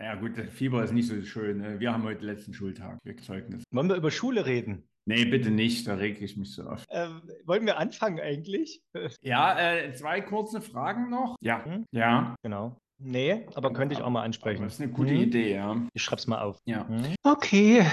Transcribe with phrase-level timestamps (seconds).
[0.00, 1.58] Naja, gut, Fieber ist nicht so schön.
[1.58, 1.78] Ne?
[1.78, 3.62] Wir haben heute letzten Schultag, wir Zeugnis.
[3.70, 4.88] Wollen wir über Schule reden?
[5.04, 6.86] Nee, bitte nicht, da reg ich mich so oft.
[6.90, 8.80] Ähm, wollen wir anfangen eigentlich?
[9.20, 11.36] Ja, äh, zwei kurze Fragen noch.
[11.42, 11.84] Ja, hm?
[11.92, 12.34] ja.
[12.42, 12.78] Genau.
[12.98, 14.62] Nee, aber könnte ich auch mal ansprechen.
[14.62, 15.20] Das ist eine gute hm?
[15.20, 15.76] Idee, ja.
[15.92, 16.58] Ich schreib's mal auf.
[16.64, 16.88] Ja.
[16.88, 17.14] Hm?
[17.22, 17.84] Okay,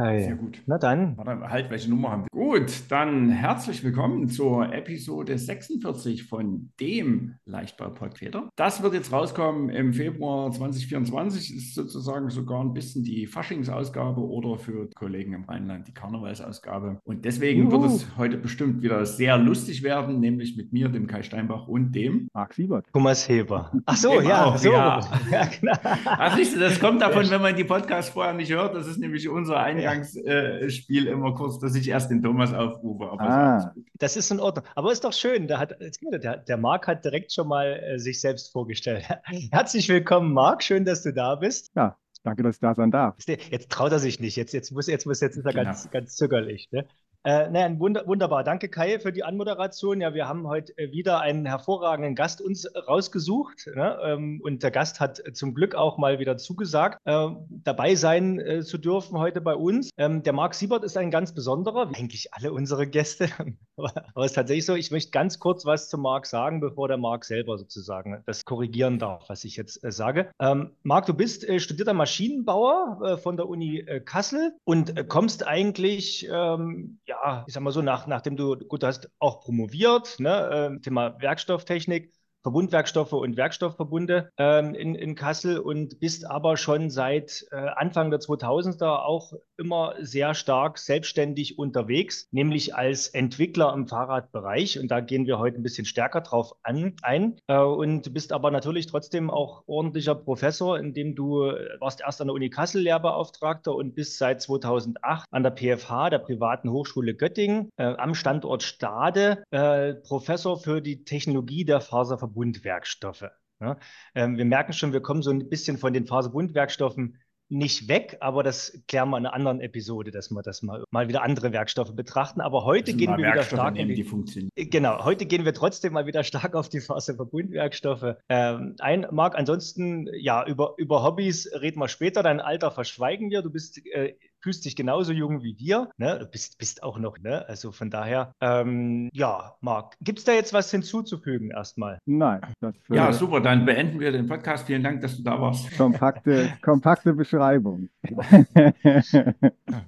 [0.00, 0.22] Hi.
[0.22, 0.62] Sehr gut.
[0.64, 1.14] Na dann.
[1.18, 2.30] Warte, halt, welche Nummer haben wir?
[2.30, 8.48] Gut, dann herzlich willkommen zur Episode 46 von dem Leichtbau-Podcast.
[8.56, 11.54] Das wird jetzt rauskommen im Februar 2024.
[11.54, 16.98] Ist sozusagen sogar ein bisschen die Faschingsausgabe oder für Kollegen im Rheinland die Karnevalsausgabe.
[17.04, 17.82] Und deswegen Juhu.
[17.82, 21.92] wird es heute bestimmt wieder sehr lustig werden, nämlich mit mir, dem Kai Steinbach und
[21.94, 22.86] dem Marc Siebert.
[22.94, 23.70] Thomas Heber.
[23.84, 24.72] Ach so, ja, auch, so.
[24.72, 25.00] ja.
[25.30, 25.74] ja genau.
[26.06, 28.74] Ach, siehst du, das kommt davon, wenn man die Podcasts vorher nicht hört.
[28.74, 29.89] Das ist nämlich unser Eingang.
[29.89, 33.04] Eingangsspiel äh, immer kurz, dass ich erst den Thomas aufrufe.
[33.18, 33.72] Ah.
[33.98, 34.64] Das ist in Ordnung.
[34.74, 35.48] Aber ist doch schön.
[35.48, 39.04] Der, hat, der, der Marc hat direkt schon mal äh, sich selbst vorgestellt.
[39.52, 40.62] Herzlich willkommen, Marc.
[40.62, 41.70] Schön, dass du da bist.
[41.74, 43.16] Ja, danke, dass ich da sein darf.
[43.26, 44.36] Jetzt traut er sich nicht.
[44.36, 45.64] Jetzt, jetzt muss, jetzt muss, jetzt ist er genau.
[45.64, 46.68] ganz, ganz zögerlich.
[46.70, 46.86] Ne?
[47.22, 48.44] Äh, nein, wunder, wunderbar.
[48.44, 50.00] Danke, Kai, für die Anmoderation.
[50.00, 53.68] Ja, wir haben heute äh, wieder einen hervorragenden Gast uns rausgesucht.
[53.74, 53.98] Ne?
[54.02, 58.62] Ähm, und der Gast hat zum Glück auch mal wieder zugesagt, äh, dabei sein äh,
[58.62, 59.90] zu dürfen heute bei uns.
[59.98, 63.28] Ähm, der Marc Siebert ist ein ganz besonderer, eigentlich alle unsere Gäste.
[63.76, 66.96] aber, es ist tatsächlich so, ich möchte ganz kurz was zum Marc sagen, bevor der
[66.96, 70.30] Marc selber sozusagen das korrigieren darf, was ich jetzt äh, sage.
[70.40, 76.98] Ähm, Marc, du bist äh, studierter Maschinenbauer von der Uni Kassel und kommst eigentlich ähm,
[77.10, 80.80] ja, ich sag mal so, nach, nachdem du, gut, du hast auch promoviert, ne, äh,
[80.80, 82.12] Thema Werkstofftechnik,
[82.42, 88.20] Verbundwerkstoffe und Werkstoffverbunde ähm, in, in Kassel und bist aber schon seit äh, Anfang der
[88.20, 94.78] 2000er auch immer sehr stark selbstständig unterwegs, nämlich als Entwickler im Fahrradbereich.
[94.78, 97.36] Und da gehen wir heute ein bisschen stärker drauf an, ein.
[97.46, 102.28] Äh, und bist aber natürlich trotzdem auch ordentlicher Professor, indem du äh, warst erst an
[102.28, 107.68] der Uni Kassel Lehrbeauftragter und bist seit 2008 an der PFH, der Privaten Hochschule Göttingen,
[107.76, 113.30] äh, am Standort Stade, äh, Professor für die Technologie der Faserverbunde Faserbundwerkstoffe.
[113.60, 113.76] Ja,
[114.14, 117.18] ähm, wir merken schon, wir kommen so ein bisschen von den Faserbundwerkstoffen
[117.52, 121.08] nicht weg, aber das klären wir in einer anderen Episode, dass wir das mal, mal
[121.08, 122.40] wieder andere Werkstoffe betrachten.
[122.40, 124.70] Aber heute gehen wir wieder stark nehmen, die.
[124.70, 129.04] Genau, heute gehen wir trotzdem mal wieder stark auf die Faserverbundwerkstoffe ähm, ein.
[129.10, 132.22] Marc, ansonsten, ja, über, über Hobbys reden wir später.
[132.22, 133.42] Dein Alter verschweigen wir.
[133.42, 135.90] Du bist äh, fühlst dich genauso jung wie wir.
[135.96, 136.18] Ne?
[136.18, 137.46] Du bist, bist auch noch, ne?
[137.48, 141.98] Also von daher, ähm, ja, Marc, gibt es da jetzt was hinzuzufügen erstmal?
[142.06, 142.40] Nein.
[142.60, 144.66] Das, äh, ja, super, dann beenden wir den Podcast.
[144.66, 145.76] Vielen Dank, dass du da warst.
[145.76, 147.88] Kompakte, kompakte Beschreibung.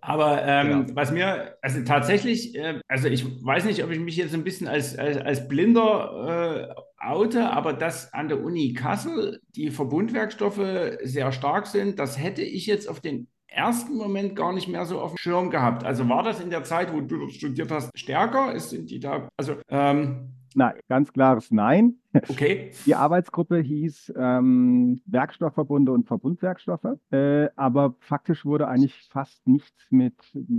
[0.01, 0.97] Aber ähm, genau.
[0.97, 4.69] was mir, also tatsächlich, äh, also ich weiß nicht, ob ich mich jetzt ein bisschen
[4.69, 10.61] als, als, als Blinder äh, oute, aber dass an der Uni Kassel die Verbundwerkstoffe
[11.03, 15.01] sehr stark sind, das hätte ich jetzt auf den ersten Moment gar nicht mehr so
[15.01, 15.85] auf dem Schirm gehabt.
[15.85, 18.59] Also war das in der Zeit, wo du studiert hast, stärker?
[18.59, 21.97] Sind die da, also ähm, Nein, ganz klares Nein.
[22.29, 22.73] Okay.
[22.87, 30.15] Die Arbeitsgruppe hieß ähm, Werkstoffverbunde und Verbundwerkstoffe, äh, aber faktisch wurde eigentlich fast nichts mit,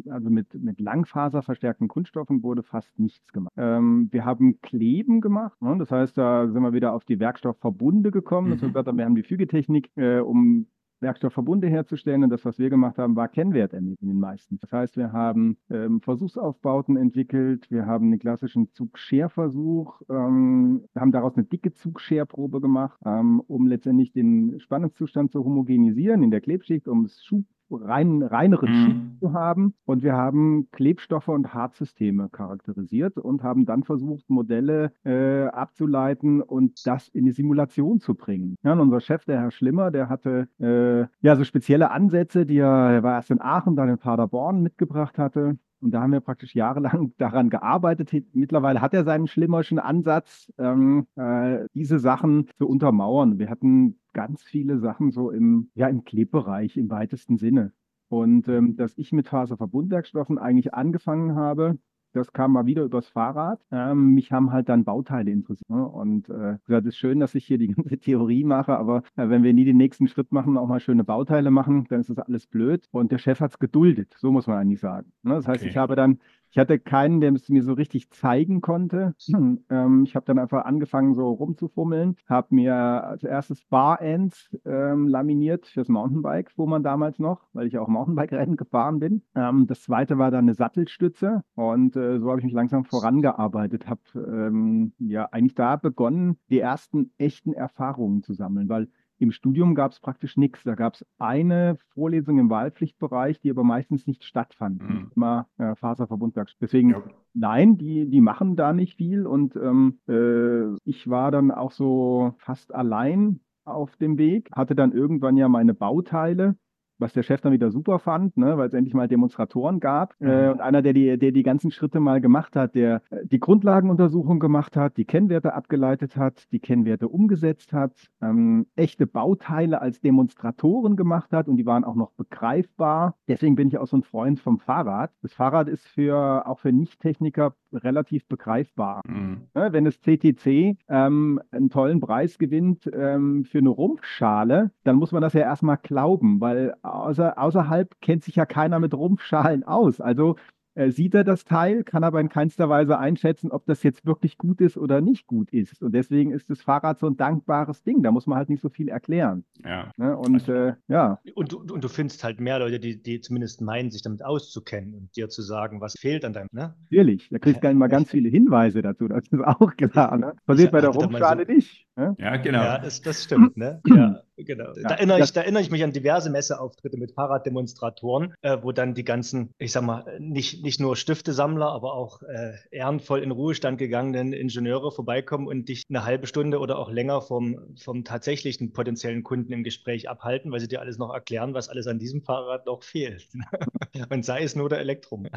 [0.09, 3.53] also mit, mit langfaserverstärkten Kunststoffen wurde fast nichts gemacht.
[3.57, 5.75] Ähm, wir haben Kleben gemacht, ne?
[5.77, 8.47] das heißt, da sind wir wieder auf die Werkstoffverbunde gekommen.
[8.47, 8.51] Mhm.
[8.51, 10.67] Das heißt, wir haben die Fügetechnik, äh, um
[11.03, 12.23] Werkstoffverbunde herzustellen.
[12.23, 14.57] Und das, was wir gemacht haben, war Kennwertermittlung in den meisten.
[14.59, 21.35] Das heißt, wir haben ähm, Versuchsaufbauten entwickelt, wir haben einen klassischen Zugscherversuch, ähm, haben daraus
[21.35, 27.05] eine dicke Zugscherprobe gemacht, ähm, um letztendlich den Spannungszustand zu homogenisieren in der Klebschicht, um
[27.05, 28.85] es Schub rein, reineren mhm.
[28.85, 29.73] Schicht zu haben.
[29.85, 36.85] Und wir haben Klebstoffe und Harzsysteme charakterisiert und haben dann versucht, Modelle äh, abzuleiten und
[36.85, 38.55] das in die Simulation zu bringen.
[38.63, 42.57] Ja, und unser Chef, der Herr Schlimmer, der hatte äh, ja so spezielle Ansätze, die
[42.57, 45.57] er, er war erst in Aachen, dann in Paderborn mitgebracht hatte.
[45.83, 48.11] Und da haben wir praktisch jahrelang daran gearbeitet.
[48.33, 53.37] Mittlerweile hat er seinen schlimmerschen Ansatz, ähm, äh, diese Sachen zu untermauern.
[53.37, 57.73] Wir hatten ganz viele Sachen so im, ja, im Klebbereich im weitesten Sinne.
[58.07, 61.77] Und ähm, dass ich mit Faserverbundwerkstoffen eigentlich angefangen habe,
[62.13, 63.59] das kam mal wieder übers Fahrrad.
[63.71, 65.69] Ähm, mich haben halt dann Bauteile interessiert.
[65.69, 65.85] Ne?
[65.85, 69.43] Und äh, das ist schön, dass ich hier die ganze Theorie mache, aber äh, wenn
[69.43, 72.47] wir nie den nächsten Schritt machen, auch mal schöne Bauteile machen, dann ist das alles
[72.47, 72.87] blöd.
[72.91, 75.11] Und der Chef hat es geduldet, so muss man eigentlich sagen.
[75.23, 75.33] Ne?
[75.33, 75.69] Das heißt, okay.
[75.69, 76.19] ich habe dann
[76.53, 79.15] ich hatte keinen, der es mir so richtig zeigen konnte.
[79.69, 85.65] Ähm, ich habe dann einfach angefangen, so rumzufummeln, habe mir als erstes Bar-Ends ähm, laminiert
[85.67, 89.23] fürs Mountainbike, wo man damals noch, weil ich auch Mountainbike-Rennen gefahren bin.
[89.35, 93.87] Ähm, das zweite war dann eine Sattelstütze und äh, so habe ich mich langsam vorangearbeitet,
[93.87, 98.89] habe ähm, ja eigentlich da begonnen, die ersten echten Erfahrungen zu sammeln, weil
[99.19, 100.63] Im Studium gab es praktisch nichts.
[100.63, 104.81] Da gab es eine Vorlesung im Wahlpflichtbereich, die aber meistens nicht stattfand.
[104.81, 105.11] Mhm.
[105.15, 106.49] Immer äh, Faserverbundwerk.
[106.59, 107.03] Deswegen, Ja.
[107.33, 109.25] nein, die, die machen da nicht viel.
[109.25, 114.91] Und ähm, äh, ich war dann auch so fast allein auf dem Weg, hatte dann
[114.91, 116.55] irgendwann ja meine Bauteile
[116.99, 120.15] was der Chef dann wieder super fand, ne, weil es endlich mal Demonstratoren gab.
[120.21, 120.51] Äh, Mhm.
[120.53, 124.39] und einer, der die, der die ganzen Schritte mal gemacht hat, der äh, die Grundlagenuntersuchung
[124.39, 130.95] gemacht hat, die Kennwerte abgeleitet hat, die Kennwerte umgesetzt hat, ähm, echte Bauteile als Demonstratoren
[130.95, 133.15] gemacht hat und die waren auch noch begreifbar.
[133.27, 135.11] Deswegen bin ich auch so ein Freund vom Fahrrad.
[135.21, 139.01] Das Fahrrad ist für auch für Nichttechniker relativ begreifbar.
[139.07, 139.47] Mhm.
[139.55, 145.11] Ne, wenn das CTC ähm, einen tollen Preis gewinnt ähm, für eine Rumpfschale, dann muss
[145.11, 150.01] man das ja erstmal glauben, weil außer, außerhalb kennt sich ja keiner mit Rumpfschalen aus.
[150.01, 150.35] Also
[150.75, 154.39] äh, sieht er das Teil, kann aber in keinster Weise einschätzen, ob das jetzt wirklich
[154.39, 155.83] gut ist oder nicht gut ist.
[155.83, 158.01] Und deswegen ist das Fahrrad so ein dankbares Ding.
[158.01, 159.45] Da muss man halt nicht so viel erklären.
[159.63, 159.91] Ja.
[159.97, 160.17] Ne?
[160.17, 163.91] Und äh, ja, Und, du- und du findest halt mehr Leute, die, die zumindest meinen,
[163.91, 166.73] sich damit auszukennen und dir zu sagen, was fehlt an deinem, ne?
[166.89, 167.29] natürlich.
[167.29, 169.07] Da kriegst du immer ganz viele Hinweise dazu.
[169.07, 170.17] Das ist auch klar.
[170.17, 170.33] Ne?
[170.47, 171.85] Passiert bei der mal Rumpfschale so- nicht.
[171.95, 172.15] Ne?
[172.17, 172.63] Ja, genau.
[172.63, 173.79] Ja, das, das stimmt, ne?
[173.87, 174.73] Ja, genau.
[174.75, 178.71] Ja, da, erinnere ich, da erinnere ich mich an diverse Messeauftritte mit Fahrraddemonstratoren, äh, wo
[178.71, 183.31] dann die ganzen, ich sag mal, nicht, nicht nur Stiftesammler, aber auch äh, ehrenvoll in
[183.31, 188.73] Ruhestand gegangenen Ingenieure vorbeikommen und dich eine halbe Stunde oder auch länger vom, vom tatsächlichen
[188.73, 192.21] potenziellen Kunden im Gespräch abhalten, weil sie dir alles noch erklären, was alles an diesem
[192.21, 193.27] Fahrrad noch fehlt.
[194.09, 195.27] und sei es nur der Elektrum.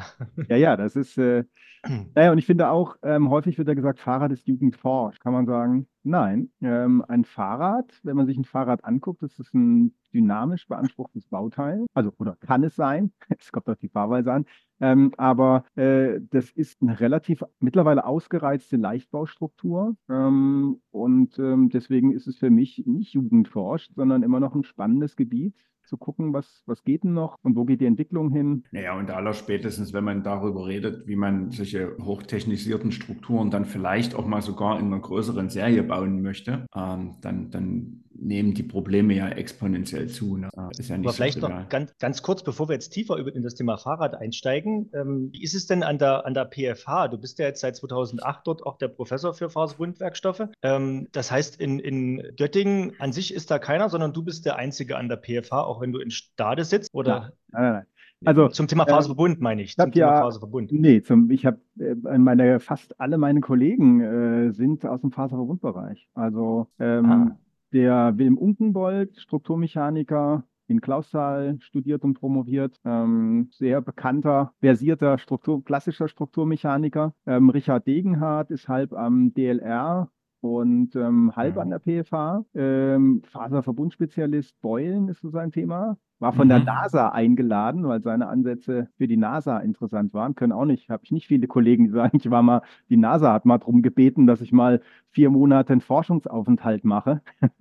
[0.48, 1.44] Ja, ja, das ist, äh,
[2.14, 5.18] naja, und ich finde auch, ähm, häufig wird ja gesagt, Fahrrad ist Jugendforsch.
[5.20, 6.50] Kann man sagen, nein.
[6.60, 11.86] Ähm, ein Fahrrad, wenn man sich ein Fahrrad anguckt, ist ein dynamisch beanspruchtes Bauteil.
[11.94, 13.12] Also, oder kann es sein?
[13.38, 14.46] Es kommt auf die Fahrweise an.
[14.80, 19.96] Ähm, aber äh, das ist eine relativ mittlerweile ausgereizte Leichtbaustruktur.
[20.08, 25.16] Ähm, und ähm, deswegen ist es für mich nicht Jugendforsch, sondern immer noch ein spannendes
[25.16, 25.54] Gebiet
[25.86, 28.64] zu gucken, was, was geht denn noch und wo geht die Entwicklung hin.
[28.72, 34.26] Naja, und allerspätestens, wenn man darüber redet, wie man solche hochtechnisierten Strukturen dann vielleicht auch
[34.26, 39.28] mal sogar in einer größeren Serie bauen möchte, ähm, dann, dann nehmen die Probleme ja
[39.28, 40.36] exponentiell zu.
[40.36, 40.48] Ne?
[40.56, 41.62] Äh, Ist ja nicht Aber so vielleicht trivial.
[41.62, 44.90] noch ganz, ganz kurz, bevor wir jetzt tiefer über, in das Thema Fahrrad einsteigen.
[44.94, 47.08] Ähm, wie ist es denn an der, an der PFH?
[47.08, 50.48] Du bist ja jetzt seit 2008 dort auch der Professor für Faserbundwerkstoffe.
[50.62, 54.56] Ähm, das heißt, in, in Göttingen an sich ist da keiner, sondern du bist der
[54.56, 56.90] Einzige an der PFH, auch wenn du in Stade sitzt?
[56.94, 57.86] Oder Nein, nein, nein.
[58.24, 59.76] Also, zum Thema äh, Faserverbund meine ich.
[59.76, 60.72] Zum Thema ja- Faserverbund.
[60.72, 66.08] Nee, zum, ich habe äh, meine, fast alle meine Kollegen äh, sind aus dem Faserverbundbereich.
[66.14, 67.38] Also ähm, Ah.
[67.76, 76.08] Der Wilm Unkenbold, Strukturmechaniker in Clausthal, studiert und promoviert, ähm, sehr bekannter, versierter Struktur, klassischer
[76.08, 77.14] Strukturmechaniker.
[77.26, 80.10] Ähm, Richard Degenhardt ist halb am DLR
[80.54, 81.58] und ähm, halb Mhm.
[81.58, 82.44] an der PFH.
[82.54, 85.98] Ähm, Faserverbundspezialist Beulen ist so sein Thema.
[86.18, 86.64] War von der Mhm.
[86.64, 90.34] NASA eingeladen, weil seine Ansätze für die NASA interessant waren.
[90.34, 93.32] Können auch nicht, habe ich nicht viele Kollegen, die sagen, ich war mal, die NASA
[93.34, 97.20] hat mal darum gebeten, dass ich mal vier Monate einen Forschungsaufenthalt mache.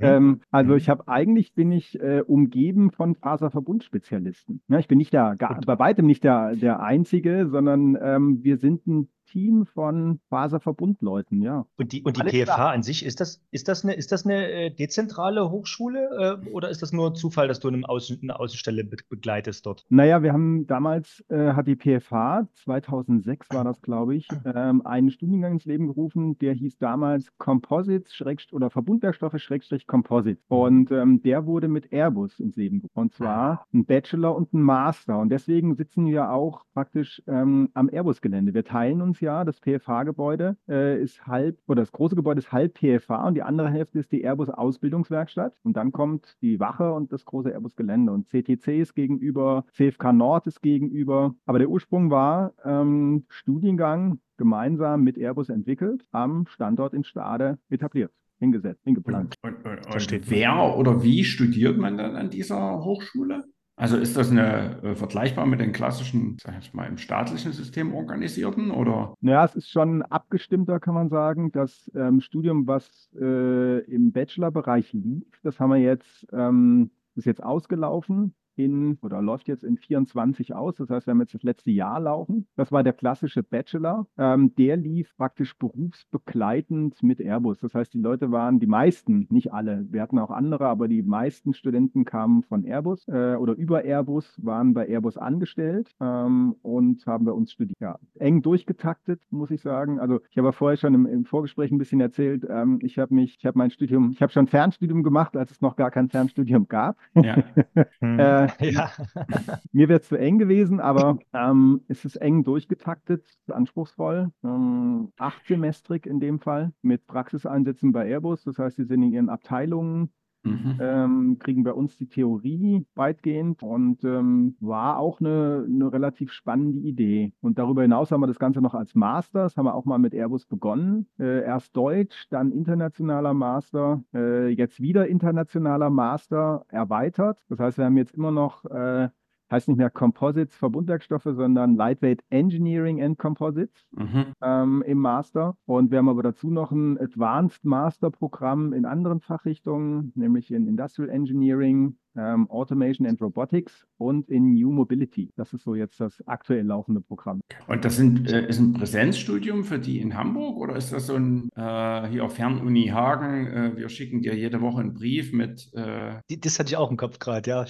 [0.00, 0.76] Ähm, also Mhm.
[0.76, 4.62] ich habe eigentlich bin ich äh, umgeben von Faserverbundspezialisten.
[4.68, 8.56] Ja, ich bin nicht der, gar, bei weitem nicht der, der Einzige, sondern ähm, wir
[8.58, 11.64] sind ein Team von Faserverbundleuten, ja.
[11.78, 12.72] Und die, und die Alles PFH klar.
[12.72, 16.68] an sich, ist das, ist das eine, ist das eine äh, dezentrale Hochschule äh, oder
[16.68, 19.86] ist das nur Zufall, dass du eine, Außen, eine Außenstelle be begleitest dort?
[19.88, 25.10] Naja, wir haben damals, äh, hat die PFH, 2006 war das, glaube ich, ähm, einen
[25.10, 28.20] Studiengang ins Leben gerufen, der hieß damals Composites
[28.52, 30.44] oder Verbundwerkstoffe Schrägstrich Composites.
[30.48, 32.92] Und ähm, der wurde mit Airbus ins Leben gerufen.
[32.94, 35.18] Und zwar ein Bachelor und ein Master.
[35.18, 38.52] Und deswegen sitzen wir auch praktisch ähm, am Airbus-Gelände.
[38.52, 42.78] Wir teilen uns ja, das PFH-Gebäude äh, ist halb, oder das große Gebäude ist halb
[42.78, 45.56] PFH und die andere Hälfte ist die Airbus-Ausbildungswerkstatt.
[45.62, 48.12] Und dann kommt die Wache und das große Airbus-Gelände.
[48.12, 51.34] Und CTC ist gegenüber, CFK Nord ist gegenüber.
[51.46, 58.12] Aber der Ursprung war ähm, Studiengang gemeinsam mit Airbus entwickelt, am Standort in Stade etabliert,
[58.38, 59.36] hingesetzt, hingeplant.
[59.42, 63.44] Und, und, und wer oder wie studiert man dann an dieser Hochschule?
[63.76, 67.94] Also ist das eine äh, vergleichbar mit den klassischen, sag ich mal, im staatlichen System
[67.94, 69.14] organisierten oder?
[69.20, 71.52] Naja, es ist schon abgestimmter, kann man sagen.
[71.52, 77.42] Das ähm, Studium, was äh, im Bachelorbereich lief, das haben wir jetzt, ähm, ist jetzt
[77.42, 80.76] ausgelaufen in oder läuft jetzt in 24 aus.
[80.76, 82.46] Das heißt, wir haben jetzt das letzte Jahr laufen.
[82.56, 84.06] Das war der klassische Bachelor.
[84.18, 87.58] Ähm, der lief praktisch berufsbegleitend mit Airbus.
[87.60, 91.02] Das heißt, die Leute waren, die meisten, nicht alle, wir hatten auch andere, aber die
[91.02, 97.06] meisten Studenten kamen von Airbus äh, oder über Airbus, waren bei Airbus angestellt ähm, und
[97.06, 97.78] haben bei uns studiert.
[97.80, 99.98] Ja, eng durchgetaktet, muss ich sagen.
[100.00, 103.36] Also ich habe vorher schon im, im Vorgespräch ein bisschen erzählt, ähm, ich habe mich,
[103.38, 106.68] ich habe mein Studium, ich habe schon Fernstudium gemacht, als es noch gar kein Fernstudium
[106.68, 106.96] gab.
[107.14, 107.36] Ja.
[108.00, 108.90] äh, ja.
[109.72, 114.30] mir wäre es zu eng gewesen, aber ähm, es ist eng durchgetaktet, anspruchsvoll.
[114.44, 118.44] Ähm, achtsemestrig in dem Fall mit Praxiseinsätzen bei Airbus.
[118.44, 120.12] Das heißt, sie sind in ihren Abteilungen
[120.44, 120.78] Mhm.
[120.80, 126.78] Ähm, kriegen bei uns die Theorie weitgehend und ähm, war auch eine, eine, relativ spannende
[126.78, 127.32] Idee.
[127.40, 129.98] Und darüber hinaus haben wir das Ganze noch als Master, das haben wir auch mal
[129.98, 131.06] mit Airbus begonnen.
[131.18, 137.38] Äh, erst Deutsch, dann internationaler Master, äh, jetzt wieder internationaler Master erweitert.
[137.48, 139.08] Das heißt, wir haben jetzt immer noch äh,
[139.52, 144.32] heißt nicht mehr Composites Verbundwerkstoffe, sondern Lightweight Engineering and Composites mhm.
[144.42, 145.56] ähm, im Master.
[145.66, 150.66] Und wir haben aber dazu noch ein Advanced Master Programm in anderen Fachrichtungen, nämlich in
[150.66, 155.30] Industrial Engineering, ähm, Automation and Robotics und in New Mobility.
[155.36, 157.40] Das ist so jetzt das aktuell laufende Programm.
[157.66, 161.14] Und das sind, äh, ist ein Präsenzstudium für die in Hamburg oder ist das so
[161.14, 163.46] ein äh, hier auf Fernuni Hagen?
[163.46, 165.72] Äh, wir schicken dir jede Woche einen Brief mit.
[165.74, 167.64] Äh das hatte ich auch im Kopf gerade, ja.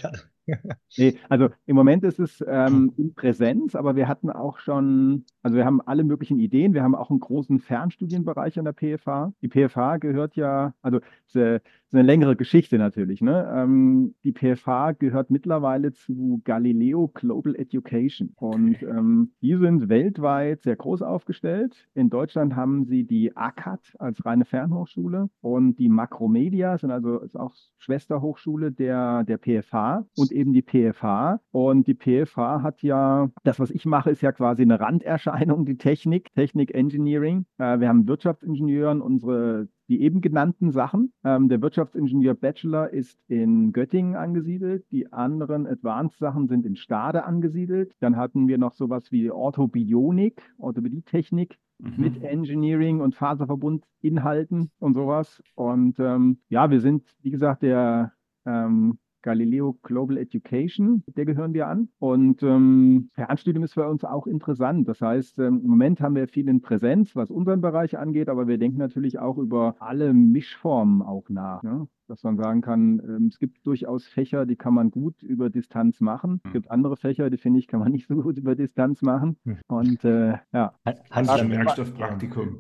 [0.96, 5.56] nee, also im Moment ist es ähm, in Präsenz, aber wir hatten auch schon, also
[5.56, 6.74] wir haben alle möglichen Ideen.
[6.74, 9.32] Wir haben auch einen großen Fernstudienbereich an der PFH.
[9.40, 13.20] Die PFH gehört ja, also es ist eine längere Geschichte natürlich.
[13.20, 13.52] Ne?
[13.54, 20.76] Ähm, die PFH gehört mittlerweile zu Galileo Global Education und ähm, die sind weltweit sehr
[20.76, 21.88] groß aufgestellt.
[21.94, 27.36] In Deutschland haben sie die ACAT als reine Fernhochschule und die Macromedia sind also ist
[27.36, 31.40] auch Schwesterhochschule der, der PFH und eben die PFH.
[31.50, 35.76] Und die PFH hat ja, das, was ich mache, ist ja quasi eine Randerscheinung, die
[35.76, 37.44] Technik, Technik Engineering.
[37.58, 41.12] Äh, wir haben Wirtschaftsingenieuren, unsere die eben genannten Sachen.
[41.24, 44.84] Ähm, der Wirtschaftsingenieur Bachelor ist in Göttingen angesiedelt.
[44.90, 47.94] Die anderen Advanced-Sachen sind in Stade angesiedelt.
[48.00, 51.94] Dann hatten wir noch sowas wie Orthobionik, Orthopädietechnik mhm.
[51.96, 55.42] mit Engineering und Faserverbundinhalten und sowas.
[55.54, 58.12] Und ähm, ja, wir sind, wie gesagt, der
[58.46, 61.88] ähm, Galileo Global Education, der gehören wir an.
[61.98, 64.88] Und ähm, Fernstudium ist für uns auch interessant.
[64.88, 68.48] Das heißt, ähm, im Moment haben wir viel in Präsenz, was unseren Bereich angeht, aber
[68.48, 71.62] wir denken natürlich auch über alle Mischformen auch nach.
[71.62, 71.88] Ne?
[72.08, 76.00] Dass man sagen kann, ähm, es gibt durchaus Fächer, die kann man gut über Distanz
[76.00, 76.40] machen.
[76.44, 76.52] Es hm.
[76.52, 79.38] gibt andere Fächer, die finde ich, kann man nicht so gut über Distanz machen.
[79.44, 79.58] Hm.
[79.68, 80.74] Und äh, ja.
[81.10, 82.58] Handwerkstoffpraktikum.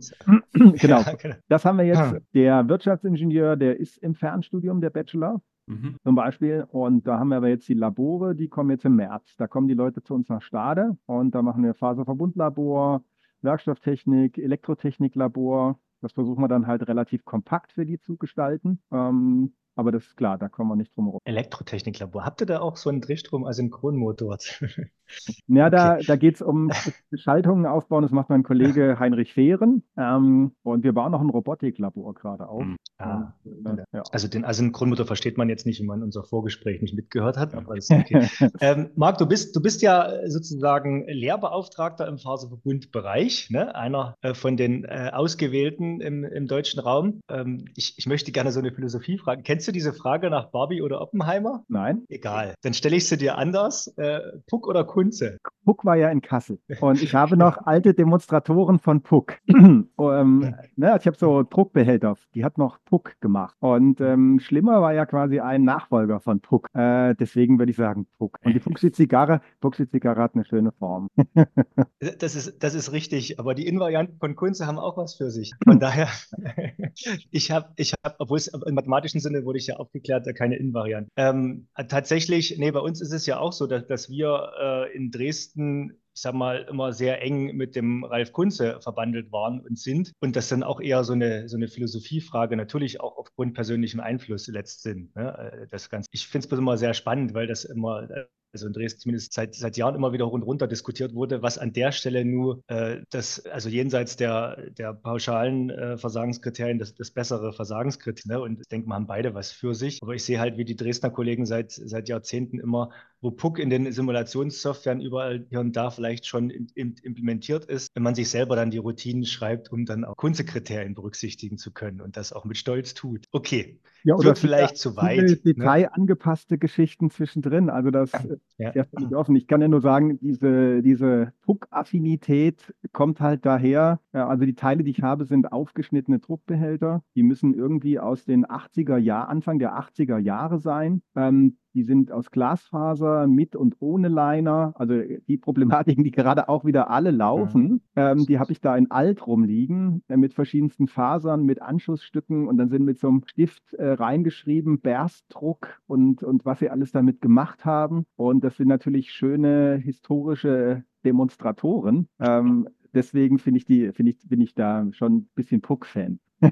[0.54, 1.02] genau.
[1.20, 1.34] genau.
[1.48, 2.16] Das haben wir jetzt.
[2.34, 5.40] Der Wirtschaftsingenieur, der ist im Fernstudium, der Bachelor.
[5.66, 5.96] Mhm.
[6.02, 6.66] Zum Beispiel.
[6.68, 9.36] Und da haben wir aber jetzt die Labore, die kommen jetzt im März.
[9.36, 13.04] Da kommen die Leute zu uns nach Stade und da machen wir Faserverbundlabor,
[13.42, 15.78] Werkstofftechnik, Elektrotechniklabor.
[16.00, 18.82] Das versuchen wir dann halt relativ kompakt für die zu gestalten.
[18.90, 21.20] Ähm, aber das ist klar, da kommen wir nicht drum herum.
[21.24, 22.24] Elektrotechniklabor.
[22.24, 24.38] Habt ihr da auch so einen Drehstrom-Asynchronmotor?
[25.46, 26.04] ja, da, okay.
[26.06, 26.70] da geht es um
[27.14, 28.02] Schaltungen aufbauen.
[28.02, 29.82] Das macht mein Kollege Heinrich Fehren.
[29.96, 32.64] Ähm, und wir bauen noch ein Robotiklabor gerade auf.
[32.98, 34.02] Ah, und, äh, ja.
[34.12, 37.76] Also den Asynchronmotor versteht man jetzt nicht, wenn man unser Vorgespräch nicht mitgehört hat, aber
[37.76, 38.28] ist okay.
[38.60, 43.74] ähm, Marc, du bist, du bist ja sozusagen Lehrbeauftragter im Faserverbundbereich, ne?
[43.74, 47.20] einer äh, von den äh, Ausgewählten im, im deutschen Raum.
[47.28, 49.42] Ähm, ich, ich möchte gerne so eine Philosophie fragen.
[49.42, 51.62] Kennst Kennst du diese Frage nach Barbie oder Oppenheimer?
[51.68, 52.02] Nein.
[52.08, 52.56] Egal.
[52.62, 53.86] Dann stelle ich sie dir anders.
[53.96, 55.38] Äh, Puck oder Kunze?
[55.64, 56.58] Puck war ja in Kassel.
[56.80, 59.38] Und ich habe noch alte Demonstratoren von Puck.
[59.46, 63.54] ähm, ne, ich habe so Druckbehälter, die hat noch Puck gemacht.
[63.60, 66.68] Und ähm, schlimmer war ja quasi ein Nachfolger von Puck.
[66.74, 68.38] Äh, deswegen würde ich sagen Puck.
[68.44, 71.08] Und die Puxi-Zigarre, Puxi-Zigarre hat eine schöne Form.
[72.18, 73.38] das, ist, das ist richtig.
[73.38, 75.52] Aber die Invarianten von Kunze haben auch was für sich.
[75.64, 76.08] Von daher,
[77.30, 81.08] ich habe, ich hab, obwohl es im mathematischen Sinne, wurde ich ja aufgeklärt, keine Invariant.
[81.16, 85.10] Ähm, tatsächlich, nee, bei uns ist es ja auch so, dass, dass wir äh, in
[85.10, 90.12] Dresden ich sag mal, immer sehr eng mit dem Ralf Kunze verbandelt waren und sind.
[90.20, 94.46] Und das dann auch eher so eine, so eine Philosophiefrage, natürlich auch aufgrund persönlichem Einfluss
[94.46, 95.16] letzt sind.
[95.16, 95.62] Ne?
[95.62, 96.08] Äh, das Ganze.
[96.12, 98.06] Ich finde es immer sehr spannend, weil das immer,
[98.52, 101.58] also in Dresden zumindest seit, seit Jahren immer wieder hoch und runter diskutiert wurde, was
[101.58, 107.10] an der Stelle nur äh, das, also jenseits der, der pauschalen äh, Versagenskriterien, das, das
[107.10, 108.22] bessere Versagenskriterium.
[108.22, 108.40] Ne?
[108.40, 109.98] Und ich denke, wir haben beide was für sich.
[110.02, 112.90] Aber ich sehe halt, wie die Dresdner Kollegen seit, seit Jahrzehnten immer
[113.22, 117.88] wo Puck in den Simulationssoftwaren überall hier und da vielleicht schon in, in, implementiert ist,
[117.94, 122.00] wenn man sich selber dann die Routinen schreibt, um dann auch Kundenkriterien berücksichtigen zu können
[122.00, 123.26] und das auch mit Stolz tut.
[123.30, 125.22] Okay, ja, oder vielleicht zu weit.
[125.22, 125.36] Ne?
[125.36, 127.70] Detail angepasste Geschichten zwischendrin.
[127.70, 128.20] Also das ja.
[128.58, 128.72] Ja
[129.14, 129.36] offen.
[129.36, 134.00] Ich kann ja nur sagen, diese, diese Puck-Affinität kommt halt daher.
[134.12, 137.02] Also die Teile, die ich habe, sind aufgeschnittene Druckbehälter.
[137.14, 141.02] Die müssen irgendwie aus den 80er Jahren, Anfang der 80er Jahre sein.
[141.16, 144.74] Ähm, die sind aus Glasfaser mit und ohne Liner.
[144.76, 144.94] Also
[145.28, 148.12] die Problematiken, die gerade auch wieder alle laufen, ja.
[148.12, 152.58] ähm, die habe ich da in alt rumliegen äh, mit verschiedensten Fasern, mit Anschlussstücken und
[152.58, 157.20] dann sind mit so einem Stift äh, reingeschrieben, Berstdruck und, und was sie alles damit
[157.20, 158.04] gemacht haben.
[158.16, 162.08] Und das sind natürlich schöne historische Demonstratoren.
[162.20, 166.20] Ähm, deswegen finde ich die, finde ich, bin ich da schon ein bisschen Puck-Fan.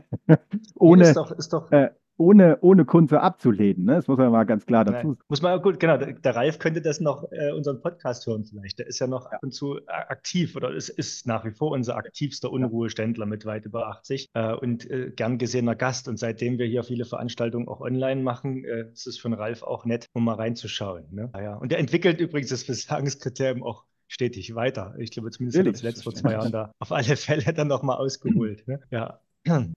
[0.77, 3.87] Ohne, ist doch, ist doch, äh, ohne, ohne Kunze abzulehnen.
[3.87, 3.95] Ne?
[3.95, 5.19] Das muss man mal ganz klar dazu sagen.
[5.29, 5.97] Muss man gut, genau.
[5.97, 8.79] Der, der Ralf könnte das noch äh, unseren Podcast hören vielleicht.
[8.79, 9.39] Der ist ja noch ja.
[9.39, 13.47] ab und zu äh, aktiv oder ist, ist nach wie vor unser aktivster Unruheständler mit
[13.47, 16.09] weit über 80 äh, und äh, gern gesehener Gast.
[16.09, 19.62] Und seitdem wir hier viele Veranstaltungen auch online machen, äh, ist es für den Ralf
[19.62, 21.07] auch nett, um mal reinzuschauen.
[21.12, 21.31] Ne?
[21.35, 24.95] Ja, Und er entwickelt übrigens das Versagenskriterium auch stetig weiter.
[24.99, 27.97] Ich glaube, zumindest hat er zuletzt vor zwei Jahren da auf alle Fälle dann nochmal
[27.97, 28.69] ausgeholt.
[28.69, 28.81] Ne?
[28.91, 29.21] Ja,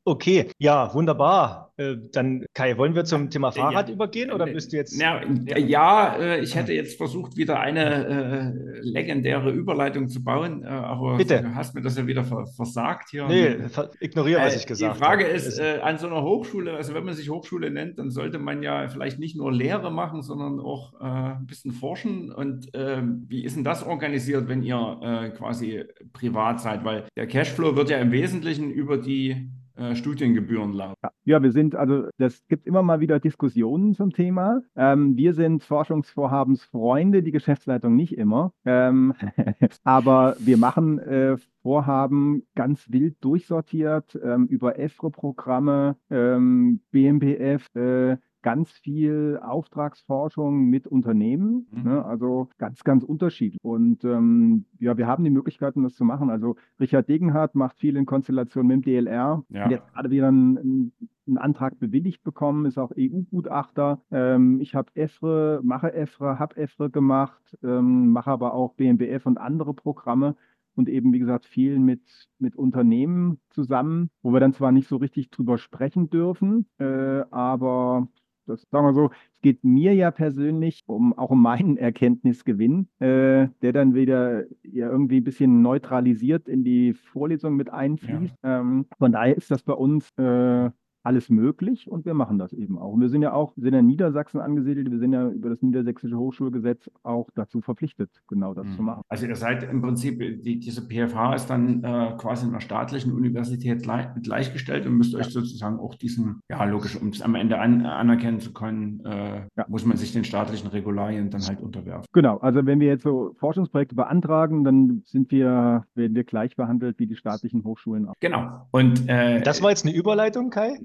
[0.03, 1.73] Okay, ja, wunderbar.
[1.75, 5.01] Äh, dann, Kai, wollen wir zum Thema Fahrrad ja, übergehen oder bist du jetzt?
[5.01, 5.21] Ja,
[5.57, 11.17] ja äh, ich hätte jetzt versucht, wieder eine äh, legendäre Überleitung zu bauen, äh, aber
[11.17, 11.41] Bitte.
[11.41, 13.27] du hast mir das ja wieder versagt hier.
[13.27, 13.55] Nee,
[13.99, 14.99] ignoriere, was ich gesagt habe.
[14.99, 15.33] Die Frage habe.
[15.33, 18.61] ist, äh, an so einer Hochschule, also wenn man sich Hochschule nennt, dann sollte man
[18.61, 22.31] ja vielleicht nicht nur Lehre machen, sondern auch äh, ein bisschen forschen.
[22.31, 26.85] Und ähm, wie ist denn das organisiert, wenn ihr quasi privat seid?
[26.85, 29.52] Weil der Cashflow wird ja im Wesentlichen über die äh,
[29.93, 30.99] Studiengebühren laufen.
[31.25, 34.61] Ja, wir sind, also das gibt immer mal wieder Diskussionen zum Thema.
[34.75, 38.53] Ähm, wir sind Forschungsvorhabensfreunde, die Geschäftsleitung nicht immer.
[38.65, 39.13] Ähm,
[39.83, 48.71] aber wir machen äh, Vorhaben ganz wild durchsortiert ähm, über EFRE-Programme, ähm, BMBF, äh, ganz
[48.71, 51.83] viel Auftragsforschung mit Unternehmen, mhm.
[51.83, 53.59] ne, also ganz, ganz unterschiedlich.
[53.63, 56.29] Und ähm, ja, wir haben die Möglichkeiten, das zu machen.
[56.29, 59.43] Also Richard Degenhardt macht viel in Konstellation mit dem DLR.
[59.49, 59.69] Ja.
[59.69, 60.91] Jetzt gerade wieder einen,
[61.25, 64.01] einen Antrag bewilligt bekommen, ist auch EU-Gutachter.
[64.11, 69.37] Ähm, ich habe EFRE, mache EFRE, habe EFRE gemacht, ähm, mache aber auch BMBF und
[69.37, 70.35] andere Programme
[70.75, 72.01] und eben, wie gesagt, viel mit,
[72.39, 78.07] mit Unternehmen zusammen, wo wir dann zwar nicht so richtig drüber sprechen dürfen, äh, aber
[78.45, 83.47] das sagen wir so, es geht mir ja persönlich um auch um meinen Erkenntnisgewinn, äh,
[83.61, 88.35] der dann wieder ja irgendwie ein bisschen neutralisiert in die Vorlesung mit einfließt.
[88.43, 88.59] Ja.
[88.59, 90.69] Ähm, von daher ist das bei uns äh,
[91.03, 92.93] alles möglich und wir machen das eben auch.
[92.93, 95.49] Und wir sind ja auch, wir sind ja in Niedersachsen angesiedelt, wir sind ja über
[95.49, 98.75] das Niedersächsische Hochschulgesetz auch dazu verpflichtet, genau das mhm.
[98.75, 99.01] zu machen.
[99.09, 103.83] Also ihr seid im Prinzip, die, diese PFH ist dann äh, quasi einer staatlichen Universität
[103.83, 108.39] gleichgestellt und müsst euch sozusagen auch diesen, ja logisch, um es am Ende an, anerkennen
[108.39, 109.65] zu können, äh, ja.
[109.67, 112.05] muss man sich den staatlichen Regularien dann halt unterwerfen.
[112.13, 116.97] Genau, also wenn wir jetzt so Forschungsprojekte beantragen, dann sind wir, werden wir gleich behandelt
[116.99, 118.13] wie die staatlichen Hochschulen auch.
[118.21, 118.67] Genau.
[118.71, 120.79] Und äh, das war jetzt eine Überleitung, Kai?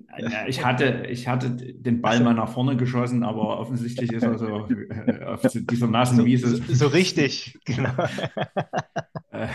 [0.46, 4.66] Ich hatte, ich hatte den Ball mal nach vorne geschossen, aber offensichtlich ist er so
[5.06, 6.56] äh, auf dieser Nasenwiese.
[6.56, 7.92] So, so richtig, genau.
[9.30, 9.48] Äh,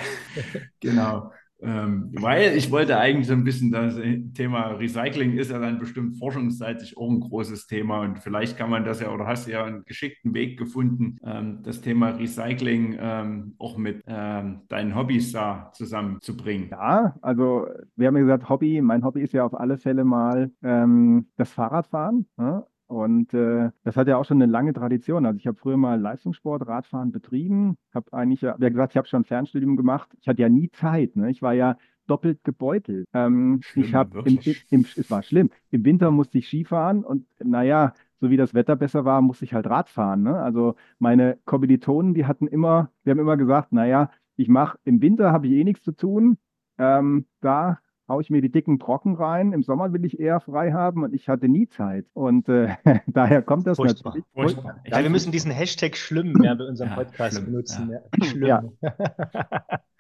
[0.80, 1.32] genau.
[1.64, 3.96] Ähm, weil ich wollte eigentlich so ein bisschen das
[4.34, 8.84] Thema Recycling ist ja dann bestimmt forschungsseitig auch ein großes Thema und vielleicht kann man
[8.84, 13.78] das ja oder hast ja einen geschickten Weg gefunden, ähm, das Thema Recycling ähm, auch
[13.78, 16.70] mit ähm, deinen Hobbys da zusammenzubringen.
[16.70, 20.52] Ja, also wir haben ja gesagt, Hobby, mein Hobby ist ja auf alle Fälle mal
[20.64, 22.28] ähm, das Fahrradfahren.
[22.38, 22.66] Ja?
[22.94, 25.26] Und äh, das hat ja auch schon eine lange Tradition.
[25.26, 29.08] Also ich habe früher mal Leistungssport, Radfahren betrieben, habe eigentlich, ja, wie gesagt, ich habe
[29.08, 30.10] schon Fernstudium gemacht.
[30.22, 31.16] Ich hatte ja nie Zeit.
[31.16, 31.32] Ne?
[31.32, 33.08] Ich war ja doppelt gebeutelt.
[33.14, 35.50] Ähm, schlimm, ich habe im, im, es war schlimm.
[35.72, 39.54] Im Winter musste ich Skifahren und naja, so wie das Wetter besser war, musste ich
[39.54, 40.22] halt Radfahren.
[40.22, 40.36] Ne?
[40.36, 45.32] Also meine Kommilitonen, die hatten immer, wir haben immer gesagt, naja, ich mache im Winter
[45.32, 46.38] habe ich eh nichts zu tun.
[46.78, 49.54] Ähm, da haue ich mir die dicken Brocken rein.
[49.54, 52.06] Im Sommer will ich eher frei haben und ich hatte nie Zeit.
[52.14, 52.76] Und äh,
[53.08, 54.16] daher kommt das Furchtbar.
[54.16, 54.26] natürlich.
[54.34, 54.82] Furchtbar.
[54.86, 57.92] Ja, wir müssen diesen Hashtag schlimm mehr bei unserem Podcast schlimm, benutzen.
[57.92, 58.26] Ja.
[58.26, 58.48] Schlimm.
[58.48, 58.64] Ja.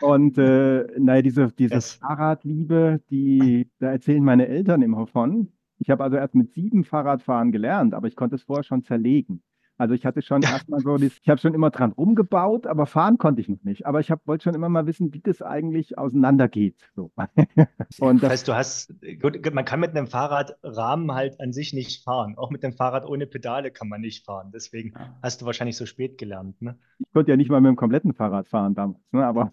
[0.01, 5.51] Und äh, naja, diese, diese Fahrradliebe, die, da erzählen meine Eltern immer von.
[5.79, 9.43] Ich habe also erst mit sieben Fahrradfahren gelernt, aber ich konnte es vorher schon zerlegen.
[9.77, 13.41] Also ich hatte schon erstmal so, ich habe schon immer dran rumgebaut, aber fahren konnte
[13.41, 13.85] ich noch nicht.
[13.85, 16.75] Aber ich wollte schon immer mal wissen, wie das eigentlich auseinandergeht.
[16.95, 17.11] So.
[17.99, 22.03] Und das heißt, du hast, gut, man kann mit einem Fahrradrahmen halt an sich nicht
[22.03, 22.37] fahren.
[22.37, 24.51] Auch mit einem Fahrrad ohne Pedale kann man nicht fahren.
[24.53, 26.61] Deswegen hast du wahrscheinlich so spät gelernt.
[26.61, 26.77] Ne?
[26.99, 29.01] Ich konnte ja nicht mal mit dem kompletten Fahrrad fahren damals.
[29.11, 29.25] Ne?
[29.25, 29.51] Aber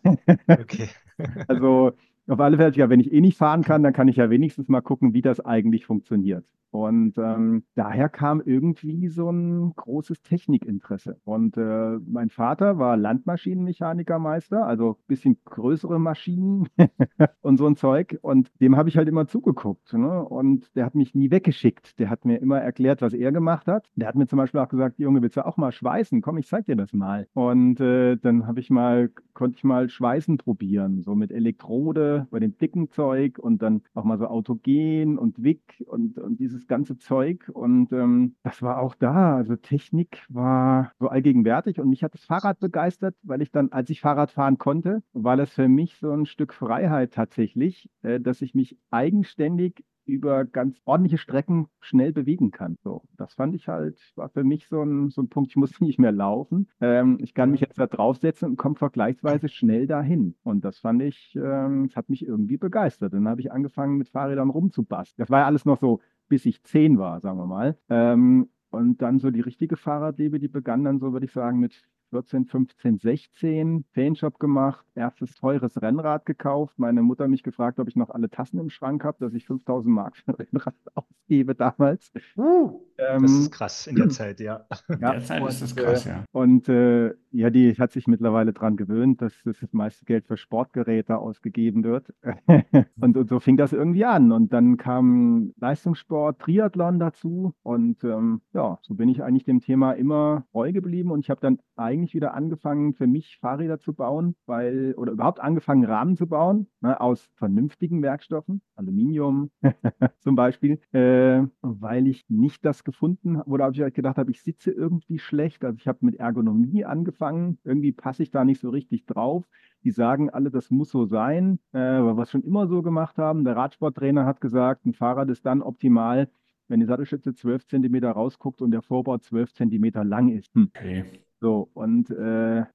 [0.48, 0.88] okay.
[1.48, 1.92] also
[2.30, 4.68] auf alle Fälle, ja, wenn ich eh nicht fahren kann, dann kann ich ja wenigstens
[4.68, 6.44] mal gucken, wie das eigentlich funktioniert.
[6.70, 11.18] Und ähm, daher kam irgendwie so ein großes Technikinteresse.
[11.24, 16.68] Und äh, mein Vater war Landmaschinenmechanikermeister, also ein bisschen größere Maschinen
[17.42, 18.18] und so ein Zeug.
[18.22, 19.92] Und dem habe ich halt immer zugeguckt.
[19.94, 20.24] Ne?
[20.24, 21.98] Und der hat mich nie weggeschickt.
[21.98, 23.90] Der hat mir immer erklärt, was er gemacht hat.
[23.96, 26.20] Der hat mir zum Beispiel auch gesagt, Junge, willst du auch mal schweißen?
[26.20, 27.26] Komm, ich zeig dir das mal.
[27.34, 32.38] Und äh, dann habe ich mal, konnte ich mal Schweißen probieren, so mit Elektrode bei
[32.38, 36.98] dem dicken Zeug und dann auch mal so Autogen und Wick und, und dieses ganze
[36.98, 37.48] Zeug.
[37.52, 39.36] Und ähm, das war auch da.
[39.36, 43.90] Also Technik war so allgegenwärtig und mich hat das Fahrrad begeistert, weil ich dann, als
[43.90, 48.42] ich Fahrrad fahren konnte, war das für mich so ein Stück Freiheit tatsächlich, äh, dass
[48.42, 52.76] ich mich eigenständig über ganz ordentliche Strecken schnell bewegen kann.
[52.82, 55.80] So, das fand ich halt, war für mich so ein, so ein Punkt, ich muss
[55.80, 56.68] nicht mehr laufen.
[56.80, 60.34] Ähm, ich kann mich jetzt da draufsetzen und komme vergleichsweise schnell dahin.
[60.42, 63.12] Und das fand ich, ähm, das hat mich irgendwie begeistert.
[63.12, 65.22] Dann habe ich angefangen, mit Fahrrädern rumzubasteln.
[65.22, 67.76] Das war ja alles noch so bis ich zehn war, sagen wir mal.
[67.90, 71.82] Ähm, und dann so die richtige Fahrradliebe, die begann dann so, würde ich sagen, mit
[72.10, 76.78] 14, 15, 16 Fanshop gemacht, erstes teures Rennrad gekauft.
[76.78, 79.94] Meine Mutter mich gefragt, ob ich noch alle Tassen im Schrank habe, dass ich 5000
[79.94, 82.12] Mark für ein Rennrad ausgebe damals.
[82.36, 84.66] Uh, ähm, das ist krass in der Zeit, ja.
[84.88, 86.24] In der Zeit ist das krass, ja.
[86.32, 91.18] Und äh, ja, die hat sich mittlerweile daran gewöhnt, dass das meiste Geld für Sportgeräte
[91.18, 92.12] ausgegeben wird.
[93.00, 94.32] und, und, so fing das irgendwie an.
[94.32, 97.54] Und dann kam Leistungssport, Triathlon dazu.
[97.62, 101.10] Und ähm, ja, so bin ich eigentlich dem Thema immer treu geblieben.
[101.10, 105.12] Und ich habe dann eigentlich eigentlich wieder angefangen, für mich Fahrräder zu bauen, weil, oder
[105.12, 109.50] überhaupt angefangen, Rahmen zu bauen, ne, aus vernünftigen Werkstoffen, Aluminium
[110.18, 114.30] zum Beispiel, äh, weil ich nicht das gefunden habe, oder habe ich halt gedacht habe,
[114.30, 115.64] ich sitze irgendwie schlecht.
[115.64, 119.44] Also ich habe mit Ergonomie angefangen, irgendwie passe ich da nicht so richtig drauf.
[119.84, 123.18] Die sagen alle, das muss so sein, äh, weil wir es schon immer so gemacht
[123.18, 123.44] haben.
[123.44, 126.30] Der Radsporttrainer hat gesagt, ein Fahrrad ist dann optimal,
[126.68, 130.54] wenn die Sattelstütze 12 cm rausguckt und der Vorbau 12 cm lang ist.
[130.54, 130.70] Hm.
[130.74, 131.04] Okay.
[131.40, 132.14] So, und äh,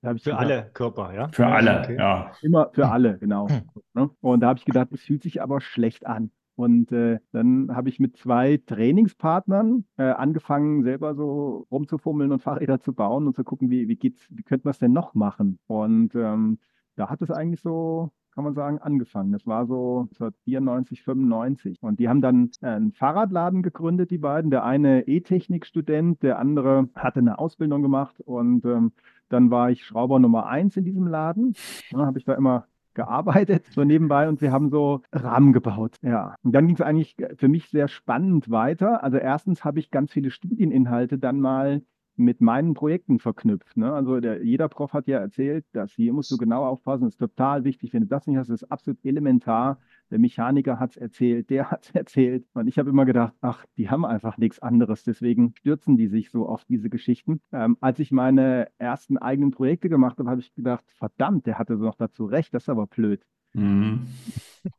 [0.02, 1.28] da habe ich Für gedacht, alle Körper, ja?
[1.32, 1.98] Für alle, okay.
[1.98, 2.32] ja.
[2.42, 3.48] Immer für alle, genau.
[3.48, 3.62] Hm.
[3.94, 4.10] Ne?
[4.22, 6.32] Und da habe ich gedacht, es fühlt sich aber schlecht an.
[6.56, 12.80] Und äh, dann habe ich mit zwei Trainingspartnern äh, angefangen, selber so rumzufummeln und Fahrräder
[12.80, 15.60] zu bauen und zu gucken, wie, wie geht's, wie könnte man es denn noch machen?
[15.68, 16.60] Und ähm,
[16.96, 19.32] da hat es eigentlich so kann man sagen, angefangen.
[19.32, 21.78] Das war so 1994, 95.
[21.82, 24.52] Und die haben dann einen Fahrradladen gegründet, die beiden.
[24.52, 28.20] Der eine E-Technik-Student, der andere hatte eine Ausbildung gemacht.
[28.20, 28.92] Und ähm,
[29.30, 31.56] dann war ich Schrauber Nummer eins in diesem Laden.
[31.92, 35.98] Dann habe ich da immer gearbeitet, so nebenbei und wir haben so Rahmen gebaut.
[36.02, 36.36] Ja.
[36.44, 39.04] Und dann ging es eigentlich für mich sehr spannend weiter.
[39.04, 41.82] Also erstens habe ich ganz viele Studieninhalte dann mal
[42.18, 43.78] mit meinen Projekten verknüpft.
[43.78, 43.92] Ne?
[43.92, 47.20] Also der, jeder Prof hat ja erzählt, dass hier musst du genau aufpassen, das ist
[47.20, 47.94] total wichtig.
[47.94, 49.80] Wenn du das nicht hast, ist absolut elementar.
[50.12, 52.46] Der Mechaniker hat es erzählt, der hat es erzählt.
[52.54, 55.04] Und ich habe immer gedacht, ach, die haben einfach nichts anderes.
[55.04, 57.42] Deswegen stürzen die sich so auf diese Geschichten.
[57.52, 61.76] Ähm, als ich meine ersten eigenen Projekte gemacht habe, habe ich gedacht, verdammt, der hatte
[61.76, 63.22] noch dazu recht, das ist aber blöd.
[63.54, 64.08] Mhm.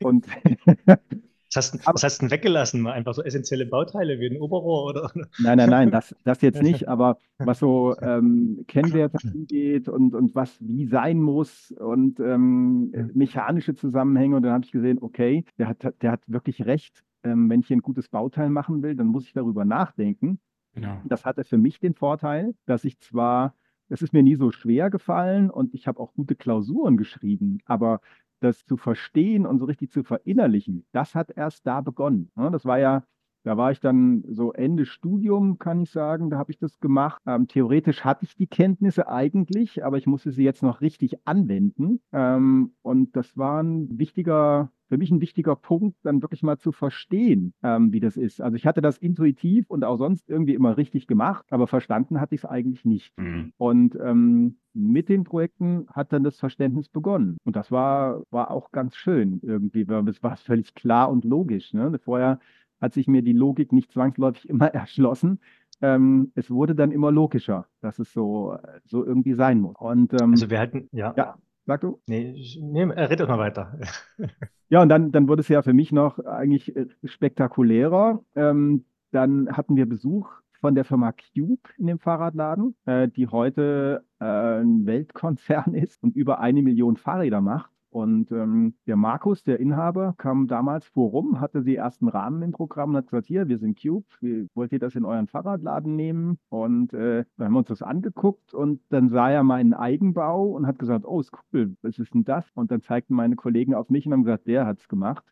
[0.02, 0.26] Und
[1.56, 2.86] Was hast, was hast du denn weggelassen?
[2.86, 5.10] Einfach so essentielle Bauteile wie ein Oberrohr oder?
[5.38, 10.34] Nein, nein, nein, das, das jetzt nicht, aber was so ähm, Kennwerte angeht und, und
[10.34, 14.36] was wie sein muss und ähm, mechanische Zusammenhänge.
[14.36, 17.02] Und dann habe ich gesehen, okay, der hat, der hat wirklich recht.
[17.24, 20.38] Ähm, wenn ich ein gutes Bauteil machen will, dann muss ich darüber nachdenken.
[20.74, 21.00] Genau.
[21.06, 23.54] Das hatte für mich den Vorteil, dass ich zwar
[23.88, 28.00] es ist mir nie so schwer gefallen und ich habe auch gute Klausuren geschrieben, aber
[28.40, 32.30] das zu verstehen und so richtig zu verinnerlichen, das hat erst da begonnen.
[32.36, 32.50] Ne?
[32.50, 33.04] Das war ja,
[33.46, 37.22] da war ich dann so Ende Studium, kann ich sagen, da habe ich das gemacht.
[37.28, 42.00] Ähm, theoretisch hatte ich die Kenntnisse eigentlich, aber ich musste sie jetzt noch richtig anwenden.
[42.12, 46.70] Ähm, und das war ein wichtiger für mich ein wichtiger Punkt, dann wirklich mal zu
[46.70, 48.40] verstehen, ähm, wie das ist.
[48.40, 52.36] Also ich hatte das intuitiv und auch sonst irgendwie immer richtig gemacht, aber verstanden hatte
[52.36, 53.12] ich es eigentlich nicht.
[53.18, 53.52] Mhm.
[53.56, 57.36] Und ähm, mit den Projekten hat dann das Verständnis begonnen.
[57.44, 61.72] Und das war, war auch ganz schön irgendwie, weil es war völlig klar und logisch.
[61.72, 61.98] Ne?
[62.04, 62.38] Vorher
[62.80, 65.40] hat sich mir die Logik nicht zwangsläufig immer erschlossen.
[65.82, 69.76] Ähm, es wurde dann immer logischer, dass es so, so irgendwie sein muss.
[69.78, 71.12] Und, ähm, also wir hatten, ja.
[71.16, 71.36] ja
[71.66, 72.00] Sag du?
[72.06, 73.76] Nee, nee red doch mal weiter.
[74.68, 78.24] ja, und dann, dann wurde es ja für mich noch eigentlich äh, spektakulärer.
[78.36, 84.04] Ähm, dann hatten wir Besuch von der Firma Cube in dem Fahrradladen, äh, die heute
[84.20, 87.70] äh, ein Weltkonzern ist und über eine Million Fahrräder macht.
[87.96, 92.52] Und ähm, der Markus, der Inhaber, kam damals vor rum, hatte die ersten Rahmen im
[92.52, 95.96] Programm und hat gesagt, hier, wir sind Cube, wie, wollt ihr das in euren Fahrradladen
[95.96, 96.36] nehmen?
[96.50, 100.66] Und äh, dann haben wir uns das angeguckt und dann sah er meinen Eigenbau und
[100.66, 102.44] hat gesagt, oh, ist cool, was ist denn das?
[102.52, 105.24] Und dann zeigten meine Kollegen auf mich und haben gesagt, der hat es gemacht.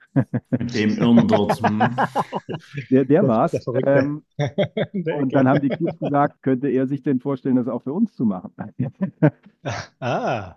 [0.49, 1.61] Mit dem Irren dort.
[1.61, 1.83] Hm.
[2.91, 3.67] der der war es.
[3.85, 4.23] Ähm,
[5.21, 8.15] und dann haben die Cubes gesagt, könnte er sich denn vorstellen, das auch für uns
[8.15, 8.55] zu machen?
[10.01, 10.55] ah.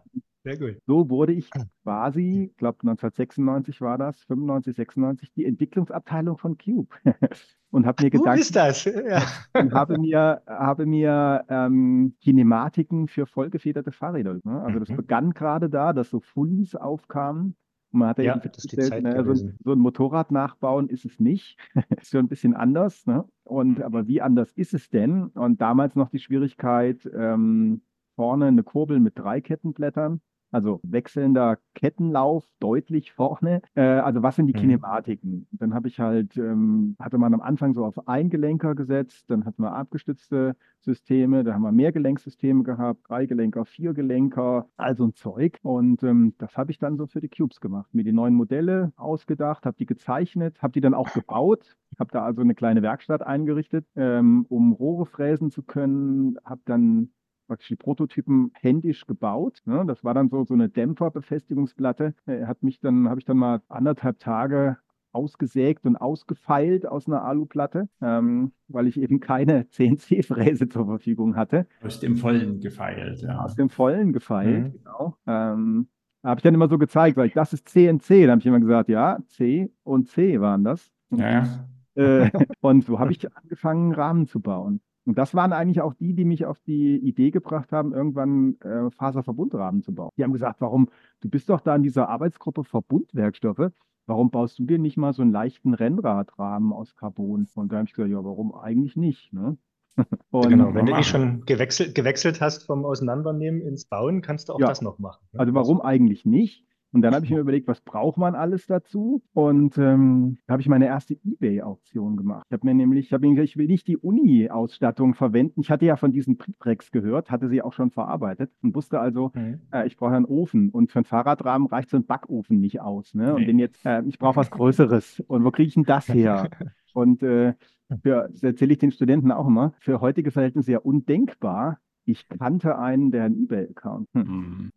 [0.47, 0.81] Sehr gut.
[0.87, 1.49] So wurde ich
[1.83, 6.87] quasi, ich glaube 1996 war das, 95, 96, die Entwicklungsabteilung von Cube.
[7.71, 8.39] und habe mir Gedanken.
[8.39, 8.85] ist das?
[8.85, 9.23] Ja.
[9.53, 14.39] Und habe mir, habe mir ähm, Kinematiken für vollgefederte Fahrräder.
[14.43, 14.61] Ne?
[14.61, 14.95] Also das mhm.
[14.95, 17.57] begann gerade da, dass so Fullies aufkamen.
[17.91, 21.57] Und man hat ja, festgestellt, ne, so, ein, so, ein Motorrad nachbauen ist es nicht.
[21.99, 23.05] ist schon ein bisschen anders.
[23.05, 23.25] Ne?
[23.43, 23.83] Und mhm.
[23.83, 25.25] aber wie anders ist es denn?
[25.27, 27.81] Und damals noch die Schwierigkeit, ähm,
[28.15, 33.61] vorne eine Kurbel mit drei Kettenblättern also wechselnder Kettenlauf deutlich vorne.
[33.75, 34.59] Äh, also was sind die mhm.
[34.59, 35.47] Kinematiken?
[35.51, 39.61] Dann habe ich halt, ähm, hatte man am Anfang so auf Eingelenker gesetzt, dann hatten
[39.61, 45.59] wir abgestützte Systeme, da haben wir Mehrgelenksysteme gehabt, Dreigelenker, Viergelenker, also ein Zeug.
[45.63, 48.93] Und ähm, das habe ich dann so für die Cubes gemacht, mir die neuen Modelle
[48.95, 53.21] ausgedacht, habe die gezeichnet, habe die dann auch gebaut, habe da also eine kleine Werkstatt
[53.21, 57.09] eingerichtet, ähm, um Rohre fräsen zu können, habe dann
[57.47, 59.61] praktisch die Prototypen händisch gebaut.
[59.65, 59.83] Ne?
[59.87, 62.13] Das war dann so, so eine Dämpferbefestigungsplatte.
[62.25, 64.77] Er äh, hat mich dann, habe ich dann mal anderthalb Tage
[65.11, 71.67] ausgesägt und ausgefeilt aus einer Aluplatte, ähm, weil ich eben keine CNC-Fräse zur Verfügung hatte.
[71.81, 73.39] Aus dem Vollen gefeilt, ja.
[73.39, 74.77] Aus dem Vollen gefeilt, mhm.
[74.77, 75.17] genau.
[75.25, 75.87] Ähm,
[76.23, 78.25] habe ich dann immer so gezeigt, weil ich, das ist CNC.
[78.25, 80.91] Da habe ich immer gesagt, ja, C und C waren das.
[81.09, 81.47] Ja.
[81.95, 82.29] Äh,
[82.61, 84.81] und so habe ich angefangen, Rahmen zu bauen.
[85.07, 88.91] Und das waren eigentlich auch die, die mich auf die Idee gebracht haben, irgendwann äh,
[88.91, 90.11] Faserverbundrahmen zu bauen.
[90.17, 90.89] Die haben gesagt, warum,
[91.21, 93.71] du bist doch da in dieser Arbeitsgruppe Verbundwerkstoffe,
[94.05, 97.47] warum baust du dir nicht mal so einen leichten Rennradrahmen aus Carbon?
[97.55, 99.31] Und da habe ich gesagt, ja, warum eigentlich nicht?
[99.31, 99.57] Ne?
[100.31, 104.53] Und genau, wenn du eh schon gewechselt, gewechselt hast vom Auseinandernehmen ins Bauen, kannst du
[104.53, 104.67] auch ja.
[104.67, 105.25] das noch machen.
[105.31, 105.39] Ne?
[105.39, 106.66] Also warum eigentlich nicht?
[106.93, 109.21] Und dann habe ich mir überlegt, was braucht man alles dazu?
[109.33, 112.45] Und ähm, da habe ich meine erste Ebay-Auktion gemacht.
[112.47, 115.61] Ich habe mir nämlich, ich mir gesagt, ich will nicht die Uni-Ausstattung verwenden.
[115.61, 119.31] Ich hatte ja von diesen Priprex gehört, hatte sie auch schon verarbeitet und wusste also,
[119.35, 119.61] mhm.
[119.71, 120.69] äh, ich brauche einen Ofen.
[120.69, 123.13] Und für einen Fahrradrahmen reicht so ein Backofen nicht aus.
[123.13, 123.33] Ne?
[123.33, 123.47] Und nee.
[123.47, 125.23] den jetzt, äh, ich brauche was Größeres.
[125.27, 126.49] Und wo kriege ich denn das her?
[126.93, 127.53] Und äh,
[128.01, 132.77] für, das erzähle ich den Studenten auch immer, für heutige Verhältnisse ja undenkbar, ich kannte
[132.79, 134.07] einen, der einen eBay-Account.
[134.13, 134.71] Hm.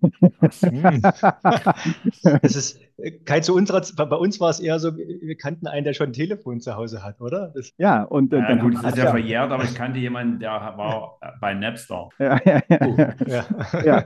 [2.42, 2.80] das ist
[3.24, 6.12] kein zu unserer, bei uns war es eher so, wir kannten einen, der schon ein
[6.12, 7.52] Telefon zu Hause hat, oder?
[7.54, 10.40] Das ja, und äh, ja, dann gut, das ist ja, verjährt, aber ich kannte jemanden,
[10.40, 12.08] der war bei Napster.
[12.18, 12.78] Ja, ja, ja.
[12.80, 12.96] Oh.
[13.26, 13.44] ja.
[13.84, 14.04] ja.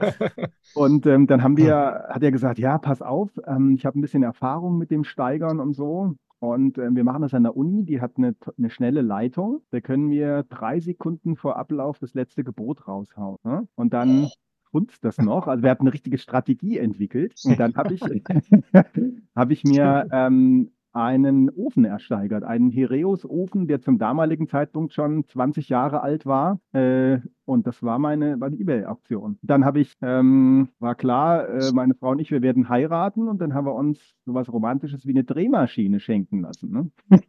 [0.74, 4.02] Und ähm, dann haben wir, hat er gesagt, ja, pass auf, ähm, ich habe ein
[4.02, 6.14] bisschen Erfahrung mit dem Steigern und so.
[6.44, 9.62] Und äh, wir machen das an der Uni, die hat eine, eine, schnelle Leitung.
[9.70, 13.38] Da können wir drei Sekunden vor Ablauf das letzte Gebot raushauen.
[13.44, 13.66] Ne?
[13.74, 14.28] Und dann
[14.70, 15.46] funzt das noch.
[15.46, 17.34] Also wir hatten eine richtige Strategie entwickelt.
[17.44, 18.00] Und dann habe ich,
[19.34, 25.68] hab ich mir ähm, einen Ofen ersteigert, einen Hereus-Ofen, der zum damaligen Zeitpunkt schon 20
[25.68, 26.60] Jahre alt war.
[26.72, 29.38] Äh, und das war meine, meine Ebay-Aktion.
[29.42, 33.40] Dann habe ich, ähm, war klar, äh, meine Frau und ich, wir werden heiraten und
[33.40, 36.70] dann haben wir uns sowas Romantisches wie eine Drehmaschine schenken lassen.
[36.70, 36.90] Ne?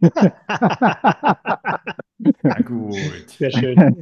[2.44, 2.94] Na gut.
[3.28, 4.02] Sehr schön.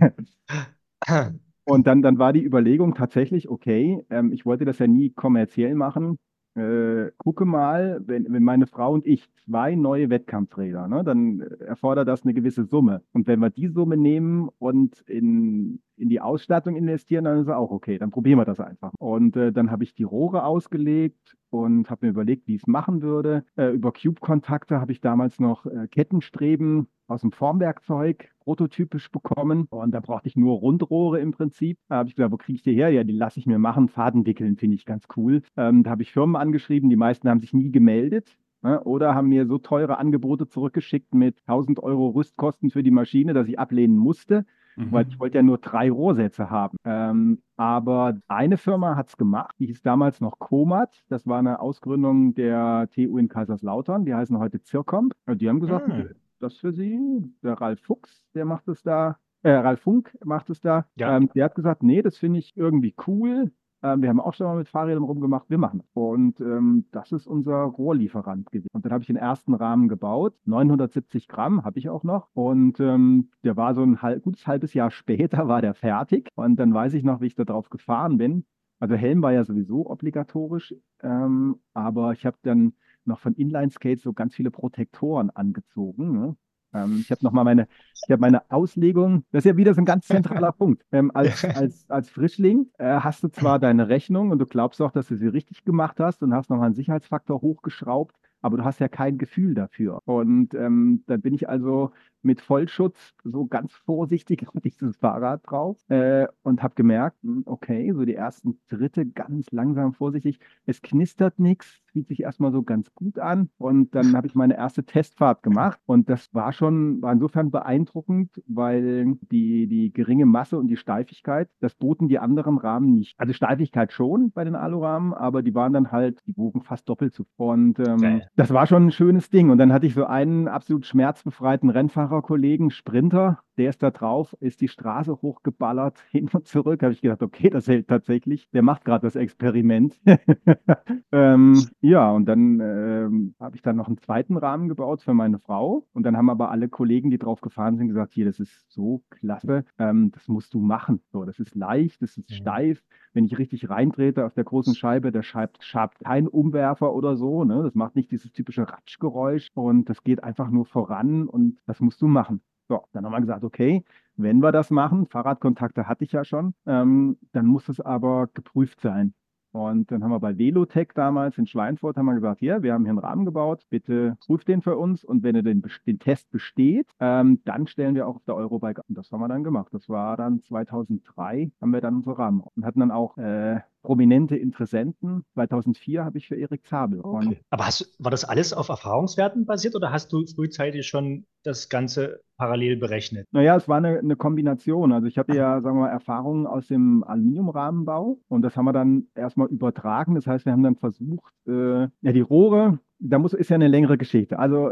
[1.65, 5.75] Und dann, dann war die Überlegung tatsächlich, okay, ähm, ich wollte das ja nie kommerziell
[5.75, 6.17] machen
[6.55, 12.07] äh, gucke mal, wenn, wenn meine Frau und ich zwei neue Wettkampfräder, ne, dann erfordert
[12.07, 13.01] das eine gewisse Summe.
[13.11, 17.53] Und wenn wir die Summe nehmen und in, in die Ausstattung investieren, dann ist es
[17.53, 17.97] auch okay.
[17.97, 18.91] Dann probieren wir das einfach.
[18.99, 22.67] Und äh, dann habe ich die Rohre ausgelegt und habe mir überlegt, wie ich es
[22.67, 23.45] machen würde.
[23.55, 29.67] Äh, über Cube-Kontakte habe ich damals noch äh, Kettenstreben aus dem Formwerkzeug prototypisch bekommen.
[29.69, 31.77] Und da brauchte ich nur Rundrohre im Prinzip.
[31.89, 32.89] Da habe ich gesagt, wo kriege ich die her?
[32.89, 33.87] Ja, die lasse ich mir machen.
[33.87, 35.41] Faden wickeln finde ich ganz cool.
[35.57, 38.37] Ähm, da habe ich Firmen angeschrieben, die meisten haben sich nie gemeldet.
[38.61, 43.33] Ne, oder haben mir so teure Angebote zurückgeschickt mit 1000 Euro Rüstkosten für die Maschine,
[43.33, 44.45] dass ich ablehnen musste,
[44.77, 44.89] mhm.
[44.89, 46.77] weil ich wollte ja nur drei Rohrsätze haben.
[46.85, 51.03] Ähm, aber eine Firma hat es gemacht, die hieß damals noch Comat.
[51.09, 54.05] Das war eine Ausgründung der TU in Kaiserslautern.
[54.05, 55.13] Die heißen heute Zircomp.
[55.27, 56.11] Die haben gesagt, mhm
[56.43, 56.99] das für Sie.
[57.41, 59.17] Der Ralf Fuchs, der macht es da.
[59.43, 60.85] Äh, Ralf Funk macht es da.
[60.95, 61.17] Ja.
[61.17, 63.51] Ähm, der hat gesagt, nee, das finde ich irgendwie cool.
[63.81, 65.83] äh, wir haben auch schon mal mit Fahrrädern rumgemacht, wir machen.
[65.93, 68.69] Und ähm, das ist unser Rohrlieferant gewesen.
[68.71, 72.29] Und dann habe ich den ersten Rahmen gebaut, 970 Gramm habe ich auch noch.
[72.33, 76.29] Und ähm, der war so ein halb, gutes halbes Jahr später, war der fertig.
[76.35, 78.45] Und dann weiß ich noch, wie ich da drauf gefahren bin.
[78.79, 82.73] Also Helm war ja sowieso obligatorisch, ähm, aber ich habe dann
[83.07, 86.11] noch von Inline Skates so ganz viele Protektoren angezogen.
[86.11, 86.35] Ne?
[86.73, 87.67] Ähm, ich habe nochmal meine,
[88.05, 90.83] ich habe meine Auslegung, das ist ja wieder so ein ganz zentraler Punkt.
[90.91, 94.91] Ähm, als, als, als Frischling äh, hast du zwar deine Rechnung und du glaubst auch,
[94.91, 98.79] dass du sie richtig gemacht hast und hast nochmal einen Sicherheitsfaktor hochgeschraubt, aber du hast
[98.79, 100.01] ja kein Gefühl dafür.
[100.05, 105.77] Und ähm, dann bin ich also mit Vollschutz so ganz vorsichtig auf dieses Fahrrad drauf
[105.89, 110.39] äh, und habe gemerkt, hm, okay, so die ersten Dritte ganz langsam vorsichtig.
[110.65, 113.49] Es knistert nichts, fühlt sich erstmal so ganz gut an.
[113.57, 115.79] Und dann habe ich meine erste Testfahrt gemacht.
[115.85, 121.49] Und das war schon, war insofern beeindruckend, weil die, die geringe Masse und die Steifigkeit,
[121.59, 123.17] das boten die anderen Rahmen nicht.
[123.19, 127.13] Also Steifigkeit schon bei den Alurahmen, aber die waren dann halt, die wogen fast doppelt
[127.13, 127.25] zu.
[127.37, 129.49] Und ähm, das war schon ein schönes Ding.
[129.49, 134.61] Und dann hatte ich so einen absolut schmerzbefreiten Rennfahrerkollegen, Sprinter, der ist da drauf, ist
[134.61, 136.81] die Straße hochgeballert, hin und zurück.
[136.83, 138.49] Habe ich gedacht, okay, das hält tatsächlich.
[138.51, 139.99] Der macht gerade das Experiment.
[141.11, 145.37] ähm, ja, und dann ähm, habe ich dann noch einen zweiten Rahmen gebaut für meine
[145.37, 145.85] Frau.
[145.91, 149.03] Und dann haben aber alle Kollegen, die drauf gefahren sind, gesagt, hier, das ist so
[149.09, 151.01] klasse, ähm, das musst du machen.
[151.11, 152.35] So, das ist leicht, das ist mhm.
[152.35, 152.83] steif.
[153.11, 157.43] Wenn ich richtig reintrete auf der großen Scheibe, der schabt, schabt kein Umwerfer oder so.
[157.43, 157.63] Ne?
[157.63, 162.01] Das macht nicht dieses typische Ratschgeräusch und das geht einfach nur voran und das musst
[162.01, 162.39] du machen.
[162.69, 163.83] So, dann haben wir gesagt, okay,
[164.15, 168.79] wenn wir das machen, Fahrradkontakte hatte ich ja schon, ähm, dann muss es aber geprüft
[168.79, 169.13] sein.
[169.53, 172.85] Und dann haben wir bei Velotech damals in Schweinfurt haben wir gesagt, hier, wir haben
[172.85, 176.31] hier einen Rahmen gebaut, bitte prüft den für uns und wenn er den, den Test
[176.31, 178.81] besteht, ähm, dann stellen wir auch auf der Eurobike.
[178.89, 179.71] Und das haben wir dann gemacht.
[179.71, 184.35] Das war dann 2003, haben wir dann unsere Rahmen und hatten dann auch äh, prominente
[184.35, 185.23] Interessenten.
[185.35, 187.01] 2004 habe ich für Erik Zabel.
[187.03, 187.39] Okay.
[187.51, 192.21] Aber hast, war das alles auf Erfahrungswerten basiert oder hast du frühzeitig schon das Ganze
[192.43, 193.27] parallel berechnet?
[193.31, 194.91] Naja, es war eine, eine Kombination.
[194.91, 198.73] Also ich hatte ja, sagen wir mal, Erfahrungen aus dem Aluminiumrahmenbau und das haben wir
[198.73, 200.15] dann erstmal übertragen.
[200.15, 203.69] Das heißt, wir haben dann versucht, äh, ja, die Rohre, da muss, ist ja eine
[203.69, 204.39] längere Geschichte.
[204.39, 204.71] Also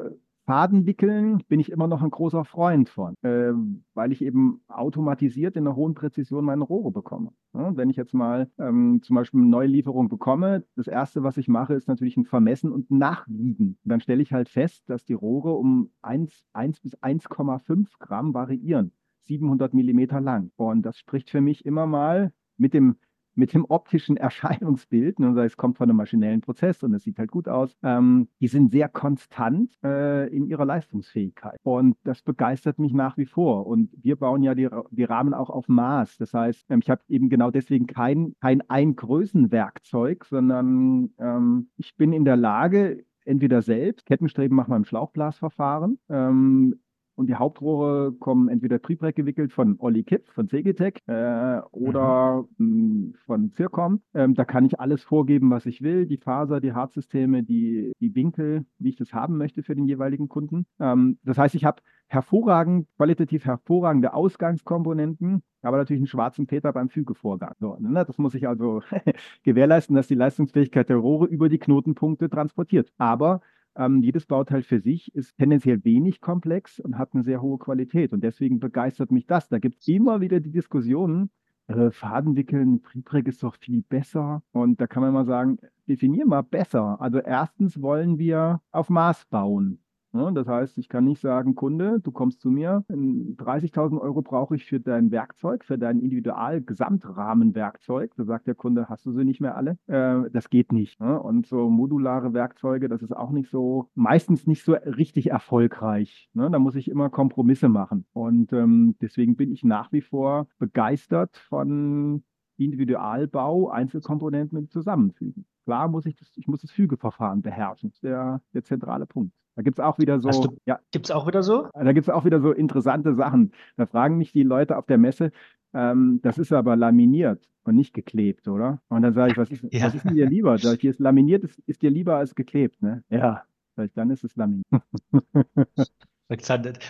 [0.52, 3.54] Faden wickeln bin ich immer noch ein großer Freund von, äh,
[3.94, 7.32] weil ich eben automatisiert in einer hohen Präzision meine Rohre bekomme.
[7.54, 11.38] Ja, wenn ich jetzt mal ähm, zum Beispiel eine neue Lieferung bekomme, das Erste, was
[11.38, 13.78] ich mache, ist natürlich ein Vermessen und Nachwiegen.
[13.82, 18.34] Und dann stelle ich halt fest, dass die Rohre um 1, 1 bis 1,5 Gramm
[18.34, 18.92] variieren.
[19.22, 20.52] 700 Millimeter lang.
[20.58, 22.98] Und das spricht für mich immer mal mit dem
[23.36, 27.32] mit dem optischen Erscheinungsbild, ne, es kommt von einem maschinellen Prozess und es sieht halt
[27.32, 31.60] gut aus, ähm, die sind sehr konstant äh, in ihrer Leistungsfähigkeit.
[31.64, 33.68] Und das begeistert mich nach wie vor.
[33.68, 36.18] Und wir bauen ja die, die Rahmen auch auf Maß.
[36.18, 42.14] Das heißt, ähm, ich habe eben genau deswegen kein, kein Eingrößenwerkzeug, sondern ähm, ich bin
[42.14, 46.80] in der Lage, entweder selbst, Kettenstreben machen wir im Schlauchblasverfahren, ähm,
[47.16, 53.16] und die Hauptrohre kommen entweder Triebreck gewickelt von Olli Kipp von Segitech äh, oder mhm.
[53.26, 54.02] von Circom.
[54.14, 56.06] Ähm, da kann ich alles vorgeben, was ich will.
[56.06, 60.30] Die Faser, die Hartsysteme, die, die Winkel, wie ich das haben möchte für den jeweiligen
[60.30, 60.66] Kunden.
[60.80, 66.90] Ähm, das heißt, ich habe hervorragend, qualitativ hervorragende Ausgangskomponenten, aber natürlich einen schwarzen Peter beim
[66.90, 67.54] Fügevorgang.
[67.60, 68.04] So, ne?
[68.06, 68.82] Das muss ich also
[69.44, 72.92] gewährleisten, dass die Leistungsfähigkeit der Rohre über die Knotenpunkte transportiert.
[72.98, 73.42] Aber
[73.76, 78.14] ähm, jedes Bauteil für sich ist tendenziell wenig komplex und hat eine sehr hohe Qualität.
[78.14, 79.50] Und deswegen begeistert mich das.
[79.50, 81.30] Da gibt es immer wieder die Diskussionen,
[81.68, 84.44] äh, Fadenwickeln, Triebreck ist doch viel besser.
[84.52, 85.58] Und da kann man mal sagen,
[85.88, 87.00] definier mal besser.
[87.02, 89.80] Also erstens wollen wir auf Maß bauen.
[90.14, 94.56] Ja, das heißt, ich kann nicht sagen, Kunde, du kommst zu mir, 30.000 Euro brauche
[94.56, 98.12] ich für dein Werkzeug, für dein Individual-Gesamtrahmenwerkzeug.
[98.18, 99.78] Da sagt der Kunde, hast du sie nicht mehr alle?
[99.88, 101.00] Äh, das geht nicht.
[101.00, 101.18] Ne?
[101.18, 106.30] Und so modulare Werkzeuge, das ist auch nicht so, meistens nicht so richtig erfolgreich.
[106.34, 106.52] Ne?
[106.52, 108.06] Da muss ich immer Kompromisse machen.
[108.12, 112.24] Und ähm, deswegen bin ich nach wie vor begeistert von
[112.64, 115.46] Individualbau, Einzelkomponenten zusammenfügen.
[115.66, 117.90] Klar muss ich das, ich muss das Fügeverfahren beherrschen.
[117.90, 119.34] Das ist der, der zentrale Punkt.
[119.56, 120.30] Da gibt es auch wieder so.
[120.30, 121.68] Du, ja, gibt es auch wieder so?
[121.74, 123.52] Da gibt es auch wieder so interessante Sachen.
[123.76, 125.32] Da fragen mich die Leute auf der Messe,
[125.74, 128.82] ähm, das ist aber laminiert und nicht geklebt, oder?
[128.90, 129.86] Und dann sage ich, was ist, ja.
[129.86, 130.58] was ist denn dir lieber?
[130.58, 133.04] Sag ich, hier ist laminiert, ist, ist dir lieber als geklebt, ne?
[133.10, 133.44] Ja,
[133.76, 134.66] sag ich, dann ist es laminiert.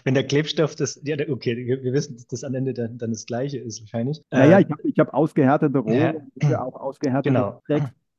[0.04, 3.25] Wenn der Klebstoff das, ja, okay, wir wissen, dass das am Ende dann, dann das
[3.25, 4.21] Gleiche ist wahrscheinlich.
[4.32, 6.62] Naja, äh, ich habe ich hab ausgehärtete Rohre, ja.
[6.62, 7.62] auch ausgehärtete genau.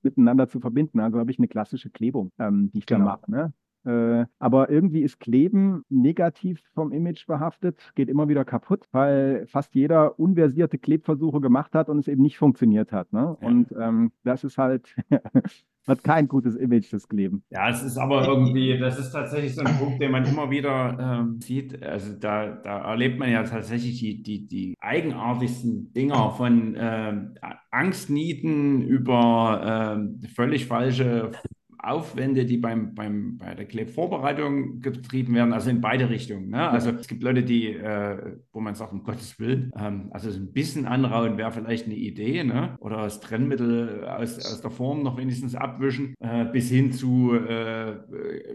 [0.02, 1.00] miteinander zu verbinden.
[1.00, 3.04] Also habe ich eine klassische Klebung, ähm, die ich genau.
[3.04, 3.30] da mache.
[3.30, 3.52] Ne?
[3.84, 9.74] Äh, aber irgendwie ist Kleben negativ vom Image behaftet, geht immer wieder kaputt, weil fast
[9.74, 13.12] jeder unversierte Klebversuche gemacht hat und es eben nicht funktioniert hat.
[13.12, 13.36] Ne?
[13.40, 13.48] Ja.
[13.48, 14.94] Und ähm, das ist halt
[15.86, 17.42] hat kein gutes Image, das Kleben.
[17.50, 20.96] Ja, es ist aber irgendwie, das ist tatsächlich so ein Punkt, den man immer wieder
[21.00, 21.82] ähm, sieht.
[21.82, 27.34] Also da, da erlebt man ja tatsächlich die, die, die eigenartigsten Dinger von ähm,
[27.70, 31.32] Angstnieten über ähm, völlig falsche
[31.82, 36.50] Aufwände, die beim, beim, bei der Klebvorbereitung getrieben werden, also in beide Richtungen.
[36.50, 36.68] Ne?
[36.68, 40.38] Also es gibt Leute, die, äh, wo man sagt, um Gottes Willen, ähm, also so
[40.38, 42.76] ein bisschen anrauen wäre vielleicht eine Idee, ne?
[42.78, 47.96] oder das Trennmittel aus, aus der Form noch wenigstens abwischen, äh, bis hin zu äh,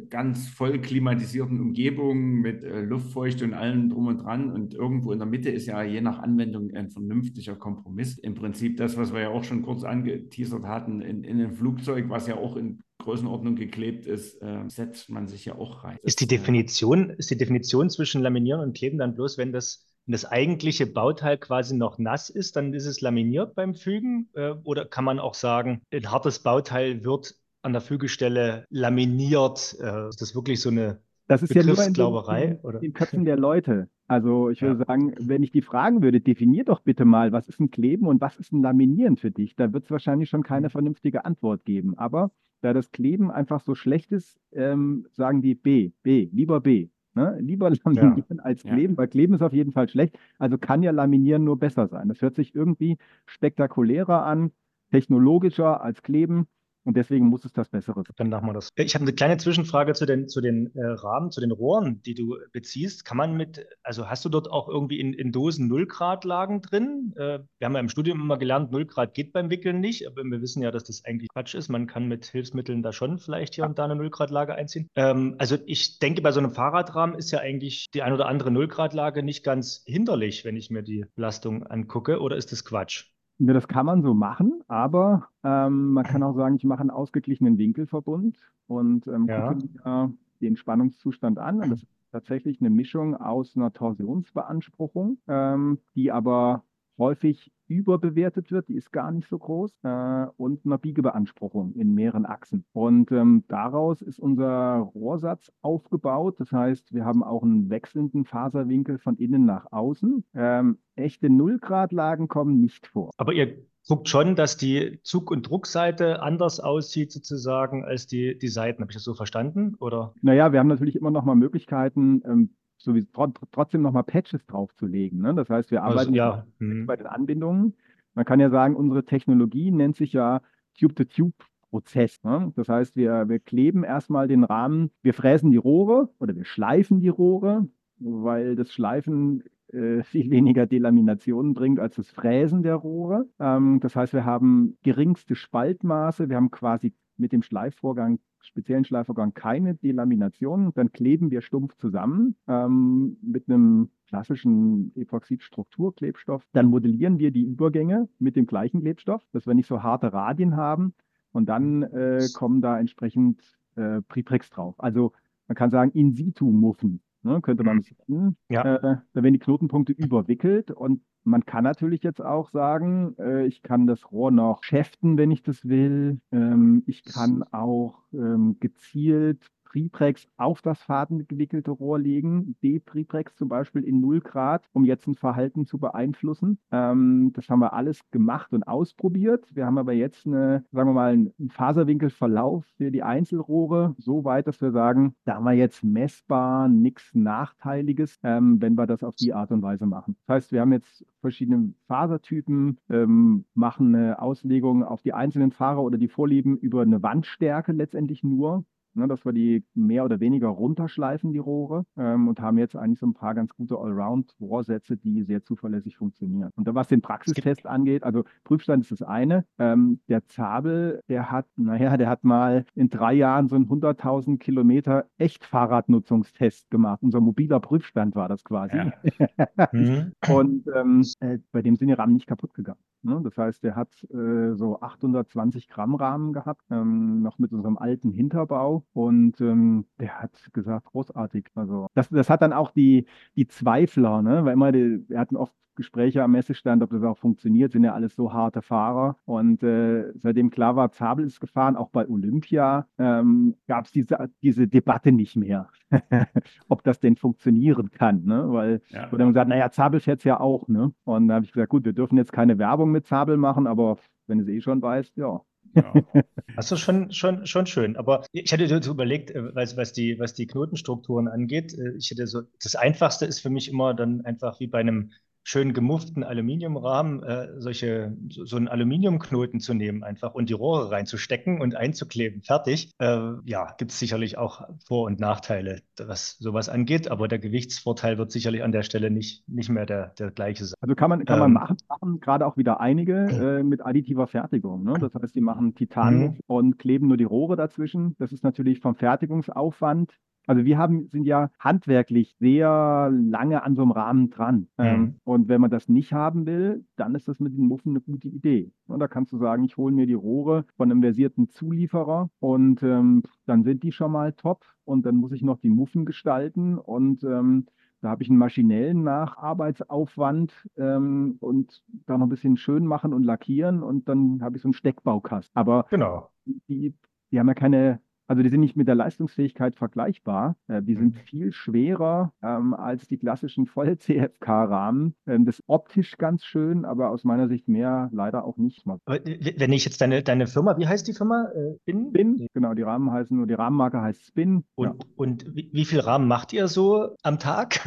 [0.09, 4.51] ganz voll klimatisierten Umgebungen mit äh, Luftfeucht und allem drum und dran.
[4.51, 8.17] Und irgendwo in der Mitte ist ja je nach Anwendung ein vernünftiger Kompromiss.
[8.17, 12.05] Im Prinzip das, was wir ja auch schon kurz angeteasert hatten, in, in einem Flugzeug,
[12.09, 15.97] was ja auch in Größenordnung geklebt ist, äh, setzt man sich ja auch rein.
[16.03, 20.13] Ist die Definition, ist die Definition zwischen Laminieren und Kleben dann bloß, wenn das wenn
[20.13, 24.29] das eigentliche Bauteil quasi noch nass ist, dann ist es laminiert beim Fügen?
[24.35, 29.75] Äh, oder kann man auch sagen, ein hartes Bauteil wird an der Fügestelle laminiert?
[29.81, 33.25] Äh, ist das wirklich so eine das ist ja nur in den, in den Köpfen
[33.25, 33.89] der Leute.
[34.07, 34.85] Also ich würde ja.
[34.85, 38.21] sagen, wenn ich die fragen würde, definier doch bitte mal, was ist ein Kleben und
[38.21, 39.55] was ist ein Laminieren für dich?
[39.55, 40.71] Da wird es wahrscheinlich schon keine mhm.
[40.71, 41.97] vernünftige Antwort geben.
[41.97, 46.89] Aber da das Kleben einfach so schlecht ist, ähm, sagen die B, B, lieber B.
[47.13, 47.37] Ne?
[47.41, 48.43] Lieber laminieren ja.
[48.43, 48.97] als kleben, ja.
[48.97, 50.17] weil kleben ist auf jeden Fall schlecht.
[50.39, 52.07] Also kann ja laminieren nur besser sein.
[52.07, 54.51] Das hört sich irgendwie spektakulärer an,
[54.91, 56.47] technologischer als kleben.
[56.87, 58.13] Und deswegen muss es das Bessere sein.
[58.15, 58.69] Dann machen wir das.
[58.77, 62.15] Ich habe eine kleine Zwischenfrage zu den, zu den äh, Rahmen, zu den Rohren, die
[62.15, 63.03] du beziehst.
[63.03, 66.61] Kann man mit, also hast du dort auch irgendwie in, in Dosen 0 Grad Lagen
[66.61, 67.11] drin?
[67.17, 70.23] Äh, wir haben ja im Studium immer gelernt, 0 Grad geht beim Wickeln nicht, aber
[70.23, 71.67] wir wissen ja, dass das eigentlich Quatsch ist.
[71.67, 74.87] Man kann mit Hilfsmitteln da schon vielleicht hier und da eine 0 Grad Lage einziehen.
[74.95, 78.49] Ähm, also ich denke, bei so einem Fahrradrahmen ist ja eigentlich die ein oder andere
[78.49, 82.63] 0 Grad Lage nicht ganz hinderlich, wenn ich mir die Belastung angucke, oder ist das
[82.63, 83.11] Quatsch?
[83.39, 86.89] Ja, das kann man so machen, aber ähm, man kann auch sagen, ich mache einen
[86.89, 89.53] ausgeglichenen Winkelverbund und ähm, ja.
[89.53, 91.61] gucke mir den Spannungszustand an.
[91.61, 96.63] Und das ist tatsächlich eine Mischung aus einer Torsionsbeanspruchung, ähm, die aber
[96.97, 102.25] häufig überbewertet wird, die ist gar nicht so groß, äh, und einer Biegebeanspruchung in mehreren
[102.25, 102.65] Achsen.
[102.73, 106.39] Und ähm, daraus ist unser Rohrsatz aufgebaut.
[106.39, 110.23] Das heißt, wir haben auch einen wechselnden Faserwinkel von innen nach außen.
[110.33, 113.11] Ähm, echte Nullgradlagen kommen nicht vor.
[113.17, 118.47] Aber ihr guckt schon, dass die Zug- und Druckseite anders aussieht sozusagen als die, die
[118.47, 118.81] Seiten.
[118.81, 119.75] Habe ich das so verstanden?
[119.79, 120.13] Oder?
[120.21, 123.07] Naja, wir haben natürlich immer noch mal Möglichkeiten, ähm, sowieso
[123.51, 125.19] trotzdem nochmal Patches draufzulegen.
[125.19, 125.33] Ne?
[125.33, 126.47] Das heißt, wir also, arbeiten also, ja.
[126.59, 126.85] Mhm.
[126.85, 127.73] bei den Anbindungen.
[128.13, 130.41] Man kann ja sagen, unsere Technologie nennt sich ja
[130.79, 132.23] Tube-to-Tube-Prozess.
[132.23, 132.53] Ne?
[132.55, 136.99] Das heißt, wir, wir kleben erstmal den Rahmen, wir fräsen die Rohre oder wir schleifen
[136.99, 137.67] die Rohre,
[137.99, 143.27] weil das Schleifen äh, viel weniger Delaminationen bringt als das Fräsen der Rohre.
[143.39, 149.33] Ähm, das heißt, wir haben geringste Spaltmaße, wir haben quasi mit dem Schleifvorgang, speziellen Schleifvorgang,
[149.33, 150.71] keine Delamination.
[150.73, 156.43] Dann kleben wir stumpf zusammen ähm, mit einem klassischen Epoxid-Strukturklebstoff.
[156.53, 160.55] Dann modellieren wir die Übergänge mit dem gleichen Klebstoff, dass wir nicht so harte Radien
[160.55, 160.93] haben.
[161.31, 163.41] Und dann äh, kommen da entsprechend
[163.75, 164.75] äh, Preprex drauf.
[164.77, 165.11] Also
[165.47, 167.01] man kann sagen, in situ Muffen.
[167.23, 168.37] Ne, könnte man es nennen.
[168.47, 168.75] Ja.
[168.75, 173.61] Äh, da werden die Knotenpunkte überwickelt und man kann natürlich jetzt auch sagen, äh, ich
[173.61, 176.21] kann das Rohr noch schäften, wenn ich das will.
[176.31, 179.45] Ähm, ich kann auch ähm, gezielt
[179.77, 185.13] Preprex auf das fadengewickelte Rohr legen, D-Preprex zum Beispiel in 0 Grad, um jetzt ein
[185.13, 186.57] Verhalten zu beeinflussen.
[186.71, 189.45] Ähm, das haben wir alles gemacht und ausprobiert.
[189.53, 194.47] Wir haben aber jetzt eine, sagen wir mal, einen Faserwinkelverlauf für die Einzelrohre so weit,
[194.47, 199.15] dass wir sagen, da haben wir jetzt messbar nichts Nachteiliges, ähm, wenn wir das auf
[199.15, 200.15] die Art und Weise machen.
[200.25, 205.83] Das heißt, wir haben jetzt verschiedene Fasertypen, ähm, machen eine Auslegung auf die einzelnen Fahrer
[205.83, 208.65] oder die Vorlieben über eine Wandstärke letztendlich nur
[208.97, 212.99] ne, dass wir die mehr oder weniger runterschleifen, die Rohre, ähm, und haben jetzt eigentlich
[212.99, 216.51] so ein paar ganz gute Allround-Rohrsätze, die sehr zuverlässig funktionieren.
[216.55, 219.45] Und was den Praxistest angeht, also Prüfstand ist das eine.
[219.59, 224.37] Ähm, der Zabel, der hat, naja, der hat mal in drei Jahren so einen 100.000
[224.37, 226.99] Kilometer Echtfahrradnutzungstest gemacht.
[227.01, 228.77] Unser mobiler Prüfstand war das quasi.
[228.77, 228.93] Ja.
[229.71, 230.11] mhm.
[230.29, 232.79] Und ähm, äh, bei dem sind die Rahmen nicht kaputt gegangen.
[233.03, 233.21] Ne?
[233.23, 238.11] Das heißt, der hat äh, so 820 Gramm Rahmen gehabt, ähm, noch mit unserem alten
[238.11, 241.49] Hinterbau und ähm, der hat gesagt, großartig.
[241.55, 244.45] Also das, das hat dann auch die, die Zweifler, ne?
[244.45, 247.93] weil immer, die, wir hatten oft Gespräche am Messestand, ob das auch funktioniert, sind ja
[247.93, 249.17] alles so harte Fahrer.
[249.23, 254.29] Und äh, seitdem klar war, Zabel ist gefahren, auch bei Olympia, ähm, gab es diese,
[254.41, 255.69] diese Debatte nicht mehr,
[256.67, 258.25] ob das denn funktionieren kann.
[258.25, 258.45] Ne?
[258.49, 259.09] Weil ja.
[259.11, 260.67] wurde dann gesagt, naja, Zabel fährt es ja auch.
[260.67, 260.93] Ne?
[261.05, 263.97] Und da habe ich gesagt, gut, wir dürfen jetzt keine Werbung mit Zabel machen, aber
[264.27, 265.41] wenn du es eh schon weißt, ja.
[265.75, 265.93] Ja.
[266.55, 267.97] Das ist schon, schon, schon schön.
[267.97, 271.77] Aber ich hätte so überlegt, äh, was, was, die, was die Knotenstrukturen angeht.
[271.77, 275.11] Äh, ich hätte so, das Einfachste ist für mich immer dann einfach wie bei einem
[275.47, 281.61] schön gemufften Aluminiumrahmen äh, solche, so, einen Aluminiumknoten zu nehmen einfach und die Rohre reinzustecken
[281.61, 282.41] und einzukleben.
[282.41, 282.91] Fertig.
[282.99, 288.17] Äh, ja, gibt es sicherlich auch Vor- und Nachteile, was sowas angeht, aber der Gewichtsvorteil
[288.17, 290.75] wird sicherlich an der Stelle nicht, nicht mehr der, der gleiche sein.
[290.81, 294.27] Also kann man, kann ähm, man machen, machen gerade auch wieder einige äh, mit additiver
[294.27, 294.83] Fertigung.
[294.83, 294.95] Ne?
[294.99, 296.39] Das heißt, die machen Titan mhm.
[296.47, 298.17] und kleben nur die Rohre dazwischen.
[298.19, 300.11] Das ist natürlich vom Fertigungsaufwand
[300.47, 304.67] also wir haben, sind ja handwerklich sehr lange an so einem Rahmen dran.
[304.77, 304.85] Mhm.
[304.85, 308.01] Ähm, und wenn man das nicht haben will, dann ist das mit den Muffen eine
[308.01, 308.71] gute Idee.
[308.87, 312.81] Und da kannst du sagen, ich hole mir die Rohre von einem versierten Zulieferer und
[312.81, 314.65] ähm, dann sind die schon mal top.
[314.85, 317.65] Und dann muss ich noch die Muffen gestalten und ähm,
[318.01, 323.23] da habe ich einen maschinellen Nacharbeitsaufwand ähm, und da noch ein bisschen schön machen und
[323.23, 325.55] lackieren und dann habe ich so einen Steckbaukasten.
[325.55, 326.29] Aber genau.
[326.45, 326.93] die,
[327.31, 330.57] die haben ja keine also die sind nicht mit der Leistungsfähigkeit vergleichbar.
[330.67, 331.19] Äh, die sind mhm.
[331.19, 335.15] viel schwerer ähm, als die klassischen Voll-CFK-Rahmen.
[335.27, 338.85] Ähm, das ist optisch ganz schön, aber aus meiner Sicht mehr leider auch nicht.
[338.87, 341.49] Aber wenn ich jetzt deine, deine Firma, wie heißt die Firma?
[341.53, 342.07] Äh, Spin?
[342.09, 344.63] Spin, genau, die Rahmen heißen nur, die Rahmenmarke heißt Spin.
[344.75, 344.95] Und, ja.
[345.15, 347.79] und wie, wie viel Rahmen macht ihr so am Tag?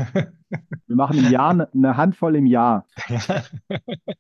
[0.86, 2.86] Wir machen im Jahr eine, eine Handvoll im Jahr.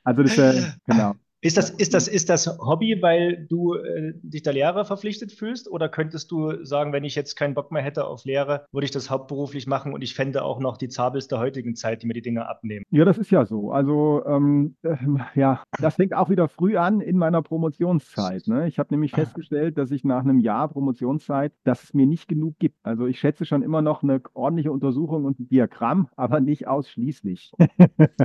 [0.04, 1.14] Also das ist, äh, genau.
[1.42, 5.70] Ist das, ist das, ist das Hobby, weil du äh, dich der Lehre verpflichtet fühlst?
[5.70, 8.90] Oder könntest du sagen, wenn ich jetzt keinen Bock mehr hätte auf Lehre, würde ich
[8.90, 12.12] das hauptberuflich machen und ich fände auch noch die Zabels der heutigen Zeit, die mir
[12.12, 12.84] die Dinge abnehmen?
[12.90, 13.72] Ja, das ist ja so.
[13.72, 14.96] Also, ähm, äh,
[15.34, 18.46] ja, das fängt auch wieder früh an in meiner Promotionszeit.
[18.46, 18.68] Ne?
[18.68, 19.18] Ich habe nämlich ah.
[19.18, 22.76] festgestellt, dass ich nach einem Jahr Promotionszeit, dass es mir nicht genug gibt.
[22.82, 27.52] Also, ich schätze schon immer noch eine ordentliche Untersuchung und ein Diagramm, aber nicht ausschließlich.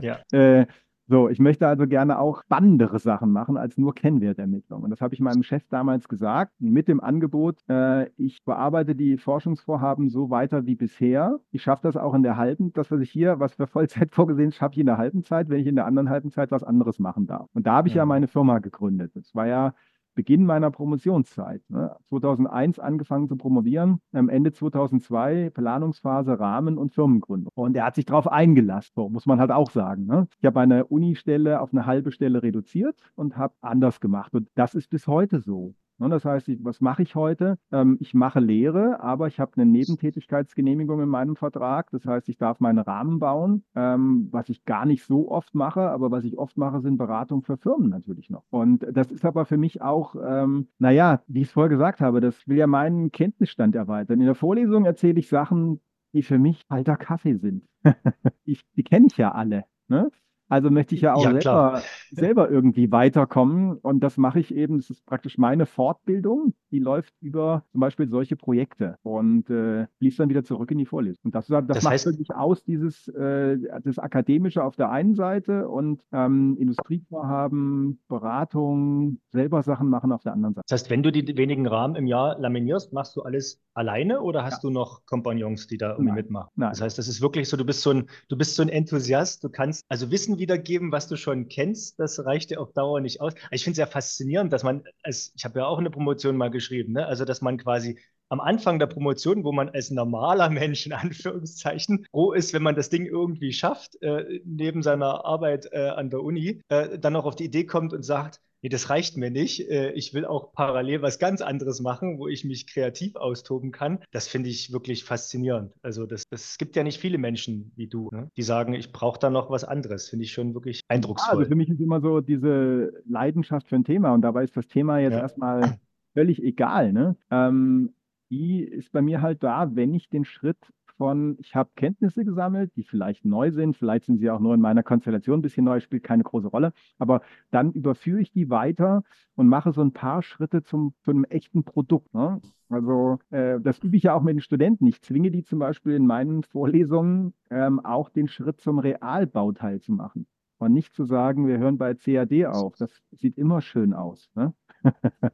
[0.01, 0.19] ja.
[0.33, 0.65] äh,
[1.07, 4.81] so, ich möchte also gerne auch spannendere Sachen machen als nur Kennwertermittlung.
[4.81, 9.17] Und das habe ich meinem Chef damals gesagt, mit dem Angebot, äh, ich bearbeite die
[9.17, 11.39] Forschungsvorhaben so weiter wie bisher.
[11.51, 14.49] Ich schaffe das auch in der halben, das, was ich hier, was für Vollzeit vorgesehen
[14.49, 16.63] ist, schaffe ich in der halben Zeit, wenn ich in der anderen halben Zeit was
[16.63, 17.47] anderes machen darf.
[17.53, 19.11] Und da habe ich ja, ja meine Firma gegründet.
[19.15, 19.75] Das war ja
[20.15, 21.61] Beginn meiner Promotionszeit.
[21.69, 21.95] Ne?
[22.09, 27.51] 2001 angefangen zu promovieren, am Ende 2002 Planungsphase, Rahmen und Firmengründung.
[27.53, 30.05] Und er hat sich darauf eingelassen, so muss man halt auch sagen.
[30.05, 30.27] Ne?
[30.39, 34.33] Ich habe eine Unistelle auf eine halbe Stelle reduziert und habe anders gemacht.
[34.33, 35.75] Und das ist bis heute so.
[35.97, 37.57] Ne, das heißt, was mache ich heute?
[37.71, 41.89] Ähm, ich mache Lehre, aber ich habe eine Nebentätigkeitsgenehmigung in meinem Vertrag.
[41.91, 45.89] Das heißt, ich darf meinen Rahmen bauen, ähm, was ich gar nicht so oft mache,
[45.89, 48.43] aber was ich oft mache, sind Beratungen für Firmen natürlich noch.
[48.49, 52.19] Und das ist aber für mich auch, ähm, naja, wie ich es vorher gesagt habe,
[52.19, 54.19] das will ja meinen Kenntnisstand erweitern.
[54.19, 55.79] In der Vorlesung erzähle ich Sachen,
[56.13, 57.63] die für mich alter Kaffee sind.
[58.45, 59.65] ich, die kenne ich ja alle.
[59.87, 60.09] Ne?
[60.47, 61.81] Also möchte ich ja auch ja, selber,
[62.11, 63.77] selber irgendwie weiterkommen.
[63.77, 68.07] Und das mache ich eben, das ist praktisch meine Fortbildung, die läuft über zum Beispiel
[68.07, 71.25] solche Projekte und äh, fließt dann wieder zurück in die Vorlesung.
[71.25, 75.15] Und das, das, das macht heißt, wirklich aus, dieses äh, das Akademische auf der einen
[75.15, 80.65] Seite und ähm, Industrievorhaben, Beratung, selber Sachen machen auf der anderen Seite.
[80.69, 84.43] Das heißt, wenn du die wenigen Rahmen im Jahr laminierst, machst du alles alleine oder
[84.43, 84.69] hast ja.
[84.69, 86.15] du noch Kompagnons, die da irgendwie Nein.
[86.15, 86.49] mitmachen?
[86.55, 86.69] Nein.
[86.69, 89.43] Das heißt, das ist wirklich so, du bist so ein, du bist so ein Enthusiast,
[89.43, 93.21] du kannst also Wissen wiedergeben, was du schon kennst, das reicht dir auf Dauer nicht
[93.21, 93.33] aus.
[93.51, 96.49] Ich finde es ja faszinierend, dass man, als, ich habe ja auch eine Promotion mal
[96.49, 97.05] geschrieben, ne?
[97.05, 102.05] also dass man quasi am Anfang der Promotion, wo man als normaler Mensch in Anführungszeichen
[102.11, 106.21] froh ist, wenn man das Ding irgendwie schafft, äh, neben seiner Arbeit äh, an der
[106.21, 109.69] Uni, äh, dann auch auf die Idee kommt und sagt, nee, das reicht mir nicht.
[109.69, 113.99] Äh, ich will auch parallel was ganz anderes machen, wo ich mich kreativ austoben kann.
[114.11, 115.71] Das finde ich wirklich faszinierend.
[115.83, 118.31] Also das, das gibt ja nicht viele Menschen wie du, ne?
[118.35, 120.09] die sagen, ich brauche da noch was anderes.
[120.09, 121.35] Finde ich schon wirklich eindrucksvoll.
[121.35, 124.57] Ja, also für mich ist immer so diese Leidenschaft für ein Thema und dabei ist
[124.57, 125.19] das Thema jetzt ja.
[125.19, 125.77] erstmal
[126.15, 126.91] völlig egal.
[126.91, 127.15] Ne?
[127.29, 127.93] Ähm,
[128.31, 130.57] die ist bei mir halt da, wenn ich den Schritt
[130.97, 134.61] von, ich habe Kenntnisse gesammelt, die vielleicht neu sind, vielleicht sind sie auch nur in
[134.61, 137.21] meiner Konstellation ein bisschen neu, spielt keine große Rolle, aber
[137.51, 139.03] dann überführe ich die weiter
[139.35, 142.13] und mache so ein paar Schritte zum, zu einem echten Produkt.
[142.13, 142.41] Ne?
[142.69, 144.87] Also äh, das übe ich ja auch mit den Studenten.
[144.87, 149.91] Ich zwinge die zum Beispiel in meinen Vorlesungen ähm, auch den Schritt zum Realbauteil zu
[149.91, 150.27] machen.
[150.57, 152.75] Und nicht zu sagen, wir hören bei CAD auf.
[152.77, 154.29] Das sieht immer schön aus.
[154.35, 154.53] Ne?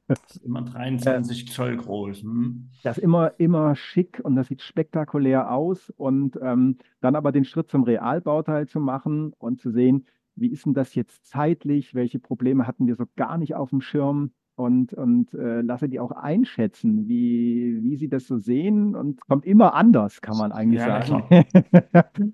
[0.07, 2.23] Das ist immer 23 Zoll groß.
[2.23, 2.69] Hm?
[2.83, 5.89] Das ist immer, immer schick und das sieht spektakulär aus.
[5.89, 10.65] Und ähm, dann aber den Schritt zum Realbauteil zu machen und zu sehen, wie ist
[10.65, 11.93] denn das jetzt zeitlich?
[11.93, 14.31] Welche Probleme hatten wir so gar nicht auf dem Schirm?
[14.61, 18.95] und, und äh, lasse die auch einschätzen, wie, wie sie das so sehen.
[18.95, 21.45] Und kommt immer anders, kann man eigentlich ja, sagen.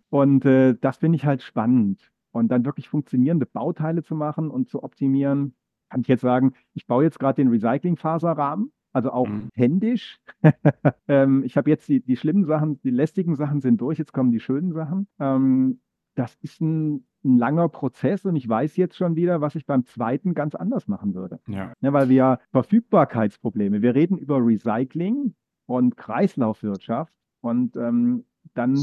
[0.09, 2.11] und äh, das finde ich halt spannend.
[2.31, 5.55] Und dann wirklich funktionierende Bauteile zu machen und zu optimieren,
[5.89, 9.49] kann ich jetzt sagen, ich baue jetzt gerade den Recyclingfaserrahmen, also auch mhm.
[9.53, 10.19] händisch.
[11.07, 14.31] ähm, ich habe jetzt die, die schlimmen Sachen, die lästigen Sachen sind durch, jetzt kommen
[14.31, 15.07] die schönen Sachen.
[15.19, 15.79] Ähm,
[16.15, 19.85] das ist ein ein langer Prozess und ich weiß jetzt schon wieder, was ich beim
[19.85, 21.39] zweiten ganz anders machen würde.
[21.47, 21.73] Ja.
[21.81, 25.35] ja weil wir Verfügbarkeitsprobleme, wir reden über Recycling
[25.65, 28.79] und Kreislaufwirtschaft und ähm, dann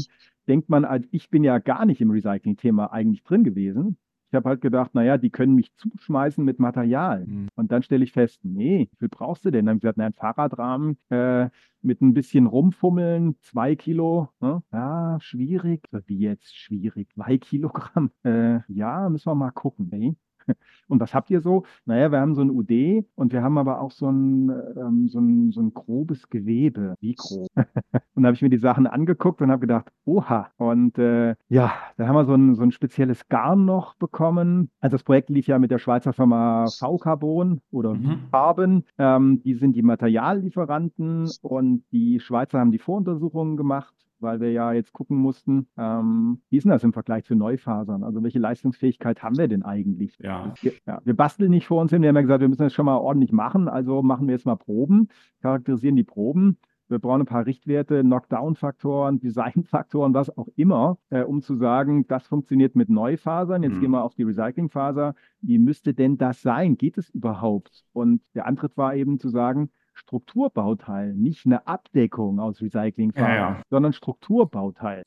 [0.47, 3.97] denkt man, ich bin ja gar nicht im Recycling-Thema eigentlich drin gewesen.
[4.29, 7.25] Ich habe halt gedacht, naja, die können mich zuschmeißen mit Material.
[7.25, 7.49] Mhm.
[7.55, 9.65] Und dann stelle ich fest, nee, wie viel brauchst du denn?
[9.65, 11.49] Dann haben sie gesagt, na, ein Fahrradrahmen äh,
[11.81, 14.63] mit ein bisschen rumfummeln, zwei Kilo, ne?
[14.73, 15.87] ja, schwierig.
[16.05, 17.09] Wie jetzt schwierig?
[17.13, 18.11] Zwei Kilogramm?
[18.23, 19.89] Äh, ja, müssen wir mal gucken.
[19.91, 20.15] Nee.
[20.87, 21.63] Und was habt ihr so?
[21.85, 25.19] Naja, wir haben so ein UD und wir haben aber auch so ein, ähm, so
[25.19, 26.95] ein, so ein grobes Gewebe.
[26.99, 27.47] Wie grob?
[28.13, 30.51] und da habe ich mir die Sachen angeguckt und habe gedacht, oha.
[30.57, 34.69] Und äh, ja, da haben wir so ein, so ein spezielles Garn noch bekommen.
[34.79, 38.27] Also das Projekt lief ja mit der Schweizer Firma V-Carbon oder mhm.
[38.29, 38.83] Farben.
[38.97, 44.73] Ähm, die sind die Materiallieferanten und die Schweizer haben die Voruntersuchungen gemacht weil wir ja
[44.73, 48.03] jetzt gucken mussten, ähm, wie ist denn das im Vergleich zu Neufasern?
[48.03, 50.17] Also welche Leistungsfähigkeit haben wir denn eigentlich?
[50.19, 50.53] Ja.
[50.61, 52.73] Wir, ja, wir basteln nicht vor uns hin, wir haben ja gesagt, wir müssen das
[52.73, 55.09] schon mal ordentlich machen, also machen wir jetzt mal Proben,
[55.41, 56.57] charakterisieren die Proben.
[56.87, 62.27] Wir brauchen ein paar Richtwerte, Knockdown-Faktoren, Design-Faktoren, was auch immer, äh, um zu sagen, das
[62.27, 63.63] funktioniert mit Neufasern.
[63.63, 63.81] Jetzt mhm.
[63.81, 65.15] gehen wir auf die Recyclingfaser.
[65.41, 66.77] Wie müsste denn das sein?
[66.77, 67.85] Geht es überhaupt?
[67.91, 73.61] Und der Antritt war eben zu sagen, Strukturbauteil, nicht eine Abdeckung aus Recyclingfarben, ja, ja.
[73.69, 75.03] sondern Strukturbauteil.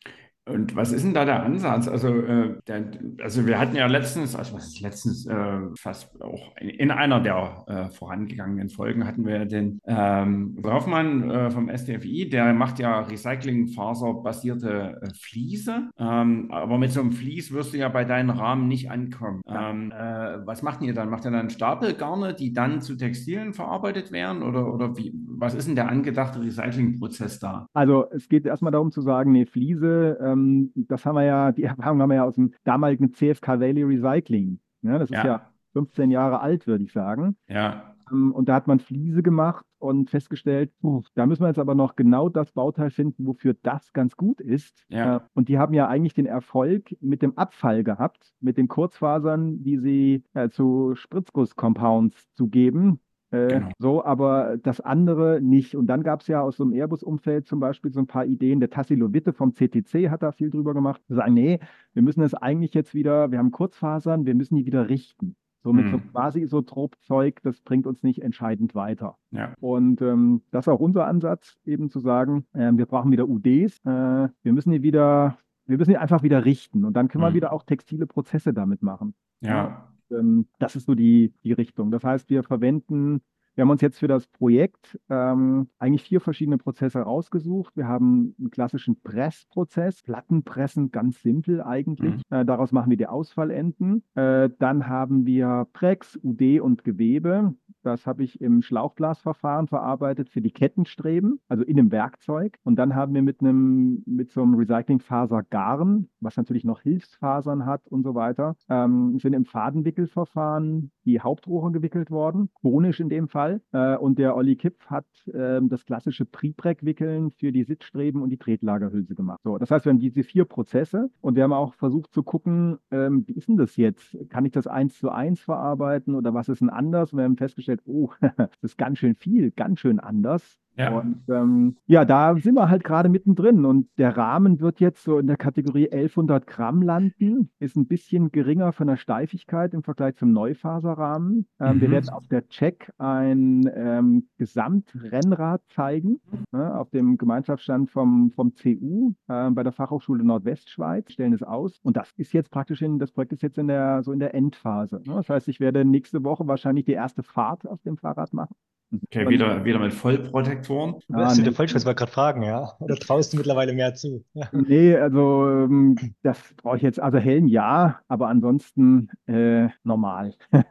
[0.49, 1.89] Und was ist denn da der Ansatz?
[1.89, 2.85] Also, äh, der,
[3.23, 7.21] also wir hatten ja letztens, also was ist letztens, äh, fast auch in, in einer
[7.21, 13.01] der äh, vorangegangenen Folgen hatten wir den ähm, Draufmann äh, vom SDFI, der macht ja
[13.01, 15.91] Recyclingfaserbasierte äh, Fliese.
[15.99, 19.43] Ähm, aber mit so einem Vlies wirst du ja bei deinen Rahmen nicht ankommen.
[19.47, 21.11] Ähm, äh, was macht ihr dann?
[21.11, 24.43] Macht ihr dann Stapelgarne, die dann zu Textilien verarbeitet werden?
[24.43, 27.67] Oder, oder wie, was ist denn der angedachte Recyclingprozess da?
[27.75, 31.62] Also es geht erstmal darum zu sagen, nee, Fliese, ähm, das haben wir ja, die
[31.64, 34.61] Erfahrung haben wir ja aus dem damaligen CFK Valley Recycling.
[34.82, 35.26] Ja, das ist ja.
[35.26, 37.36] ja 15 Jahre alt, würde ich sagen.
[37.49, 37.95] Ja.
[38.11, 41.74] Ähm, und da hat man Fliese gemacht und festgestellt, puh, da müssen wir jetzt aber
[41.74, 44.84] noch genau das Bauteil finden, wofür das ganz gut ist.
[44.89, 45.16] Ja.
[45.16, 49.62] Äh, und die haben ja eigentlich den Erfolg mit dem Abfall gehabt, mit den Kurzfasern,
[49.62, 53.01] die sie äh, zu Spritzguss-Compounds zu geben.
[53.31, 53.70] Äh, genau.
[53.79, 55.74] So, aber das andere nicht.
[55.74, 58.61] Und dann gab es ja aus so einem Airbus-Umfeld zum Beispiel so ein paar Ideen.
[58.61, 61.03] Der Tassilo Witte vom CTC hat da viel drüber gemacht.
[61.09, 61.61] Wir sagen, nee,
[61.93, 65.37] wir müssen es eigentlich jetzt wieder, wir haben Kurzfasern, wir müssen die wieder richten.
[65.64, 65.91] So mit hm.
[65.91, 69.18] so quasi Isotropzeug, das bringt uns nicht entscheidend weiter.
[69.33, 69.55] Ja.
[69.61, 73.81] Und ähm, das ist auch unser Ansatz, eben zu sagen, äh, wir brauchen wieder UDs,
[73.85, 77.31] äh, wir müssen die wieder, wir müssen die einfach wieder richten und dann können hm.
[77.33, 79.14] wir wieder auch textile Prozesse damit machen.
[79.41, 79.89] Ja.
[80.11, 81.91] Ähm, das ist so die, die Richtung.
[81.91, 83.23] Das heißt, wir verwenden
[83.59, 87.77] wir haben uns jetzt für das Projekt ähm, eigentlich vier verschiedene Prozesse rausgesucht.
[87.77, 92.15] Wir haben einen klassischen Pressprozess, Plattenpressen, ganz simpel eigentlich.
[92.31, 92.39] Mhm.
[92.39, 94.05] Äh, daraus machen wir die Ausfallenden.
[94.15, 97.57] Äh, dann haben wir Prex, UD und Gewebe.
[97.83, 102.59] Das habe ich im Schlauchglasverfahren verarbeitet für die Kettenstreben, also in einem Werkzeug.
[102.63, 107.67] Und dann haben wir mit einem, mit so einem Recyclingfaser Garn, was natürlich noch Hilfsfasern
[107.67, 113.29] hat und so weiter, ähm, sind im Fadenwickelverfahren die Hauptrohre gewickelt worden, chronisch in dem
[113.29, 113.48] Fall.
[113.49, 113.61] Fall.
[113.73, 118.37] Äh, und der Olli Kipp hat äh, das klassische Prepreg-Wickeln für die Sitzstreben und die
[118.37, 119.41] Tretlagerhülse gemacht.
[119.45, 122.79] So, das heißt, wir haben diese vier Prozesse und wir haben auch versucht zu gucken,
[122.91, 124.17] ähm, wie ist denn das jetzt?
[124.29, 127.13] Kann ich das eins zu eins verarbeiten oder was ist denn anders?
[127.13, 130.59] Und wir haben festgestellt, oh, das ist ganz schön viel, ganz schön anders.
[130.79, 130.97] Ja.
[130.97, 133.64] Und ähm, ja, da sind wir halt gerade mittendrin.
[133.64, 138.31] Und der Rahmen wird jetzt so in der Kategorie 1100 Gramm landen, ist ein bisschen
[138.31, 141.47] geringer von der Steifigkeit im Vergleich zum Neufaserrahmen.
[141.59, 141.81] Ähm, mhm.
[141.81, 146.20] Wir werden auf der Check ein ähm, Gesamtrennrad zeigen,
[146.53, 151.81] ne, auf dem Gemeinschaftsstand vom, vom CU äh, bei der Fachhochschule Nordwestschweiz, stellen es aus.
[151.83, 154.33] Und das ist jetzt praktisch in, das Projekt ist jetzt in der, so in der
[154.35, 155.03] Endphase.
[155.05, 155.14] Ne?
[155.14, 158.55] Das heißt, ich werde nächste Woche wahrscheinlich die erste Fahrt auf dem Fahrrad machen.
[158.91, 160.95] Okay, wieder, wieder mit Vollprotektoren.
[161.09, 161.53] Ja, das ist nee.
[161.53, 162.72] Vollschutz, wollte gerade fragen, ja.
[162.78, 164.24] Oder traust du mittlerweile mehr zu?
[164.32, 164.49] Ja.
[164.53, 170.34] Nee, also ähm, das brauche ich jetzt, also Helm ja, aber ansonsten äh, normal.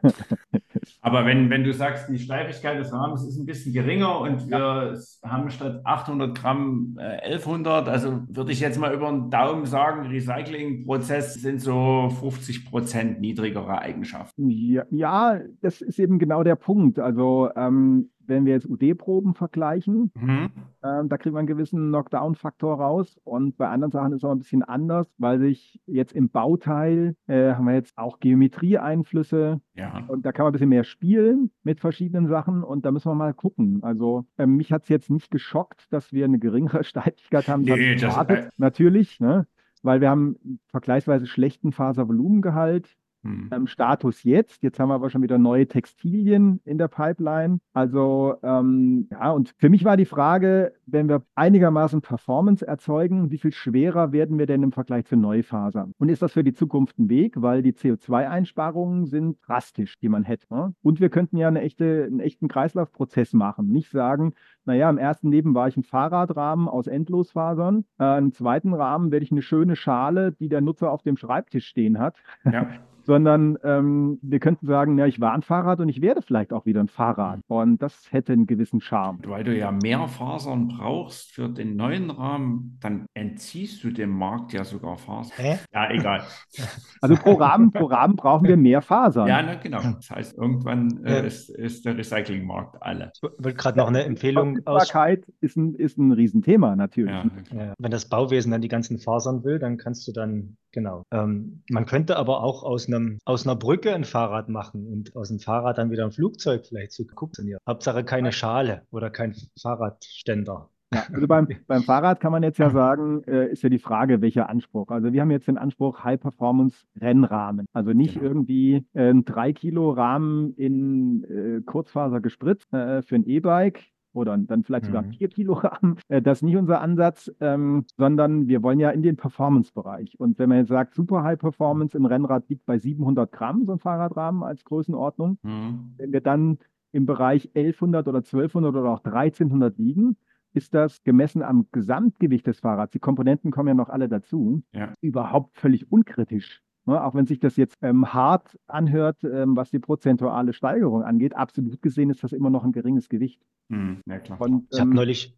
[1.00, 4.58] Aber wenn, wenn du sagst, die Steifigkeit des Rahmens ist ein bisschen geringer und wir
[4.58, 5.28] ja.
[5.28, 10.06] haben statt 800 Gramm äh, 1100, also würde ich jetzt mal über den Daumen sagen,
[10.08, 14.50] Recyclingprozess sind so 50 Prozent niedrigere Eigenschaften.
[14.50, 16.98] Ja, ja, das ist eben genau der Punkt.
[16.98, 20.50] Also ähm, wenn wir jetzt UD-Proben vergleichen, mhm.
[20.82, 23.18] ähm, da kriegt man einen gewissen Knockdown-Faktor raus.
[23.24, 27.16] Und bei anderen Sachen ist es auch ein bisschen anders, weil sich jetzt im Bauteil
[27.26, 29.60] äh, haben wir jetzt auch Geometrieeinflüsse.
[29.74, 30.04] Ja.
[30.08, 32.62] Und da kann man ein bisschen mehr spielen mit verschiedenen Sachen.
[32.62, 33.82] Und da müssen wir mal gucken.
[33.82, 37.62] Also äh, mich hat es jetzt nicht geschockt, dass wir eine geringere Steifigkeit haben.
[37.62, 39.46] Nee, das, äh, Natürlich, ne?
[39.82, 42.96] weil wir haben vergleichsweise schlechten Faservolumengehalt.
[43.24, 43.50] Hm.
[43.52, 44.62] Ähm, Status jetzt.
[44.62, 47.58] Jetzt haben wir aber schon wieder neue Textilien in der Pipeline.
[47.72, 53.38] Also ähm, ja, und für mich war die Frage, wenn wir einigermaßen Performance erzeugen, wie
[53.38, 55.92] viel schwerer werden wir denn im Vergleich zu Neufasern?
[55.98, 57.34] Und ist das für die Zukunft ein Weg?
[57.40, 60.46] Weil die CO2-Einsparungen sind drastisch, die man hätte.
[60.54, 60.74] Ne?
[60.82, 63.68] Und wir könnten ja eine echte, einen echten Kreislaufprozess machen.
[63.68, 67.84] Nicht sagen, naja, im ersten Leben war ich ein Fahrradrahmen aus Endlosfasern.
[67.98, 71.66] Äh, Im zweiten Rahmen werde ich eine schöne Schale, die der Nutzer auf dem Schreibtisch
[71.66, 72.22] stehen hat.
[72.44, 72.68] Ja.
[73.08, 76.66] sondern ähm, wir könnten sagen, ja, ich war ein Fahrrad und ich werde vielleicht auch
[76.66, 77.40] wieder ein Fahrrad.
[77.48, 79.20] Und das hätte einen gewissen Charme.
[79.26, 84.52] Weil du ja mehr Fasern brauchst für den neuen Rahmen, dann entziehst du dem Markt
[84.52, 85.32] ja sogar Fasern.
[85.38, 85.58] Hä?
[85.72, 86.22] Ja, egal.
[87.00, 89.28] Also pro Rahmen, pro Rahmen brauchen wir mehr Fasern.
[89.28, 89.80] Ja, na, genau.
[89.80, 93.12] Das heißt, irgendwann äh, ist, ist, der Recyclingmarkt alle.
[93.14, 94.92] Ich wollte gerade noch eine Empfehlung aus.
[95.40, 97.14] Ist ein, ist ein Riesenthema natürlich.
[97.14, 97.74] Ja, ja.
[97.78, 101.04] Wenn das Bauwesen dann die ganzen Fasern will, dann kannst du dann Genau.
[101.10, 105.28] Ähm, man könnte aber auch aus, einem, aus einer Brücke ein Fahrrad machen und aus
[105.28, 107.56] dem Fahrrad dann wieder ein Flugzeug vielleicht zu gucken.
[107.66, 110.70] Hauptsache keine Schale oder kein Fahrradständer.
[110.92, 114.20] Ja, also beim, beim Fahrrad kann man jetzt ja sagen, äh, ist ja die Frage,
[114.20, 114.88] welcher Anspruch.
[114.88, 117.66] Also wir haben jetzt den Anspruch High-Performance-Rennrahmen.
[117.72, 118.26] Also nicht genau.
[118.26, 124.86] irgendwie äh, ein 3-Kilo-Rahmen in äh, Kurzfaser gespritzt äh, für ein E-Bike, oder dann vielleicht
[124.86, 125.12] sogar mhm.
[125.12, 125.96] vier Kilogramm.
[126.08, 130.18] Äh, das ist nicht unser Ansatz, ähm, sondern wir wollen ja in den Performance-Bereich.
[130.18, 133.72] Und wenn man jetzt sagt, Super High Performance im Rennrad liegt bei 700 Gramm, so
[133.72, 135.38] ein Fahrradrahmen als Größenordnung.
[135.42, 135.94] Mhm.
[135.96, 136.58] Wenn wir dann
[136.92, 140.16] im Bereich 1100 oder 1200 oder auch 1300 liegen,
[140.54, 144.92] ist das gemessen am Gesamtgewicht des Fahrrads, die Komponenten kommen ja noch alle dazu, ja.
[145.00, 146.62] überhaupt völlig unkritisch.
[146.88, 151.36] Ne, auch wenn sich das jetzt ähm, hart anhört, ähm, was die prozentuale Steigerung angeht,
[151.36, 153.42] absolut gesehen ist das immer noch ein geringes Gewicht.
[153.70, 154.40] Hm, ja, klar.
[154.40, 155.36] Und, ich habe ähm, neulich,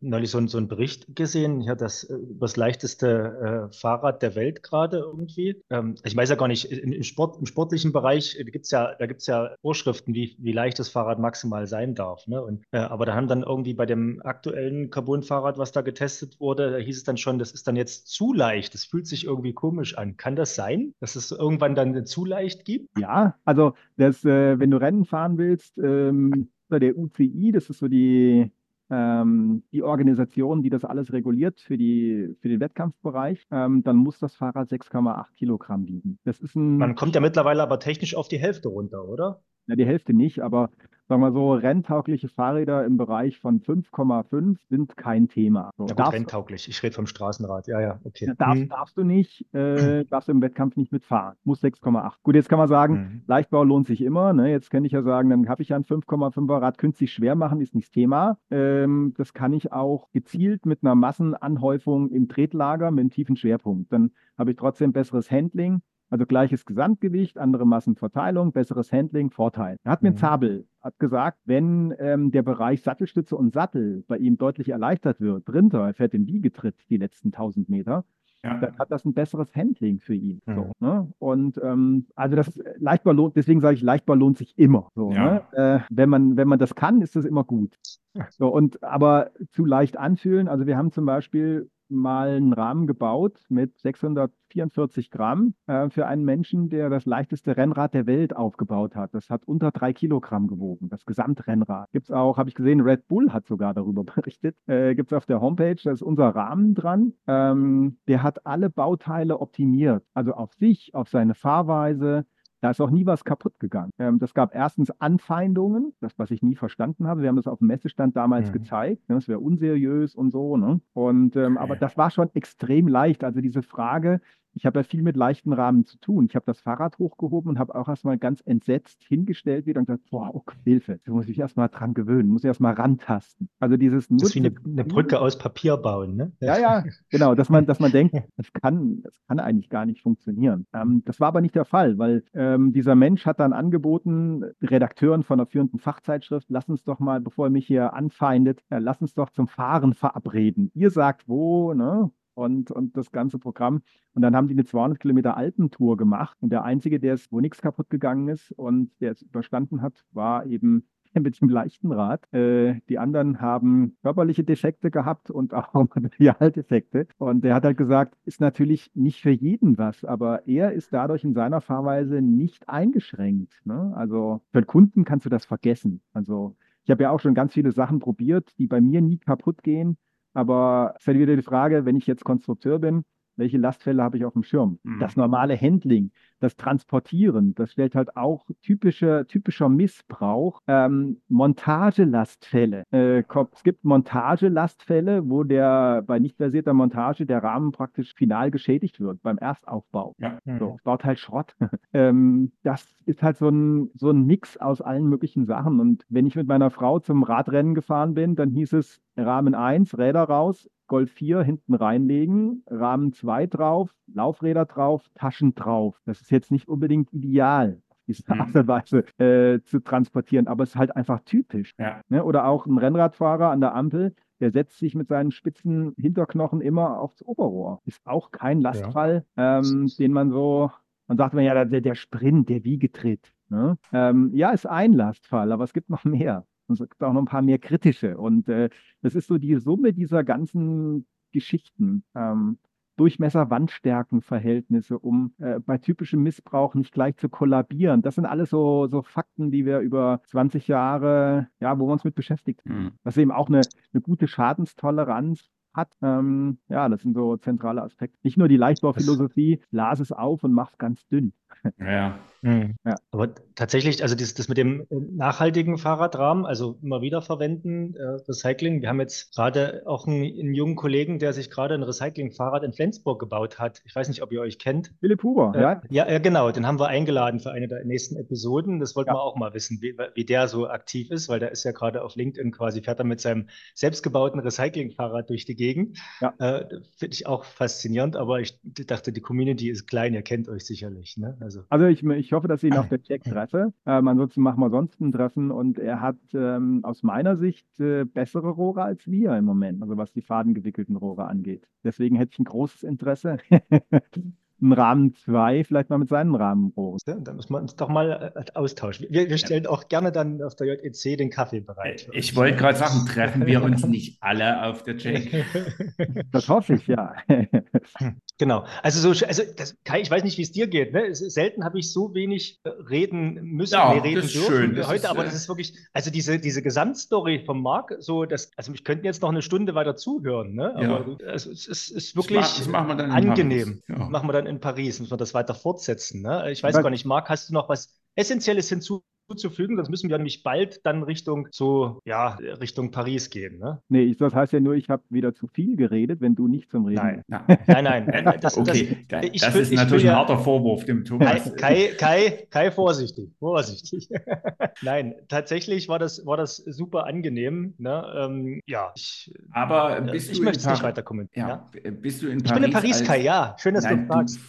[0.00, 4.64] neulich so, so, einen Bericht gesehen, ja, das äh, das leichteste äh, Fahrrad der Welt
[4.64, 5.62] gerade irgendwie.
[5.70, 9.06] Ähm, ich weiß ja gar nicht, im, Sport, im sportlichen Bereich äh, gibt's ja, da
[9.06, 12.26] gibt es ja Vorschriften, wie, wie leicht das Fahrrad maximal sein darf.
[12.26, 12.42] Ne?
[12.42, 16.72] Und, äh, aber da haben dann irgendwie bei dem aktuellen Carbon-Fahrrad, was da getestet wurde,
[16.72, 18.74] da hieß es dann schon, das ist dann jetzt zu leicht.
[18.74, 20.16] Das fühlt sich irgendwie komisch an.
[20.16, 22.98] Kann das sein, dass es irgendwann dann zu leicht gibt?
[22.98, 27.88] Ja, also das, äh, wenn du Rennen fahren willst, ähm, der UCI, das ist so
[27.88, 28.50] die,
[28.90, 34.18] ähm, die Organisation, die das alles reguliert für, die, für den Wettkampfbereich, ähm, dann muss
[34.18, 36.18] das Fahrrad 6,8 Kilogramm wiegen.
[36.24, 39.42] Das ist ein, Man kommt ja mittlerweile aber technisch auf die Hälfte runter, oder?
[39.66, 40.70] Ja, die Hälfte nicht, aber
[41.10, 45.72] sagen wir so, renntaugliche Fahrräder im Bereich von 5,5 sind kein Thema.
[45.76, 46.68] So, ja, gut, renntauglich.
[46.68, 47.66] Ich rede vom Straßenrad.
[47.66, 48.32] Ja, ja, okay.
[48.38, 48.68] Darf, hm.
[48.68, 51.36] Darfst du nicht, äh, darfst du im Wettkampf nicht mitfahren.
[51.42, 52.12] Muss 6,8.
[52.22, 53.22] Gut, jetzt kann man sagen, hm.
[53.26, 54.32] Leichtbau lohnt sich immer.
[54.32, 54.52] Ne?
[54.52, 56.78] Jetzt könnte ich ja sagen, dann habe ich ja ein 5,5er Rad.
[56.78, 58.38] Künstlich schwer machen ist nicht das Thema.
[58.52, 63.92] Ähm, das kann ich auch gezielt mit einer Massenanhäufung im Tretlager mit einem tiefen Schwerpunkt.
[63.92, 69.76] Dann habe ich trotzdem besseres Handling also gleiches Gesamtgewicht, andere Massenverteilung, besseres Handling, Vorteil.
[69.84, 70.16] Er hat mir mhm.
[70.16, 75.48] Zabel hat gesagt, wenn ähm, der Bereich Sattelstütze und Sattel bei ihm deutlich erleichtert wird,
[75.48, 78.04] drunter, er fährt den Wiegetritt die letzten 1000 Meter,
[78.42, 78.58] ja.
[78.58, 80.40] dann hat das ein besseres Handling für ihn.
[80.46, 80.54] Mhm.
[80.54, 81.12] So, ne?
[81.18, 84.88] Und ähm, also das leichtbar lohnt, deswegen sage ich, leichtbar lohnt sich immer.
[84.94, 85.46] So, ja.
[85.52, 85.52] ne?
[85.52, 87.76] äh, wenn, man, wenn man das kann, ist das immer gut.
[88.30, 93.40] So, und aber zu leicht anfühlen, also wir haben zum Beispiel mal einen Rahmen gebaut
[93.48, 99.14] mit 644 Gramm äh, für einen Menschen, der das leichteste Rennrad der Welt aufgebaut hat.
[99.14, 101.90] Das hat unter drei Kilogramm gewogen, das Gesamtrennrad.
[101.92, 104.56] Gibt es auch, habe ich gesehen, Red Bull hat sogar darüber berichtet.
[104.66, 107.12] Äh, Gibt es auf der Homepage, da ist unser Rahmen dran.
[107.26, 112.26] Ähm, der hat alle Bauteile optimiert, also auf sich, auf seine Fahrweise,
[112.60, 113.90] da ist auch nie was kaputt gegangen.
[113.98, 117.22] Ähm, das gab erstens Anfeindungen, das, was ich nie verstanden habe.
[117.22, 118.52] Wir haben das auf dem Messestand damals mhm.
[118.52, 119.08] gezeigt.
[119.08, 119.14] Ne?
[119.16, 120.56] Das wäre unseriös und so.
[120.56, 120.80] Ne?
[120.92, 121.64] Und, ähm, okay.
[121.64, 123.24] Aber das war schon extrem leicht.
[123.24, 124.20] Also diese Frage,
[124.54, 126.26] ich habe ja viel mit leichten Rahmen zu tun.
[126.28, 130.10] Ich habe das Fahrrad hochgehoben und habe auch erstmal ganz entsetzt hingestellt wieder und gesagt,
[130.10, 133.48] boah, oh, Hilfe, da muss ich erstmal dran gewöhnen, muss ich erstmal rantasten.
[133.58, 136.32] Also dieses Das ist wie eine, eine Brücke aus Papier bauen, ne?
[136.40, 140.02] Ja, ja, genau, dass man, dass man denkt, das kann, das kann eigentlich gar nicht
[140.02, 140.66] funktionieren.
[140.72, 145.22] Ähm, das war aber nicht der Fall, weil ähm, dieser Mensch hat dann angeboten, Redakteuren
[145.22, 149.00] von einer führenden Fachzeitschrift, lass uns doch mal, bevor er mich hier anfeindet, äh, lass
[149.00, 150.70] uns doch zum Fahren verabreden.
[150.74, 152.10] Ihr sagt wo, ne?
[152.34, 153.82] Und, und das ganze Programm.
[154.14, 156.36] Und dann haben die eine 200 Kilometer Alpentour gemacht.
[156.40, 160.04] Und der Einzige, der es, wo nichts kaputt gegangen ist und der es überstanden hat,
[160.12, 162.32] war eben mit dem leichten Rad.
[162.32, 167.06] Äh, die anderen haben körperliche Defekte gehabt und auch Materialdefekte.
[167.18, 171.24] Und der hat halt gesagt, ist natürlich nicht für jeden was, aber er ist dadurch
[171.24, 173.60] in seiner Fahrweise nicht eingeschränkt.
[173.64, 173.92] Ne?
[173.94, 176.00] Also für den Kunden kannst du das vergessen.
[176.12, 179.62] Also ich habe ja auch schon ganz viele Sachen probiert, die bei mir nie kaputt
[179.62, 179.96] gehen.
[180.32, 183.04] Aber es ist halt wieder die Frage, wenn ich jetzt Konstrukteur bin,
[183.36, 184.78] welche Lastfälle habe ich auf dem Schirm?
[184.82, 185.00] Mhm.
[185.00, 186.10] Das normale Handling,
[186.40, 190.60] das Transportieren, das stellt halt auch typische, typischer Missbrauch.
[190.66, 192.84] Ähm, Montagelastfälle.
[192.90, 199.00] Äh, es gibt Montagelastfälle, wo der bei nicht versierter Montage der Rahmen praktisch final geschädigt
[199.00, 200.14] wird beim Erstaufbau.
[200.18, 200.38] Ja.
[200.58, 201.54] So, es baut halt Schrott.
[201.92, 205.80] ähm, das ist halt so ein, so ein Mix aus allen möglichen Sachen.
[205.80, 209.98] Und wenn ich mit meiner Frau zum Radrennen gefahren bin, dann hieß es Rahmen 1,
[209.98, 216.00] Räder raus, Golf 4 hinten reinlegen, Rahmen 2 drauf, Laufräder drauf, Taschen drauf.
[216.04, 218.40] Das ist jetzt nicht unbedingt ideal diese mhm.
[218.40, 221.74] Art und Weise äh, zu transportieren, aber es ist halt einfach typisch.
[221.78, 222.00] Ja.
[222.08, 222.24] Ne?
[222.24, 226.98] Oder auch ein Rennradfahrer an der Ampel, der setzt sich mit seinen spitzen Hinterknochen immer
[226.98, 227.80] aufs Oberrohr.
[227.84, 229.58] Ist auch kein Lastfall, ja.
[229.58, 230.70] ähm, den man so,
[231.06, 233.32] man sagt man ja, der, der Sprint, der Wiegetritt.
[233.48, 233.76] Ne?
[233.92, 236.46] Ähm, ja, ist ein Lastfall, aber es gibt noch mehr.
[236.66, 238.16] Und es gibt auch noch ein paar mehr kritische.
[238.16, 238.70] Und äh,
[239.02, 242.04] das ist so die Summe dieser ganzen Geschichten.
[242.14, 242.58] Ähm,
[243.00, 248.02] Durchmesser-Wandstärken-Verhältnisse, um äh, bei typischem Missbrauch nicht gleich zu kollabieren.
[248.02, 252.04] Das sind alles so, so Fakten, die wir über 20 Jahre, ja, wo wir uns
[252.04, 252.84] mit beschäftigt haben.
[252.84, 252.92] Mhm.
[253.04, 255.96] Ist eben auch eine, eine gute Schadenstoleranz hat.
[256.02, 258.18] Ähm, ja, das sind so zentrale Aspekte.
[258.22, 261.32] Nicht nur die Leichtbauphilosophie, las es auf und mach es ganz dünn.
[261.78, 262.18] Ja.
[262.42, 262.74] Mhm.
[262.86, 262.96] ja.
[263.10, 268.02] Aber tatsächlich, also das, das mit dem äh, nachhaltigen Fahrradrahmen, also immer wieder verwenden, äh,
[268.26, 268.80] Recycling.
[268.80, 272.72] Wir haben jetzt gerade auch einen, einen, jungen Kollegen, der sich gerade ein Recycling-Fahrrad in
[272.72, 273.82] Flensburg gebaut hat.
[273.84, 274.92] Ich weiß nicht, ob ihr euch kennt.
[275.00, 276.06] Philipp Huber, äh, ja.
[276.06, 276.50] Ja, genau.
[276.50, 278.80] Den haben wir eingeladen für eine der nächsten Episoden.
[278.80, 279.14] Das wollten ja.
[279.14, 282.02] wir auch mal wissen, wie, wie der so aktiv ist, weil der ist ja gerade
[282.02, 285.98] auf LinkedIn quasi, fährt er mit seinem selbstgebauten Recycling-Fahrrad durch die Gegend.
[286.20, 286.32] Ja.
[286.38, 286.66] Äh,
[286.96, 291.16] Finde ich auch faszinierend, aber ich dachte, die Community ist klein, ihr kennt euch sicherlich.
[291.18, 291.36] Ne?
[291.40, 293.72] Also, also ich, ich hoffe, dass ich ihn auf der Check treffe.
[293.86, 298.04] Ähm, ansonsten machen wir sonst ein Treffen und er hat ähm, aus meiner Sicht äh,
[298.04, 301.68] bessere Rohre als wir im Moment, also was die fadengewickelten Rohre angeht.
[301.84, 303.38] Deswegen hätte ich ein großes Interesse.
[304.62, 307.02] einen Rahmen 2 vielleicht mal mit seinen Rahmen groß.
[307.06, 309.06] Ja, da müssen wir uns doch mal äh, austauschen.
[309.10, 309.70] Wir, wir stellen ja.
[309.70, 312.08] auch gerne dann auf der JEC den Kaffee bereit.
[312.12, 315.44] Äh, ich wollte gerade sagen, treffen wir uns nicht alle auf der JEC?
[316.32, 317.14] Das hoffe ich, ja.
[318.40, 318.64] Genau.
[318.82, 320.94] Also so, also das, Kai, ich weiß nicht, wie es dir geht.
[320.94, 321.14] Ne?
[321.14, 324.74] selten habe ich so wenig äh, reden müssen, ja, nee, reden dürfen schön.
[324.76, 328.50] Das heute, ist, aber das ist wirklich, also diese, diese Gesamtstory vom Marc, so das,
[328.56, 330.74] also ich könnte jetzt noch eine Stunde weiter zuhören, ne?
[330.74, 331.28] Aber ja.
[331.28, 333.82] also, es, ist, ist wirklich das, ma das angenehm.
[333.88, 334.08] Ja.
[334.08, 336.22] Machen wir dann in Paris, müssen wir das weiter fortsetzen.
[336.22, 336.50] Ne?
[336.50, 340.18] Ich weiß gar nicht, Marc, hast du noch was Essentielles hinzu zuzufügen, sonst müssen wir
[340.18, 343.58] nämlich bald dann Richtung so, ja, Richtung Paris gehen.
[343.58, 343.80] Ne?
[343.88, 346.86] Nee, das heißt ja nur, ich habe wieder zu viel geredet, wenn du nicht zum
[346.86, 348.34] Reden Nein, nein, nein.
[348.40, 351.54] Das, okay, das, ich, das ist natürlich ein harter Vorwurf dem Thomas.
[351.56, 354.08] Kai, Kai, Kai, vorsichtig, vorsichtig.
[354.82, 357.74] nein, tatsächlich war das, war das super angenehm.
[357.78, 358.04] Ne?
[358.16, 361.48] Ähm, ja, ich, Aber bist ich du möchte es nicht weiter kommentieren.
[361.48, 361.90] Ja, ja?
[361.90, 362.50] Bist du in Paris?
[362.50, 363.56] Ich bin in Paris, Kai, ja.
[363.58, 364.40] Schön, dass nein, du fragst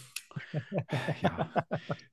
[1.22, 1.50] ja,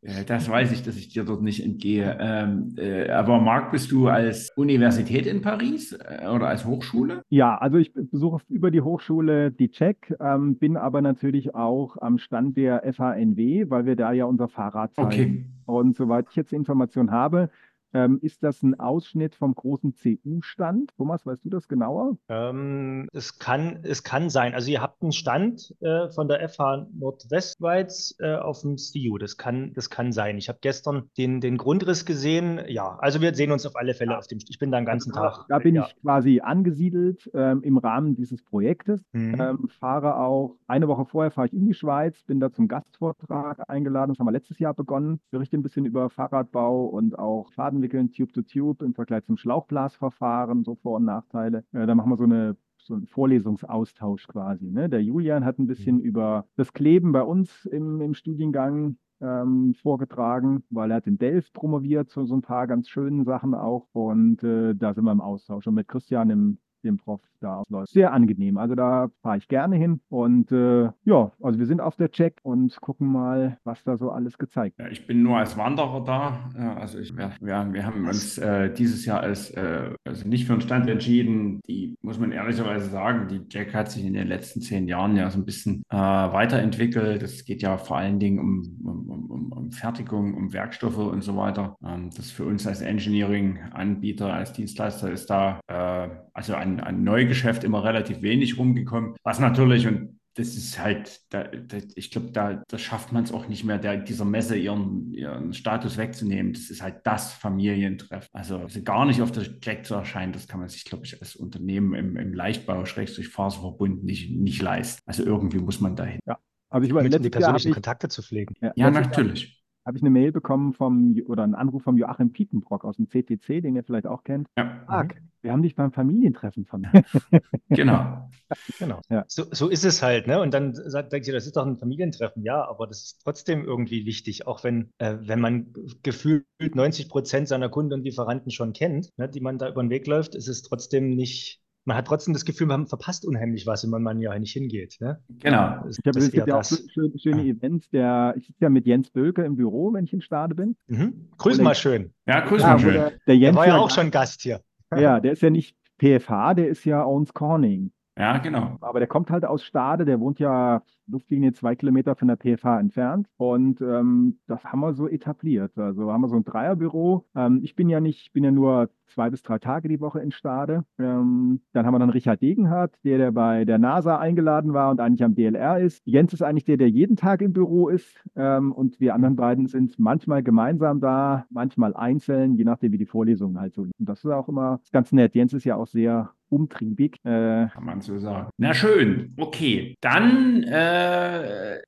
[0.02, 2.18] äh, das weiß ich, dass ich dir dort nicht entgehe.
[2.20, 7.22] Ähm, äh, aber Marc, bist du als Universität in Paris äh, oder als Hochschule?
[7.30, 12.18] Ja, also ich besuche über die Hochschule die Check, ähm, bin aber natürlich auch am
[12.18, 15.10] Stand der FHNW, weil wir da ja unser Fahrrad zeigen.
[15.10, 15.46] Okay.
[15.66, 17.50] Und soweit ich jetzt Informationen habe,
[17.94, 20.92] ähm, ist das ein Ausschnitt vom großen CU-Stand?
[20.98, 22.18] Thomas, weißt du das genauer?
[22.28, 24.54] Ähm, es, kann, es kann sein.
[24.54, 29.18] Also ihr habt einen Stand äh, von der FH Nordwestschweiz äh, auf dem CU.
[29.18, 30.38] Das kann, das kann sein.
[30.38, 32.62] Ich habe gestern den, den Grundriss gesehen.
[32.68, 35.14] Ja, also wir sehen uns auf alle Fälle auf dem Ich bin da den ganzen
[35.14, 35.46] also, Tag.
[35.50, 35.88] Da bin ja.
[35.88, 39.02] ich quasi angesiedelt ähm, im Rahmen dieses Projektes.
[39.14, 39.36] Mhm.
[39.40, 43.70] Ähm, fahre auch, eine Woche vorher fahre ich in die Schweiz, bin da zum Gastvortrag
[43.70, 44.12] eingeladen.
[44.12, 45.20] Das haben wir letztes Jahr begonnen.
[45.32, 50.76] Berichte ein bisschen über Fahrradbau und auch Faden entwickeln, Tube-to-Tube im Vergleich zum Schlauchblasverfahren, so
[50.76, 51.64] Vor- und Nachteile.
[51.72, 54.72] Äh, da machen wir so eine so ein Vorlesungsaustausch quasi.
[54.72, 54.90] Ne?
[54.90, 56.02] Der Julian hat ein bisschen mhm.
[56.04, 61.54] über das Kleben bei uns im, im Studiengang ähm, vorgetragen, weil er hat in Delft
[61.54, 63.88] promoviert zu so ein paar ganz schönen Sachen auch.
[63.94, 65.68] Und äh, da sind wir im Austausch.
[65.68, 67.92] Und mit Christian im dem Prof da ausläuft.
[67.92, 68.58] Sehr angenehm.
[68.58, 70.02] Also da fahre ich gerne hin.
[70.10, 74.12] Und äh, ja, also wir sind auf der Check und gucken mal, was da so
[74.12, 74.92] alles gezeigt wird.
[74.92, 76.76] Ich bin nur als Wanderer da.
[76.76, 80.62] Also ich, wir, wir haben uns äh, dieses Jahr als äh, also nicht für einen
[80.62, 81.62] Stand entschieden.
[81.68, 85.30] Die muss man ehrlicherweise sagen, die Jack hat sich in den letzten zehn Jahren ja
[85.30, 87.24] so ein bisschen äh, weiterentwickelt.
[87.24, 91.36] Es geht ja vor allen Dingen um, um, um, um Fertigung, um Werkstoffe und so
[91.38, 91.78] weiter.
[91.84, 97.64] Ähm, das für uns als Engineering-Anbieter, als Dienstleister ist da äh, also an, an Neugeschäft
[97.64, 102.64] immer relativ wenig rumgekommen, was natürlich und das ist halt, da, da, ich glaube, da,
[102.68, 106.54] da schafft man es auch nicht mehr, der, dieser Messe ihren, ihren Status wegzunehmen.
[106.54, 108.30] Das ist halt das Familientreff.
[108.32, 111.20] Also, also gar nicht auf der Jack zu erscheinen, das kann man sich, glaube ich,
[111.20, 115.02] als Unternehmen im, im Leichtbau, Schrägstrich Faserverbund nicht, nicht leisten.
[115.06, 116.20] Also irgendwie muss man dahin.
[116.26, 116.38] Ja.
[116.70, 118.56] Also ich meine, die persönlichen ich, Kontakte zu pflegen.
[118.62, 122.86] Ja, ja natürlich habe ich eine Mail bekommen vom oder einen Anruf vom Joachim Piepenbrock
[122.86, 124.48] aus dem CTC, den ihr vielleicht auch kennt.
[124.58, 124.84] Ja.
[124.88, 125.30] Marc, mhm.
[125.42, 127.06] wir haben dich beim Familientreffen vermittelt.
[127.70, 128.30] genau.
[128.80, 129.02] genau.
[129.10, 129.26] Ja.
[129.28, 130.42] So, so ist es halt, ne?
[130.42, 133.64] Und dann sagt, denkt ihr, das ist doch ein Familientreffen, ja, aber das ist trotzdem
[133.64, 135.74] irgendwie wichtig, auch wenn, äh, wenn man
[136.04, 139.90] gefühlt 90 Prozent seiner Kunden und Lieferanten schon kennt, ne, die man da über den
[139.90, 143.84] Weg läuft, ist es trotzdem nicht man hat trotzdem das Gefühl, man verpasst unheimlich was,
[143.92, 144.98] wenn man ja nicht hingeht.
[145.02, 145.20] Ne?
[145.40, 145.82] Genau.
[145.84, 147.54] Das, ich habe es gibt ja auch schöne, schöne ja.
[147.54, 147.90] Events.
[147.90, 150.76] Der, ich sitze ja mit Jens Bölke im Büro, wenn ich in Stade bin.
[150.88, 151.30] Mhm.
[151.38, 152.14] Grüß oder mal schön.
[152.28, 152.94] Ja, grüß ja, mal schön.
[152.94, 154.62] Der, der, Jens der war ja auch schon Gast hier.
[154.96, 157.92] Ja, der ist ja nicht PFH, der ist ja Owens Corning.
[158.18, 158.78] Ja, genau.
[158.82, 162.80] Aber der kommt halt aus Stade, der wohnt ja Luftlinie zwei Kilometer von der PFH
[162.80, 163.28] entfernt.
[163.38, 165.78] Und ähm, das haben wir so etabliert.
[165.78, 167.26] Also haben wir so ein Dreierbüro.
[167.36, 170.32] Ähm, ich bin ja nicht, bin ja nur zwei bis drei Tage die Woche in
[170.32, 170.86] Stade.
[170.98, 175.00] Ähm, dann haben wir dann Richard Degenhardt, der, der bei der NASA eingeladen war und
[175.00, 176.02] eigentlich am DLR ist.
[176.06, 178.24] Jens ist eigentlich der, der jeden Tag im Büro ist.
[178.36, 183.06] Ähm, und wir anderen beiden sind manchmal gemeinsam da, manchmal einzeln, je nachdem, wie die
[183.06, 183.82] Vorlesungen halt so.
[183.82, 185.36] Und das ist auch immer ganz nett.
[185.36, 187.18] Jens ist ja auch sehr umtriebig.
[187.24, 188.50] Äh, Kann man so sagen.
[188.58, 189.96] Na schön, okay.
[190.02, 190.99] Dann äh,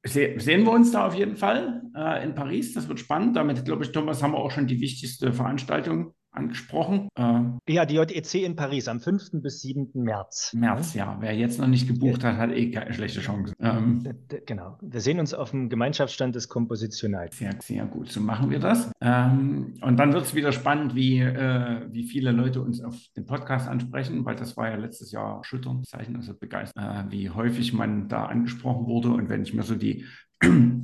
[0.03, 2.73] se sehen wir uns da auf jeden Fall äh, in Paris.
[2.73, 3.35] Das wird spannend.
[3.35, 7.09] Damit, glaube ich, Thomas, haben wir auch schon die wichtigste Veranstaltung angesprochen.
[7.15, 9.31] Äh, ja, die JEC in Paris am 5.
[9.33, 9.91] bis 7.
[9.93, 10.53] März.
[10.53, 11.17] März, ja.
[11.19, 13.53] Wer jetzt noch nicht gebucht hat, hat eh keine schlechte Chance.
[13.59, 14.03] Ähm,
[14.45, 14.77] genau.
[14.81, 17.37] Wir sehen uns auf dem Gemeinschaftsstand des Kompositionals.
[17.37, 18.11] Sehr, sehr gut.
[18.11, 18.91] So machen wir das.
[19.01, 23.25] Ähm, und dann wird es wieder spannend, wie, äh, wie viele Leute uns auf den
[23.25, 27.73] Podcast ansprechen, weil das war ja letztes Jahr schütternd Zeichen, also begeistert, äh, wie häufig
[27.73, 29.09] man da angesprochen wurde.
[29.09, 30.05] Und wenn ich mir so die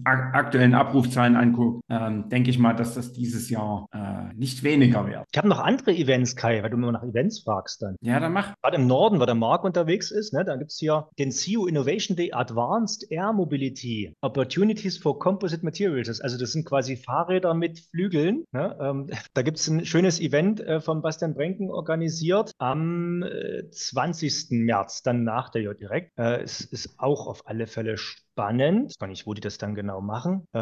[0.08, 5.26] aktuellen Abrufzahlen anguckt, ähm, denke ich mal, dass das dieses Jahr äh, nicht weniger wird.
[5.32, 7.96] Ich habe noch andere Events, Kai, weil du mir nach Events fragst dann.
[8.02, 8.54] Ja, dann mach.
[8.62, 11.66] Gerade im Norden, wo der Marc unterwegs ist, ne, da gibt es hier den CU
[11.66, 16.22] Innovation Day Advanced Air Mobility Opportunities for Composite Materials.
[16.22, 18.46] Also das sind quasi Fahrräder mit Flügeln.
[18.52, 18.78] Ne?
[18.80, 24.48] Ähm, da gibt es ein schönes Event äh, von Bastian Brenken organisiert am äh, 20.
[24.52, 26.18] März, dann nach der J direkt.
[26.18, 27.98] Äh, es ist auch auf alle Fälle
[28.38, 28.92] spannend.
[28.92, 30.48] Ich weiß nicht, wo die das dann genau machen.
[30.54, 30.60] Äh,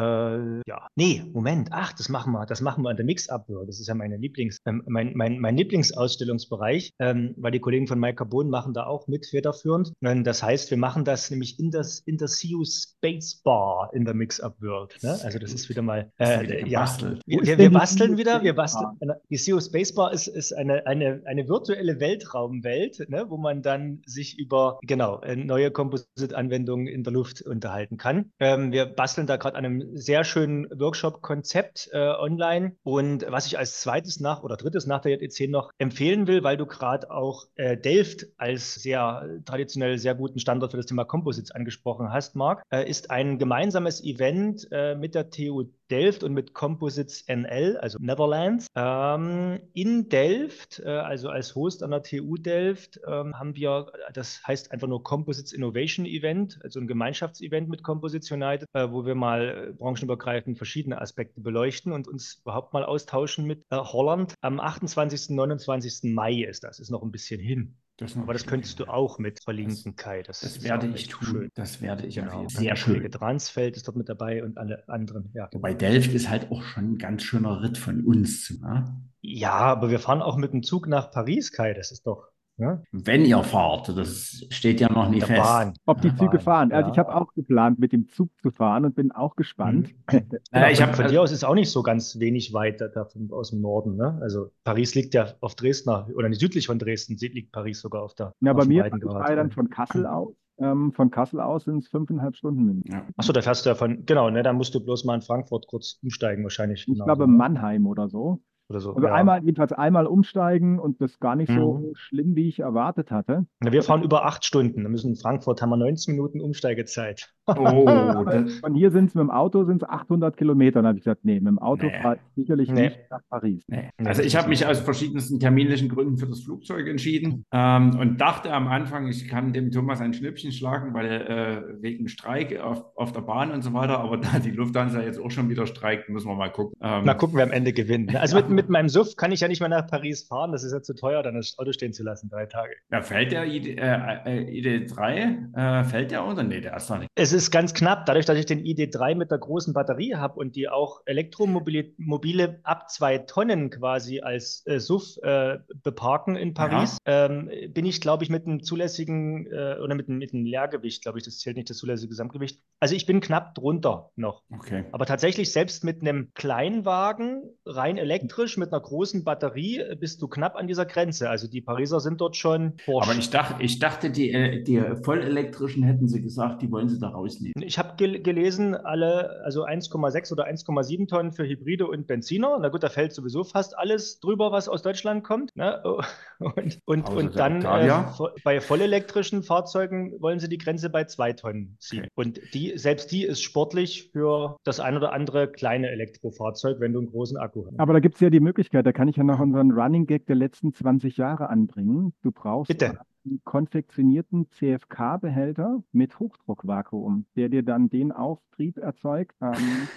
[0.66, 1.68] ja, nee, Moment.
[1.72, 2.46] Ach, das machen wir.
[2.46, 3.68] Das machen wir an der Mix-Up World.
[3.68, 8.00] Das ist ja meine Lieblings, äh, mein, mein, mein Lieblingsausstellungsbereich, ähm, weil die Kollegen von
[8.00, 9.92] Mike Carbon machen da auch mit federführend.
[10.00, 14.06] Und das heißt, wir machen das nämlich in das in der CU Space Bar in
[14.06, 14.96] der Mix-Up World.
[15.02, 15.18] Ne?
[15.22, 16.86] Also das ist wieder mal äh, ja,
[17.26, 18.42] wir, wir, basteln wieder.
[18.42, 18.96] Wir basteln.
[19.28, 23.26] Die CU Space Bar ist, ist eine, eine, eine virtuelle Weltraumwelt, ne?
[23.28, 28.32] wo man dann sich über genau äh, neue Composite-Anwendungen in der Luft und unterhalten kann.
[28.38, 32.76] Ähm, wir basteln da gerade an einem sehr schönen Workshop-Konzept äh, online.
[32.84, 36.56] Und was ich als zweites nach oder drittes nach der JEC noch empfehlen will, weil
[36.56, 41.50] du gerade auch äh, Delft als sehr traditionell sehr guten Standort für das Thema Composites
[41.50, 46.52] angesprochen hast, Marc, äh, ist ein gemeinsames Event äh, mit der TU Delft und mit
[46.52, 48.66] Composites NL, also Netherlands.
[48.74, 54.46] Ähm, in Delft, äh, also als Host an der TU Delft, ähm, haben wir, das
[54.46, 59.14] heißt einfach nur Composites Innovation Event, also ein Gemeinschaftsevent mit Composites United, äh, wo wir
[59.14, 64.34] mal äh, branchenübergreifend verschiedene Aspekte beleuchten und uns überhaupt mal austauschen mit äh, Holland.
[64.40, 65.30] Am 28.
[65.30, 66.12] 29.
[66.14, 67.76] Mai ist das, ist noch ein bisschen hin.
[67.98, 70.22] Das Aber das könntest du auch mit verlinken, das, Kai.
[70.22, 71.26] Das, das werde ich tun.
[71.26, 71.48] Schön.
[71.54, 72.46] Das werde ich genau.
[72.48, 73.10] Sehr schön.
[73.10, 75.30] Transfeld ist dort mit dabei und alle anderen.
[75.32, 75.48] Ja.
[75.52, 78.50] Wobei Delft ist halt auch schon ein ganz schöner Ritt von uns.
[78.60, 78.84] Ne?
[79.22, 81.72] Ja, aber wir fahren auch mit dem Zug nach Paris, Kai.
[81.72, 82.28] Das ist doch.
[82.58, 82.82] Ja?
[82.90, 85.42] Wenn ihr fahrt, das steht ja noch nicht fest.
[85.42, 85.74] Bahn.
[85.84, 86.40] Ob die Züge Bahn.
[86.40, 86.72] fahren.
[86.72, 89.94] Also ich habe auch geplant, mit dem Zug zu fahren und bin auch gespannt.
[90.12, 90.28] Mhm.
[90.52, 93.06] genau, ich hab, von dir aus ist auch nicht so ganz wenig weit da, da
[93.30, 93.96] aus dem Norden.
[93.96, 94.18] Ne?
[94.22, 98.14] Also Paris liegt ja auf Dresdner oder nicht südlich von Dresden liegt Paris sogar auf
[98.14, 98.32] der.
[98.40, 102.36] Ja, bei mir war dann von Kassel aus ähm, von Kassel aus sind es fünfeinhalb
[102.36, 102.82] Stunden.
[102.90, 103.06] Ja.
[103.16, 105.66] Achso, da fährst du ja von, genau, ne, da musst du bloß mal in Frankfurt
[105.66, 106.80] kurz umsteigen wahrscheinlich.
[106.80, 107.04] Ich genau.
[107.04, 108.40] glaube Mannheim oder so.
[108.68, 108.94] Oder so.
[108.94, 109.14] Also ja.
[109.14, 111.56] einmal, jedenfalls einmal umsteigen und das gar nicht mhm.
[111.56, 113.46] so schlimm, wie ich erwartet hatte.
[113.60, 114.82] Na, wir fahren über acht Stunden.
[114.82, 117.32] Wir müssen in Frankfurt haben wir 19 Minuten Umsteigezeit.
[117.46, 117.54] Oh,
[118.60, 120.80] Von hier sind es mit dem Auto sind es 800 Kilometer.
[120.80, 122.02] Dann habe ich gesagt, nee, mit dem Auto nee.
[122.02, 122.86] fahre ich sicherlich nee.
[122.86, 123.64] nicht nach Paris.
[123.68, 123.90] Nee.
[123.98, 128.52] Also ich habe mich aus verschiedensten terminlichen Gründen für das Flugzeug entschieden ähm, und dachte
[128.52, 133.12] am Anfang, ich kann dem Thomas ein Schnippchen schlagen, weil äh, wegen Streik auf, auf
[133.12, 134.00] der Bahn und so weiter.
[134.00, 136.76] Aber da die Lufthansa jetzt auch schon wieder streikt, müssen wir mal gucken.
[136.82, 138.12] Ähm, Na gucken, wer am Ende gewinnt.
[138.12, 138.20] Ne?
[138.20, 140.50] Also mit, mit meinem SUF kann ich ja nicht mehr nach Paris fahren.
[140.50, 142.74] Das ist ja zu teuer, dann das Auto stehen zu lassen, drei Tage.
[142.90, 143.86] Ja, fällt der ID, äh,
[144.26, 146.42] ID3, äh, fällt der unter?
[146.42, 147.10] Nee, der ist noch nicht.
[147.14, 148.06] Es ist ganz knapp.
[148.06, 152.60] Dadurch, dass ich den ID3 mit der großen Batterie habe und die auch elektromobile mobile
[152.62, 157.26] ab zwei Tonnen quasi als äh, SUV äh, beparken in Paris, ja.
[157.26, 161.18] ähm, bin ich, glaube ich, mit einem zulässigen äh, oder mit, mit einem Leergewicht, glaube
[161.18, 162.60] ich, das zählt nicht das zulässige Gesamtgewicht.
[162.80, 164.42] Also ich bin knapp drunter noch.
[164.50, 164.84] Okay.
[164.92, 170.28] Aber tatsächlich selbst mit einem Kleinwagen, rein elektrisch, mit einer großen Batterie, äh, bist du
[170.28, 171.28] knapp an dieser Grenze.
[171.28, 173.08] Also die Pariser sind dort schon forsch.
[173.08, 176.98] Aber ich dachte, ich dachte die, äh, die vollelektrischen hätten sie gesagt, die wollen sie
[176.98, 177.54] da rausnehmen.
[177.62, 182.58] Ich habe gel gelesen, alle, also 1,6 oder 1,7 Tonnen für Hybride und Benziner.
[182.60, 185.54] Na gut, da fällt sowieso fast alles drüber, was aus Deutschland kommt.
[185.56, 185.82] Ne?
[186.38, 188.04] Und, und, und dann äh,
[188.44, 192.00] bei vollelektrischen Fahrzeugen wollen sie die Grenze bei 2 Tonnen ziehen.
[192.00, 192.10] Okay.
[192.14, 196.98] Und die, selbst die ist sportlich für das ein oder andere kleine Elektrofahrzeug, wenn du
[196.98, 197.80] einen großen Akku hast.
[197.80, 200.26] Aber da gibt es ja die Möglichkeit, da kann ich ja noch unseren Running Gag
[200.26, 202.14] der letzten 20 Jahre anbringen.
[202.22, 209.36] Du brauchst Bitte einen konfektionierten CFK-Behälter mit Hochdruckvakuum, der dir dann den Auftrieb erzeugt.
[209.40, 209.88] Ähm.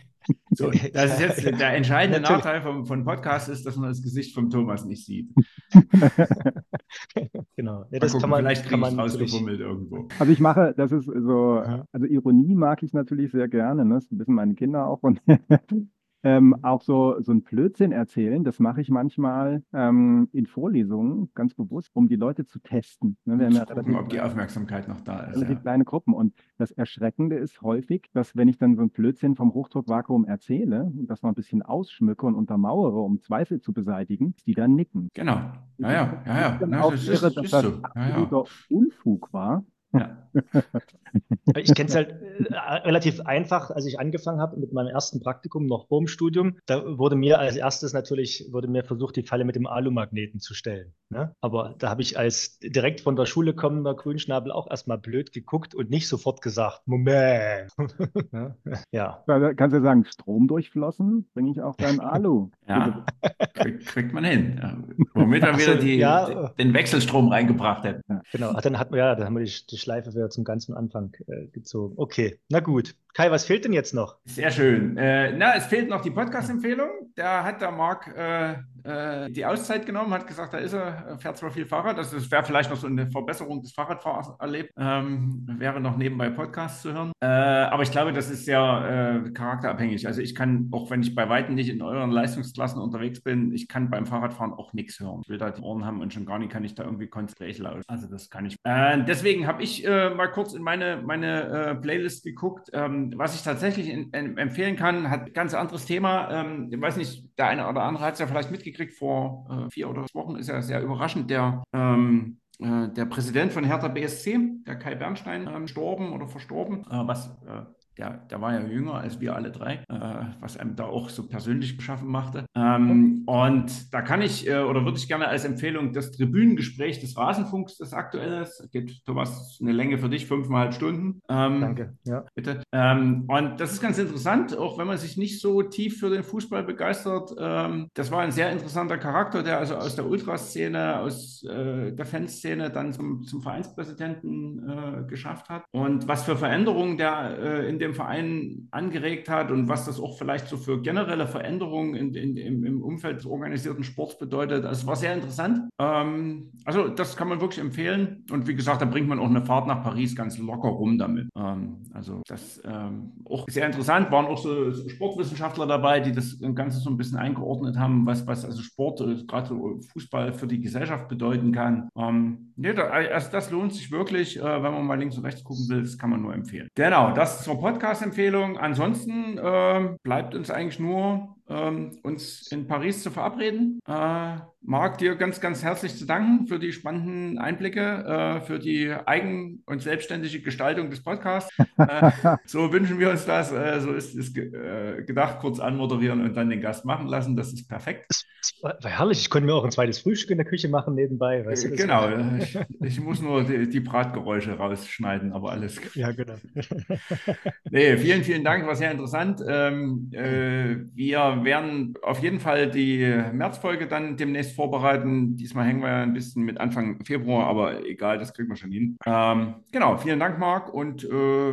[0.52, 4.34] So, das ist jetzt der entscheidende Nachteil vom, von Podcast ist, dass man das Gesicht
[4.34, 5.32] vom Thomas nicht sieht.
[7.56, 7.86] genau.
[7.90, 10.08] Ja, das gucken, kann man, vielleicht kann man rausgefummelt irgendwo.
[10.20, 13.94] Also ich mache, das ist so, also Ironie mag ich natürlich sehr gerne, ne?
[13.94, 15.20] Das wissen meine Kinder auch und
[16.22, 21.54] ähm, auch so, so ein Blödsinn erzählen, das mache ich manchmal ähm, in Vorlesungen ganz
[21.54, 23.16] bewusst, um die Leute zu testen.
[23.24, 25.42] Ne, wir haben ja gucken, ob die Aufmerksamkeit noch da ist.
[25.42, 25.54] Ja.
[25.54, 26.14] kleine Gruppen.
[26.14, 30.84] Und das Erschreckende ist häufig, dass wenn ich dann so ein Blödsinn vom Hochdruckvakuum erzähle
[30.84, 35.08] und das mal ein bisschen ausschmücke und untermauere, um Zweifel zu beseitigen, die dann nicken.
[35.14, 35.40] Genau.
[35.78, 36.90] Ja, ja, ja, ja.
[36.90, 37.82] das irre, ist, dass ist das so.
[37.82, 39.64] absoluter Unfug war.
[39.92, 40.22] Ja.
[41.56, 45.66] ich kenne es halt äh, relativ einfach, als ich angefangen habe mit meinem ersten Praktikum,
[45.66, 46.56] noch vor dem Studium.
[46.66, 50.54] Da wurde mir als erstes natürlich, wurde mir versucht, die Falle mit dem Alumagneten zu
[50.54, 50.94] stellen.
[51.10, 51.34] Ne?
[51.42, 55.74] Aber da habe ich als direkt von der Schule kommender Grünschnabel auch erstmal blöd geguckt
[55.74, 57.70] und nicht sofort gesagt, Moment.
[58.92, 59.22] ja.
[59.26, 62.50] Da kannst du sagen, Strom durchflossen, bringe ich auch dein Alu.
[62.66, 63.04] ja,
[63.52, 64.58] kriegt, kriegt man hin.
[64.62, 64.76] Ja.
[65.14, 66.48] Womit wir wieder die, ja.
[66.58, 68.20] den Wechselstrom reingebracht hätten.
[68.32, 71.46] Genau, dann, hat, ja, dann haben wir die, die Schleife wieder zum ganzen Anfang äh,
[71.48, 71.94] gezogen.
[71.96, 72.94] Okay, na gut.
[73.14, 74.16] Kai, was fehlt denn jetzt noch?
[74.24, 74.96] Sehr schön.
[74.96, 77.12] Äh, na, es fehlt noch die Podcast-Empfehlung.
[77.14, 78.54] Da hat der Marc äh,
[78.84, 81.98] äh, die Auszeit genommen, hat gesagt, da ist er, fährt zwar viel Fahrrad.
[81.98, 84.72] Das, wäre vielleicht noch so eine Verbesserung des Fahrradfahrers erlebt.
[84.78, 87.12] Ähm, wäre noch nebenbei Podcasts zu hören.
[87.20, 90.06] Äh, aber ich glaube, das ist sehr äh, charakterabhängig.
[90.06, 93.68] Also ich kann, auch wenn ich bei Weitem nicht in euren Leistungsklassen unterwegs bin, ich
[93.68, 95.20] kann beim Fahrradfahren auch nichts hören.
[95.22, 97.58] Ich will da die Ohren haben und schon gar nicht kann ich da irgendwie konzentriert
[97.58, 97.82] lauschen.
[97.86, 98.56] Also das kann ich.
[98.64, 102.70] Äh, deswegen habe ich mal kurz in meine, meine Playlist geguckt.
[102.72, 106.30] Ähm, was ich tatsächlich in, in, empfehlen kann, hat ein ganz anderes Thema.
[106.30, 109.70] Ähm, ich weiß nicht, der eine oder andere hat es ja vielleicht mitgekriegt, vor äh,
[109.70, 113.88] vier oder sechs Wochen ist ja sehr überraschend, der ähm, äh, der Präsident von Hertha
[113.88, 117.64] BSC, der Kai Bernstein, ähm, gestorben oder verstorben, äh, was äh,
[117.98, 121.28] der, der war ja jünger als wir alle drei, äh, was einem da auch so
[121.28, 122.46] persönlich beschaffen machte.
[122.54, 127.16] Ähm, und da kann ich äh, oder würde ich gerne als Empfehlung das Tribünengespräch des
[127.16, 131.20] Rasenfunks, das aktuell ist, geht Thomas eine Länge für dich, fünfeinhalb Stunden.
[131.28, 132.24] Ähm, Danke, ja.
[132.34, 132.62] Bitte.
[132.72, 136.22] Ähm, und das ist ganz interessant, auch wenn man sich nicht so tief für den
[136.22, 137.34] Fußball begeistert.
[137.38, 142.06] Ähm, das war ein sehr interessanter Charakter, der also aus der Ultraszene, aus äh, der
[142.06, 145.64] Fanszene dann zum, zum Vereinspräsidenten äh, geschafft hat.
[145.72, 150.16] Und was für Veränderungen der äh, in dem Verein angeregt hat und was das auch
[150.16, 154.64] vielleicht so für generelle Veränderungen in, in, im, im, Umfeld des organisierten Sports bedeutet.
[154.64, 155.68] Das war sehr interessant.
[155.78, 158.24] Ähm, also das kann man wirklich empfehlen.
[158.30, 161.28] Und wie gesagt, da bringt man auch eine Fahrt nach Paris ganz locker rum damit.
[161.36, 164.10] Ähm, also das ähm, auch sehr interessant.
[164.10, 168.44] Waren auch so Sportwissenschaftler dabei, die das Ganze so ein bisschen eingeordnet haben, was, was
[168.44, 171.88] also Sport, äh, gerade so Fußball für die Gesellschaft bedeuten kann.
[171.96, 175.44] Ähm, nee, da, also das lohnt sich wirklich, äh, wenn man mal links und rechts
[175.44, 175.82] gucken will.
[175.82, 176.68] Das kann man nur empfehlen.
[176.74, 178.58] Genau, das zur Podcast-Empfehlung.
[178.58, 183.80] Ansonsten äh, bleibt uns eigentlich nur ähm, uns in Paris zu verabreden.
[183.86, 188.90] Äh, Marc, dir ganz, ganz herzlich zu danken für die spannenden Einblicke, äh, für die
[188.90, 191.50] eigen- und selbstständige Gestaltung des Podcasts.
[191.78, 192.10] äh,
[192.46, 193.50] so wünschen wir uns das.
[193.50, 197.36] Äh, so ist es ge äh, gedacht, kurz anmoderieren und dann den Gast machen lassen.
[197.36, 198.06] Das ist perfekt.
[198.08, 199.20] Das war herrlich.
[199.20, 201.44] Ich konnte mir auch ein zweites Frühstück in der Küche machen nebenbei.
[201.44, 202.08] Weißt du, genau.
[202.42, 205.80] Ich, ich, muss nur die, die, Bratgeräusche rausschneiden, aber alles.
[205.94, 206.34] Ja, genau.
[207.70, 208.66] nee, vielen, vielen Dank.
[208.66, 209.40] War sehr interessant.
[209.46, 215.36] Ähm, äh, wir werden auf jeden Fall die Märzfolge dann demnächst vorbereiten.
[215.36, 218.72] Diesmal hängen wir ja ein bisschen mit Anfang Februar, aber egal, das kriegen wir schon
[218.72, 218.96] hin.
[219.06, 221.10] Ähm, genau, vielen Dank, Marc, und äh,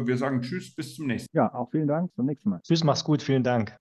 [0.07, 1.45] wir sagen Tschüss, bis zum nächsten Mal.
[1.45, 2.61] Ja, auch vielen Dank, zum nächsten Mal.
[2.63, 3.75] Tschüss, mach's gut, vielen Dank.